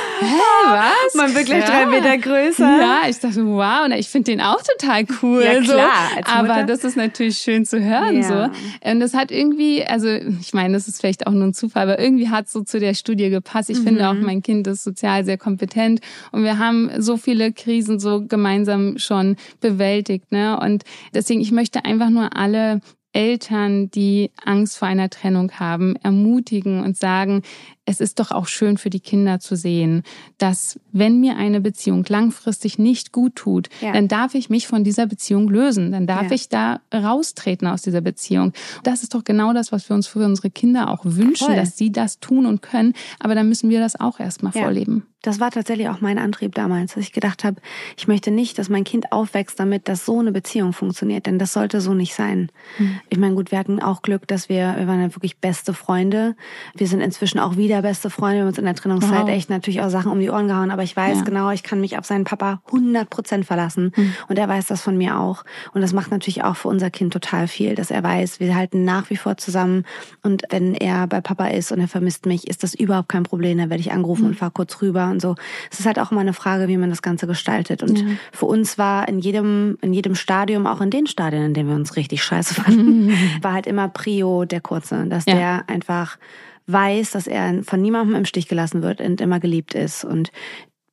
was? 0.66 1.14
Man 1.14 1.34
wird 1.34 1.46
gleich 1.46 1.64
drei 1.64 1.86
Meter 1.86 2.18
größer. 2.18 2.80
Ja, 2.80 3.02
ich 3.08 3.18
dachte, 3.18 3.46
wow, 3.46 3.86
und 3.86 3.92
ich 3.92 4.08
finde 4.08 4.32
den 4.32 4.42
auch 4.42 4.60
total 4.62 5.06
cool. 5.22 5.42
Ja, 5.42 5.60
klar. 5.60 6.10
So. 6.16 6.32
Aber 6.32 6.64
das 6.64 6.84
ist 6.84 6.96
natürlich 6.96 7.38
schön 7.38 7.64
zu 7.64 7.82
hören, 7.82 8.20
ja. 8.20 8.50
so. 8.50 8.90
Und 8.90 9.00
das 9.00 9.14
hat 9.14 9.30
irgendwie, 9.30 9.84
also, 9.84 10.08
ich 10.08 10.52
meine, 10.52 10.74
das 10.74 10.86
ist 10.86 11.00
vielleicht 11.00 11.26
auch 11.26 11.32
nur 11.32 11.44
ein 11.44 11.54
Zufall, 11.54 11.84
aber 11.84 11.98
irgendwie 11.98 12.28
hat 12.28 12.46
es 12.46 12.52
so 12.52 12.62
zu 12.62 12.78
der 12.78 12.92
Studie 12.92 13.30
gepasst. 13.30 13.70
Ich 13.70 13.78
mhm. 13.78 13.84
finde 13.84 14.08
auch, 14.10 14.14
mein 14.14 14.42
Kind 14.42 14.66
ist 14.66 14.84
sozial 14.84 15.24
sehr 15.24 15.38
kompetent 15.38 16.00
und 16.32 16.44
wir 16.44 16.58
haben 16.58 16.90
so 16.98 17.16
viele 17.16 17.52
Krisen 17.52 17.98
so 17.98 18.22
gemeinsam 18.26 18.98
schon 18.98 19.36
bewältigt, 19.60 20.30
ne? 20.30 20.60
Und 20.60 20.84
deswegen, 21.14 21.40
ich 21.40 21.52
möchte 21.52 21.86
einfach 21.86 22.10
nur 22.10 22.36
alle 22.36 22.80
Eltern, 23.12 23.90
die 23.90 24.30
Angst 24.44 24.78
vor 24.78 24.88
einer 24.88 25.10
Trennung 25.10 25.52
haben, 25.52 25.96
ermutigen 25.96 26.82
und 26.82 26.96
sagen, 26.96 27.42
es 27.84 28.00
ist 28.00 28.20
doch 28.20 28.30
auch 28.30 28.46
schön 28.46 28.78
für 28.78 28.90
die 28.90 29.00
Kinder 29.00 29.40
zu 29.40 29.56
sehen, 29.56 30.02
dass 30.38 30.78
wenn 30.92 31.20
mir 31.20 31.36
eine 31.36 31.60
Beziehung 31.60 32.04
langfristig 32.08 32.78
nicht 32.78 33.12
gut 33.12 33.34
tut, 33.34 33.68
ja. 33.80 33.92
dann 33.92 34.08
darf 34.08 34.34
ich 34.34 34.50
mich 34.50 34.68
von 34.68 34.84
dieser 34.84 35.06
Beziehung 35.06 35.48
lösen, 35.48 35.90
dann 35.90 36.06
darf 36.06 36.28
ja. 36.28 36.32
ich 36.32 36.48
da 36.48 36.80
raustreten 36.94 37.66
aus 37.66 37.82
dieser 37.82 38.00
Beziehung. 38.00 38.52
Das 38.84 39.02
ist 39.02 39.14
doch 39.14 39.24
genau 39.24 39.52
das, 39.52 39.72
was 39.72 39.88
wir 39.88 39.94
uns 39.94 40.06
für 40.06 40.24
unsere 40.24 40.50
Kinder 40.50 40.90
auch 40.90 41.00
wünschen, 41.04 41.46
Voll. 41.46 41.56
dass 41.56 41.76
sie 41.76 41.90
das 41.90 42.20
tun 42.20 42.46
und 42.46 42.62
können, 42.62 42.94
aber 43.18 43.34
dann 43.34 43.48
müssen 43.48 43.68
wir 43.68 43.80
das 43.80 43.98
auch 43.98 44.20
erstmal 44.20 44.52
ja. 44.54 44.62
vorleben. 44.62 45.06
Das 45.22 45.38
war 45.38 45.52
tatsächlich 45.52 45.88
auch 45.88 46.00
mein 46.00 46.18
Antrieb 46.18 46.56
damals, 46.56 46.94
dass 46.94 47.04
ich 47.04 47.12
gedacht 47.12 47.44
habe, 47.44 47.60
ich 47.96 48.08
möchte 48.08 48.32
nicht, 48.32 48.58
dass 48.58 48.68
mein 48.68 48.82
Kind 48.82 49.12
aufwächst 49.12 49.58
damit, 49.58 49.88
dass 49.88 50.04
so 50.04 50.18
eine 50.18 50.32
Beziehung 50.32 50.72
funktioniert, 50.72 51.26
denn 51.26 51.38
das 51.38 51.52
sollte 51.52 51.80
so 51.80 51.94
nicht 51.94 52.14
sein. 52.14 52.50
Mhm. 52.78 53.00
Ich 53.08 53.18
meine, 53.18 53.36
gut, 53.36 53.52
wir 53.52 53.58
hatten 53.58 53.80
auch 53.80 54.02
Glück, 54.02 54.26
dass 54.26 54.48
wir, 54.48 54.74
wir 54.76 54.88
waren 54.88 55.00
ja 55.00 55.14
wirklich 55.14 55.38
beste 55.38 55.74
Freunde. 55.74 56.34
Wir 56.74 56.88
sind 56.88 57.00
inzwischen 57.00 57.38
auch 57.38 57.56
wieder 57.56 57.71
beste 57.80 58.10
Freunde. 58.10 58.36
Wir 58.36 58.40
haben 58.42 58.48
uns 58.48 58.58
in 58.58 58.64
der 58.64 58.74
Trennungszeit 58.74 59.22
wow. 59.22 59.28
echt 59.28 59.48
natürlich 59.48 59.80
auch 59.80 59.88
Sachen 59.88 60.12
um 60.12 60.20
die 60.20 60.30
Ohren 60.30 60.48
gehauen, 60.48 60.70
aber 60.70 60.82
ich 60.82 60.94
weiß 60.94 61.18
ja. 61.18 61.24
genau, 61.24 61.50
ich 61.50 61.62
kann 61.62 61.80
mich 61.80 61.96
auf 61.98 62.04
seinen 62.04 62.24
Papa 62.24 62.60
100 62.66 63.08
Prozent 63.08 63.46
verlassen 63.46 63.92
mhm. 63.96 64.14
und 64.28 64.38
er 64.38 64.48
weiß 64.48 64.66
das 64.66 64.82
von 64.82 64.98
mir 64.98 65.18
auch. 65.18 65.44
Und 65.72 65.80
das 65.80 65.92
macht 65.92 66.10
natürlich 66.10 66.44
auch 66.44 66.56
für 66.56 66.68
unser 66.68 66.90
Kind 66.90 67.12
total 67.12 67.48
viel, 67.48 67.74
dass 67.74 67.90
er 67.90 68.02
weiß, 68.02 68.40
wir 68.40 68.54
halten 68.54 68.84
nach 68.84 69.08
wie 69.08 69.16
vor 69.16 69.36
zusammen 69.36 69.84
und 70.22 70.42
wenn 70.50 70.74
er 70.74 71.06
bei 71.06 71.20
Papa 71.20 71.46
ist 71.46 71.72
und 71.72 71.80
er 71.80 71.88
vermisst 71.88 72.26
mich, 72.26 72.48
ist 72.48 72.62
das 72.62 72.74
überhaupt 72.74 73.08
kein 73.08 73.22
Problem. 73.22 73.58
Dann 73.58 73.70
werde 73.70 73.80
ich 73.80 73.92
angerufen 73.92 74.22
mhm. 74.22 74.28
und 74.28 74.34
fahr 74.34 74.50
kurz 74.50 74.82
rüber 74.82 75.08
und 75.10 75.22
so. 75.22 75.36
Es 75.70 75.80
ist 75.80 75.86
halt 75.86 75.98
auch 75.98 76.12
immer 76.12 76.20
eine 76.20 76.32
Frage, 76.32 76.68
wie 76.68 76.76
man 76.76 76.90
das 76.90 77.02
Ganze 77.02 77.26
gestaltet. 77.26 77.82
Und 77.82 78.00
ja. 78.00 78.06
für 78.32 78.46
uns 78.46 78.78
war 78.78 79.08
in 79.08 79.18
jedem, 79.18 79.78
in 79.80 79.92
jedem 79.92 80.14
Stadium, 80.14 80.66
auch 80.66 80.80
in 80.80 80.90
den 80.90 81.06
Stadien, 81.06 81.44
in 81.44 81.54
denen 81.54 81.68
wir 81.68 81.76
uns 81.76 81.96
richtig 81.96 82.22
scheiße 82.22 82.54
fanden, 82.54 83.06
mhm. 83.06 83.12
war 83.42 83.52
halt 83.52 83.66
immer 83.66 83.88
Prio 83.88 84.44
der 84.44 84.60
Kurze, 84.60 85.06
dass 85.06 85.26
ja. 85.26 85.34
der 85.34 85.64
einfach 85.68 86.18
weiß, 86.66 87.12
dass 87.12 87.26
er 87.26 87.62
von 87.64 87.80
niemandem 87.80 88.16
im 88.16 88.24
Stich 88.24 88.48
gelassen 88.48 88.82
wird 88.82 89.00
und 89.00 89.20
immer 89.20 89.40
geliebt 89.40 89.74
ist. 89.74 90.04
Und 90.04 90.30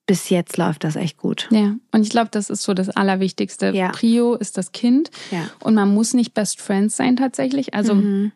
bis 0.05 0.29
jetzt 0.29 0.57
läuft 0.57 0.83
das 0.83 0.95
echt 0.95 1.17
gut. 1.17 1.47
Ja, 1.51 1.75
und 1.91 2.01
ich 2.01 2.09
glaube, 2.09 2.29
das 2.31 2.49
ist 2.49 2.63
so 2.63 2.73
das 2.73 2.89
Allerwichtigste. 2.89 3.71
Ja. 3.75 3.89
Prio 3.89 4.35
ist 4.35 4.57
das 4.57 4.71
Kind. 4.71 5.11
Ja. 5.31 5.49
Und 5.59 5.75
man 5.75 5.93
muss 5.93 6.13
nicht 6.13 6.33
Best 6.33 6.59
Friends 6.61 6.97
sein 6.97 7.15
tatsächlich. 7.15 7.73
Also 7.73 7.95
mhm 7.95 8.31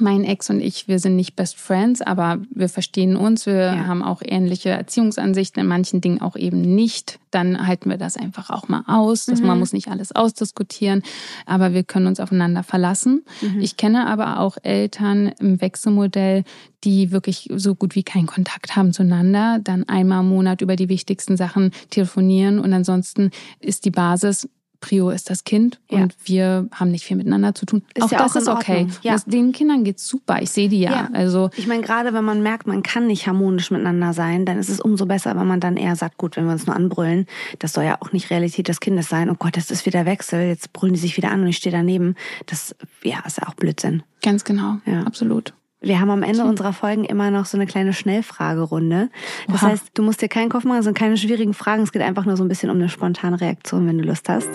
mein 0.00 0.24
Ex 0.24 0.50
und 0.50 0.60
ich, 0.60 0.88
wir 0.88 0.98
sind 0.98 1.16
nicht 1.16 1.36
Best 1.36 1.56
Friends, 1.56 2.00
aber 2.02 2.38
wir 2.50 2.68
verstehen 2.68 3.16
uns, 3.16 3.46
wir 3.46 3.54
ja. 3.54 3.86
haben 3.86 4.02
auch 4.02 4.22
ähnliche 4.24 4.70
Erziehungsansichten, 4.70 5.60
in 5.60 5.66
manchen 5.66 6.00
Dingen 6.00 6.20
auch 6.20 6.36
eben 6.36 6.60
nicht. 6.60 7.18
Dann 7.30 7.66
halten 7.66 7.90
wir 7.90 7.98
das 7.98 8.16
einfach 8.16 8.50
auch 8.50 8.68
mal 8.68 8.84
aus. 8.86 9.26
Mhm. 9.26 9.46
Man 9.46 9.58
muss 9.58 9.72
nicht 9.72 9.88
alles 9.88 10.14
ausdiskutieren, 10.14 11.02
aber 11.46 11.74
wir 11.74 11.84
können 11.84 12.06
uns 12.06 12.20
aufeinander 12.20 12.62
verlassen. 12.62 13.24
Mhm. 13.42 13.60
Ich 13.60 13.76
kenne 13.76 14.06
aber 14.06 14.40
auch 14.40 14.56
Eltern 14.62 15.32
im 15.38 15.60
Wechselmodell, 15.60 16.44
die 16.84 17.10
wirklich 17.10 17.48
so 17.54 17.74
gut 17.74 17.94
wie 17.94 18.02
keinen 18.02 18.26
Kontakt 18.26 18.76
haben 18.76 18.92
zueinander, 18.92 19.58
dann 19.62 19.88
einmal 19.88 20.20
im 20.20 20.28
Monat 20.28 20.60
über 20.60 20.76
die 20.76 20.88
wichtigsten 20.88 21.36
Sachen 21.36 21.72
telefonieren 21.90 22.58
und 22.58 22.72
ansonsten 22.72 23.30
ist 23.60 23.84
die 23.84 23.90
Basis, 23.90 24.48
Prio 24.80 25.10
ist 25.10 25.28
das 25.28 25.44
Kind 25.44 25.80
ja. 25.90 25.98
und 25.98 26.14
wir 26.24 26.68
haben 26.72 26.90
nicht 26.90 27.04
viel 27.04 27.16
miteinander 27.16 27.54
zu 27.54 27.66
tun. 27.66 27.82
Ist 27.94 28.04
auch 28.04 28.10
ja 28.12 28.18
das 28.18 28.36
auch 28.36 28.40
ist 28.40 28.48
okay. 28.48 28.86
Ja. 29.02 29.12
Das, 29.12 29.24
den 29.24 29.52
Kindern 29.52 29.82
geht's 29.84 30.06
super. 30.06 30.40
Ich 30.40 30.50
sehe 30.50 30.68
die 30.68 30.80
ja. 30.80 31.08
Also 31.12 31.50
ich 31.56 31.66
meine, 31.66 31.82
gerade 31.82 32.12
wenn 32.12 32.24
man 32.24 32.42
merkt, 32.42 32.66
man 32.66 32.82
kann 32.82 33.06
nicht 33.06 33.26
harmonisch 33.26 33.70
miteinander 33.70 34.12
sein, 34.12 34.44
dann 34.44 34.58
ist 34.58 34.68
es 34.68 34.80
umso 34.80 35.06
besser, 35.06 35.36
wenn 35.36 35.46
man 35.46 35.60
dann 35.60 35.76
eher 35.76 35.96
sagt, 35.96 36.16
gut, 36.16 36.36
wenn 36.36 36.44
wir 36.46 36.52
uns 36.52 36.66
nur 36.66 36.76
anbrüllen, 36.76 37.26
das 37.58 37.72
soll 37.72 37.84
ja 37.84 37.98
auch 38.00 38.12
nicht 38.12 38.30
Realität 38.30 38.68
des 38.68 38.80
Kindes 38.80 39.08
sein. 39.08 39.30
Oh 39.30 39.36
Gott, 39.38 39.56
das 39.56 39.70
ist 39.70 39.84
wieder 39.86 40.06
Wechsel. 40.06 40.42
Jetzt 40.46 40.72
brüllen 40.72 40.94
die 40.94 41.00
sich 41.00 41.16
wieder 41.16 41.30
an 41.30 41.42
und 41.42 41.48
ich 41.48 41.56
stehe 41.56 41.74
daneben. 41.74 42.14
Das 42.46 42.74
ja 43.02 43.18
ist 43.26 43.38
ja 43.38 43.48
auch 43.48 43.54
Blödsinn. 43.54 44.02
Ganz 44.22 44.44
genau. 44.44 44.78
Ja. 44.86 45.02
Absolut. 45.02 45.54
Wir 45.80 46.00
haben 46.00 46.10
am 46.10 46.24
Ende 46.24 46.44
unserer 46.44 46.72
Folgen 46.72 47.04
immer 47.04 47.30
noch 47.30 47.46
so 47.46 47.56
eine 47.56 47.66
kleine 47.66 47.92
Schnellfragerunde. 47.92 49.10
Das 49.46 49.62
Oha. 49.62 49.70
heißt, 49.70 49.90
du 49.94 50.02
musst 50.02 50.20
dir 50.20 50.28
keinen 50.28 50.48
Kopf 50.48 50.64
machen, 50.64 50.78
es 50.78 50.84
sind 50.84 50.98
keine 50.98 51.16
schwierigen 51.16 51.54
Fragen. 51.54 51.82
Es 51.82 51.92
geht 51.92 52.02
einfach 52.02 52.24
nur 52.24 52.36
so 52.36 52.44
ein 52.44 52.48
bisschen 52.48 52.70
um 52.70 52.76
eine 52.76 52.88
spontane 52.88 53.40
Reaktion, 53.40 53.86
wenn 53.86 53.98
du 53.98 54.04
Lust 54.04 54.28
hast. 54.28 54.48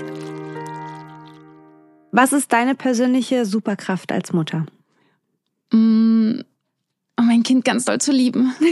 Was 2.11 2.33
ist 2.33 2.51
deine 2.51 2.75
persönliche 2.75 3.45
Superkraft 3.45 4.11
als 4.11 4.33
Mutter? 4.33 4.65
Mm, 5.71 6.41
oh, 7.19 7.23
mein 7.23 7.43
Kind 7.43 7.65
ganz 7.65 7.85
doll 7.85 7.99
zu 7.99 8.11
lieben. 8.11 8.53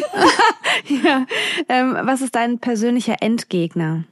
Ja. 1.04 1.26
Ähm, 1.70 1.96
was 2.04 2.22
ist 2.22 2.34
dein 2.34 2.60
persönlicher 2.60 3.18
Endgegner? 3.22 4.06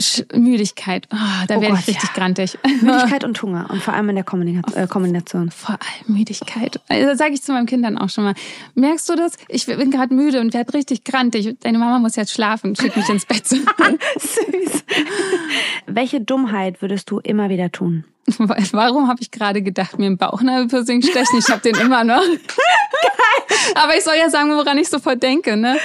Sch 0.00 0.22
Müdigkeit. 0.32 1.08
Oh, 1.12 1.16
da 1.48 1.56
Oh 1.56 1.60
werde 1.60 1.74
Gott, 1.74 1.80
ich 1.80 1.88
richtig 1.88 2.10
ja. 2.10 2.14
grantig. 2.14 2.58
Müdigkeit 2.82 3.24
und 3.24 3.40
Hunger 3.42 3.68
und 3.70 3.82
vor 3.82 3.94
allem 3.94 4.08
in 4.10 4.16
der 4.16 4.24
äh, 4.74 4.86
Kombination. 4.86 5.50
Vor 5.50 5.70
allem 5.70 6.16
Müdigkeit. 6.16 6.80
Also 6.88 7.16
sage 7.16 7.34
ich 7.34 7.42
zu 7.42 7.52
meinem 7.52 7.66
Kind 7.66 7.84
dann 7.84 7.98
auch 7.98 8.08
schon 8.08 8.24
mal. 8.24 8.34
Merkst 8.74 9.08
du 9.08 9.16
das? 9.16 9.32
Ich 9.48 9.66
bin 9.66 9.90
gerade 9.90 10.14
müde 10.14 10.40
und 10.40 10.54
werde 10.54 10.74
richtig 10.74 11.04
grantig. 11.04 11.56
Deine 11.60 11.78
Mama 11.78 11.98
muss 11.98 12.16
jetzt 12.16 12.32
schlafen. 12.32 12.76
Schick 12.76 12.96
mich 12.96 13.08
ins 13.08 13.26
Bett. 13.26 13.46
Süß. 13.48 14.84
Welche 15.86 16.20
Dummheit 16.20 16.80
würdest 16.80 17.10
du 17.10 17.18
immer 17.18 17.48
wieder 17.48 17.72
tun? 17.72 18.04
Warum 18.72 19.08
habe 19.08 19.20
ich 19.20 19.30
gerade 19.30 19.62
gedacht, 19.62 19.98
mir 19.98 20.06
im 20.06 20.16
Bauchnabelpiercing 20.16 21.02
stechen? 21.02 21.38
Ich 21.38 21.48
habe 21.48 21.60
den 21.60 21.76
immer 21.76 22.04
noch. 22.04 22.22
Aber 23.74 23.96
ich 23.96 24.04
soll 24.04 24.14
ja 24.18 24.30
sagen, 24.30 24.50
woran 24.50 24.78
ich 24.78 24.88
sofort 24.88 25.22
denke, 25.22 25.56
ne? 25.56 25.78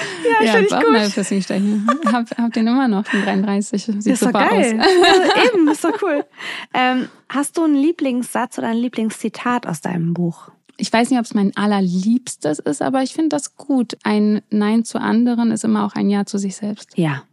Ja, 0.44 0.60
gut. 0.60 0.70
Bauchnabelpiercing 0.70 1.42
stechen. 1.42 1.88
Hab, 2.12 2.30
hab 2.38 2.54
den 2.54 2.68
immer 2.68 2.88
noch, 2.88 3.04
den 3.04 3.24
33. 3.24 3.84
Sieht 3.84 4.06
ist 4.06 4.22
doch 4.22 4.28
super 4.28 4.50
geil. 4.50 4.80
aus. 4.80 4.88
Ja, 5.36 5.54
eben, 5.54 5.68
ist 5.68 5.84
doch 5.84 6.02
cool. 6.02 6.26
Ähm, 6.74 7.10
hast 7.30 7.58
du 7.58 7.64
einen 7.64 7.76
Lieblingssatz 7.76 8.58
oder 8.58 8.68
ein 8.70 8.78
Lieblingszitat 8.78 9.68
aus 9.68 9.82
deinem 9.82 10.14
Buch? 10.14 10.50
Ich 10.78 10.92
weiß 10.92 11.10
nicht, 11.10 11.20
ob 11.20 11.26
es 11.26 11.34
mein 11.34 11.56
allerliebstes 11.56 12.60
ist, 12.60 12.82
aber 12.82 13.04
ich 13.04 13.14
finde 13.14 13.30
das 13.30 13.56
gut. 13.56 13.98
Ein 14.04 14.42
Nein 14.50 14.84
zu 14.86 15.00
anderen 15.00 15.52
ist 15.52 15.64
immer 15.64 15.86
auch 15.86 15.94
ein 15.94 16.10
Ja 16.10 16.26
zu 16.26 16.38
sich 16.38 16.56
selbst. 16.56 16.98
Ja. 16.98 17.24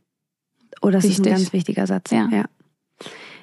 Oh, 0.83 0.91
das 0.91 1.05
ist 1.05 1.11
Wichtig. 1.19 1.33
ein 1.33 1.39
ganz 1.39 1.53
wichtiger 1.53 1.87
Satz. 1.87 2.11
Ja. 2.11 2.29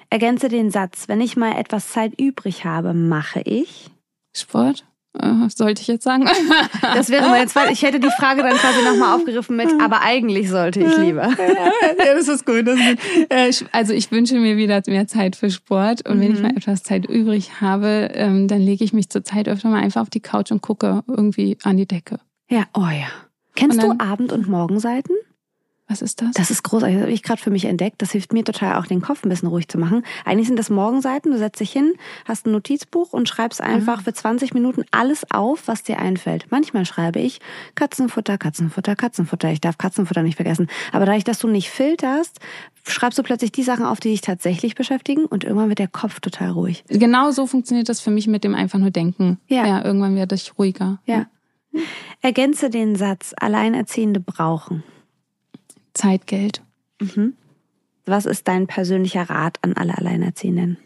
Ergänze 0.10 0.48
den 0.50 0.72
Satz, 0.72 1.08
wenn 1.08 1.22
ich 1.22 1.36
mal 1.38 1.58
etwas 1.60 1.90
Zeit 1.90 2.20
übrig 2.20 2.66
habe, 2.66 2.94
mache 2.94 3.42
ich. 3.42 3.90
Sport? 4.36 4.86
Äh, 5.20 5.50
sollte 5.50 5.82
ich 5.82 5.88
jetzt 5.88 6.04
sagen? 6.04 6.28
Das 6.82 7.10
wäre 7.10 7.28
meine 7.30 7.48
zweite. 7.48 7.74
Ich 7.74 7.82
hätte 7.82 8.00
die 8.00 8.10
Frage 8.18 8.42
dann 8.44 8.56
quasi 8.56 8.84
nochmal 8.84 9.16
aufgegriffen 9.16 9.56
mit, 9.56 9.70
aber 9.82 10.02
eigentlich 10.02 10.50
sollte 10.50 10.80
ich 10.82 10.98
lieber. 10.98 11.24
ja, 11.38 12.14
das 12.16 12.28
ist 12.28 12.46
gut. 12.46 12.68
Das 12.68 12.80
ist 12.80 12.86
gut. 12.88 13.28
Äh, 13.30 13.52
Also 13.72 13.94
ich 13.94 14.12
wünsche 14.12 14.36
mir 14.36 14.58
wieder 14.58 14.82
mehr 14.88 15.08
Zeit 15.08 15.36
für 15.36 15.50
Sport 15.50 16.08
und 16.08 16.20
wenn 16.22 16.32
ich 16.34 16.38
Mhm. 16.40 16.44
mal 16.44 16.58
etwas 16.58 16.84
Zeit 16.84 17.06
übrig 17.10 17.60
habe, 17.62 18.10
ähm, 18.14 18.48
dann 18.48 18.62
lege 18.62 18.84
ich 18.84 18.94
mich 18.94 19.10
zur 19.10 19.24
Zeit 19.24 19.48
öfter 19.50 19.70
mal 19.70 19.82
einfach 19.82 20.02
auf 20.02 20.10
die 20.10 20.20
Couch 20.22 20.52
und 20.52 20.62
gucke 20.62 21.04
irgendwie 21.08 21.58
an 21.64 21.78
die 21.78 21.88
Decke. 21.88 22.20
Ja, 22.50 22.64
oh 22.74 22.82
ja. 22.88 23.08
Kennst 23.56 23.78
Und 23.78 23.84
du 23.84 23.88
dann- 23.98 24.00
Abend- 24.08 24.32
und 24.32 24.48
Morgenseiten? 24.48 25.16
Was 25.90 26.02
ist 26.02 26.22
das? 26.22 26.32
Das 26.32 26.52
ist 26.52 26.64
großartig. 26.64 26.96
Das 26.98 27.04
habe 27.04 27.14
ich 27.14 27.24
gerade 27.24 27.42
für 27.42 27.50
mich 27.50 27.64
entdeckt. 27.64 28.02
Das 28.02 28.12
hilft 28.12 28.34
mir 28.34 28.44
total 28.44 28.76
auch, 28.76 28.88
den 28.88 29.02
Kopf 29.02 29.24
ein 29.24 29.30
bisschen 29.30 29.48
ruhig 29.48 29.70
zu 29.70 29.78
machen. 29.78 30.04
Eigentlich 30.26 30.48
sind 30.48 30.60
das 30.60 30.70
Morgenseiten. 30.70 31.32
Du 31.32 31.38
setzt 31.38 31.62
dich 31.62 31.72
hin, 31.72 31.94
hast 32.26 32.46
ein 32.46 32.52
Notizbuch 32.52 33.14
und 33.14 33.30
schreibst 33.30 33.62
einfach 33.62 34.02
für 34.02 34.14
20 34.14 34.54
Minuten 34.54 34.84
alles 34.92 35.26
auf, 35.32 35.68
was 35.68 35.84
dir 35.84 36.00
einfällt. 36.00 36.48
Manchmal 36.50 36.86
schreibe 36.86 37.20
ich 37.20 37.40
Katzenfutter, 37.76 38.38
Katzenfutter, 38.38 38.98
Katzenfutter. 38.98 39.50
Ich 39.52 39.62
darf 39.62 39.78
Katzenfutter 39.78 40.24
nicht 40.24 40.36
vergessen. 40.36 40.68
Aber 40.92 41.06
dadurch, 41.06 41.24
dass 41.24 41.40
du 41.40 41.48
nicht 41.48 41.70
filterst, 41.70 42.42
schreibst 42.84 43.18
du 43.18 43.24
plötzlich 43.24 43.54
die 43.54 43.64
Sachen 43.64 43.86
auf, 43.86 44.02
die 44.02 44.10
dich 44.10 44.22
tatsächlich 44.22 44.76
beschäftigen 44.76 45.26
und 45.26 45.46
irgendwann 45.46 45.70
wird 45.70 45.80
der 45.80 45.88
Kopf 45.88 46.20
total 46.20 46.50
ruhig. 46.50 46.84
Genau 46.90 47.32
so 47.32 47.48
funktioniert 47.48 47.88
das 47.88 48.02
für 48.02 48.12
mich 48.12 48.28
mit 48.28 48.44
dem 48.44 48.56
einfach 48.56 48.80
nur 48.80 48.92
Denken. 48.92 49.40
Ja. 49.48 49.66
ja 49.66 49.86
irgendwann 49.86 50.16
werde 50.16 50.36
ich 50.36 50.58
ruhiger. 50.58 51.00
Ja. 51.06 51.28
Ergänze 52.22 52.70
den 52.70 52.96
Satz, 52.96 53.34
Alleinerziehende 53.38 54.20
brauchen. 54.20 54.84
Zeit, 55.98 56.28
Geld. 56.28 56.62
Mhm. 57.02 57.34
Was 58.06 58.26
ist 58.26 58.48
dein 58.48 58.68
persönlicher 58.68 59.30
Rat 59.30 59.58
an 59.64 59.74
alle 59.74 59.98
Alleinerziehenden? 59.98 60.78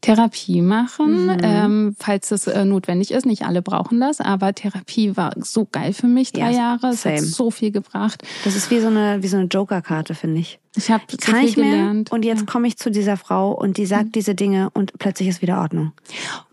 Therapie 0.00 0.62
machen, 0.62 1.26
Mhm. 1.26 1.36
ähm, 1.42 1.96
falls 1.98 2.30
es 2.30 2.46
äh, 2.46 2.64
notwendig 2.64 3.10
ist. 3.10 3.26
Nicht 3.26 3.42
alle 3.44 3.60
brauchen 3.60 4.00
das, 4.00 4.20
aber 4.20 4.54
Therapie 4.54 5.14
war 5.16 5.32
so 5.36 5.66
geil 5.70 5.92
für 5.92 6.06
mich, 6.06 6.32
drei 6.32 6.52
Ja, 6.52 6.58
Jahre. 6.78 6.88
Es 6.90 7.02
same. 7.02 7.16
hat 7.16 7.24
so 7.24 7.50
viel 7.50 7.70
gebracht. 7.70 8.22
Das 8.44 8.56
ist 8.56 8.70
wie 8.70 8.80
so 8.80 8.86
eine, 8.86 9.22
wie 9.22 9.28
so 9.28 9.36
eine 9.36 9.46
Joker-Karte, 9.46 10.14
finde 10.14 10.40
ich. 10.40 10.58
Ich 10.76 10.90
habe 10.90 11.02
so 11.10 11.18
viel 11.32 11.44
ich 11.44 11.56
mehr 11.56 11.70
gelernt. 11.70 12.12
und 12.12 12.24
jetzt 12.24 12.46
komme 12.46 12.66
ich 12.68 12.78
zu 12.78 12.90
dieser 12.90 13.16
Frau 13.18 13.52
und 13.52 13.76
die 13.76 13.86
sagt 13.86 14.14
diese 14.14 14.34
Dinge 14.34 14.70
und 14.72 14.92
plötzlich 14.98 15.28
ist 15.28 15.42
wieder 15.42 15.60
Ordnung. 15.60 15.92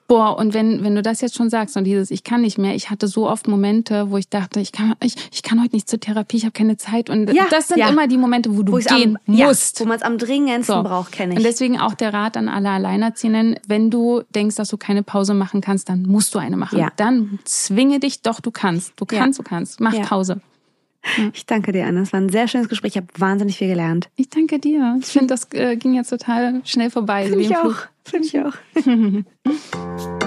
Boah, 0.07 0.37
und 0.37 0.53
wenn, 0.53 0.85
wenn 0.85 0.95
du 0.95 1.01
das 1.01 1.19
jetzt 1.19 1.35
schon 1.35 1.49
sagst 1.49 1.75
und 1.75 1.83
dieses, 1.83 2.11
ich 2.11 2.23
kann 2.23 2.41
nicht 2.41 2.57
mehr, 2.57 2.75
ich 2.75 2.89
hatte 2.89 3.07
so 3.09 3.27
oft 3.29 3.47
Momente, 3.49 4.09
wo 4.09 4.17
ich 4.17 4.29
dachte, 4.29 4.61
ich 4.61 4.71
kann, 4.71 4.93
ich, 5.03 5.15
ich 5.33 5.43
kann 5.43 5.61
heute 5.61 5.75
nicht 5.75 5.89
zur 5.89 5.99
Therapie, 5.99 6.37
ich 6.37 6.43
habe 6.45 6.53
keine 6.53 6.77
Zeit. 6.77 7.09
Und 7.09 7.33
Ja, 7.33 7.45
das 7.49 7.67
sind 7.67 7.77
ja. 7.79 7.89
immer 7.89 8.07
die 8.07 8.17
Momente, 8.17 8.55
wo 8.57 8.63
du 8.63 8.71
Wo 8.71 8.77
ich's 8.77 8.87
gehen 8.87 9.17
am, 9.27 9.33
ja, 9.33 9.47
musst. 9.47 9.81
wo 9.81 9.85
man 9.85 9.97
es 9.97 10.03
am 10.03 10.17
dringendsten 10.17 10.77
So. 10.77 10.83
braucht, 10.83 11.11
kenne 11.11 11.33
ich. 11.33 11.37
Und 11.39 11.43
deswegen 11.43 11.77
auch 11.77 11.93
der 11.93 12.13
Rat 12.13 12.37
an 12.37 12.47
alle 12.47 12.69
Alleinerziehenden, 12.69 13.59
wenn 13.67 13.89
du 13.89 14.21
denkst, 14.33 14.55
dass 14.55 14.69
du 14.69 14.77
keine 14.77 15.03
Pause 15.03 15.33
machen 15.33 15.59
kannst, 15.59 15.89
dann 15.89 16.03
musst 16.03 16.33
du 16.33 16.39
eine 16.39 16.55
machen. 16.55 16.79
Ja. 16.79 16.87
Dann 16.95 17.39
zwinge 17.43 17.99
dich 17.99 18.21
doch, 18.21 18.39
du 18.39 18.51
kannst. 18.51 18.93
Du 18.95 19.05
Ja. 19.11 19.19
kannst, 19.19 19.39
du 19.39 19.43
kannst. 19.43 19.81
Mach 19.81 19.93
Ja. 19.93 20.05
Pause. 20.05 20.39
ich 21.33 21.45
danke 21.45 21.71
dir, 21.73 21.85
Anna. 21.85 22.01
Es 22.01 22.13
war 22.13 22.19
ein 22.21 22.29
sehr 22.29 22.47
schönes 22.47 22.69
Gespräch. 22.69 22.91
Ich 22.91 22.97
habe 22.97 23.07
wahnsinnig 23.17 23.57
viel 23.57 23.67
gelernt. 23.67 24.09
Ich 24.15 24.29
danke 24.29 24.59
dir. 24.59 24.97
Ich 25.01 25.07
finde, 25.07 25.27
das 25.27 25.47
äh, 25.53 25.75
ging 25.75 25.93
jetzt 25.95 26.09
total 26.09 26.61
schnell 26.65 26.89
vorbei. 26.89 27.29
so 27.29 27.37
wie 27.37 27.45
im 27.45 27.53
Flug. 27.53 27.89
Finde 28.09 28.27
ich 28.27 28.39
auch. 28.39 28.53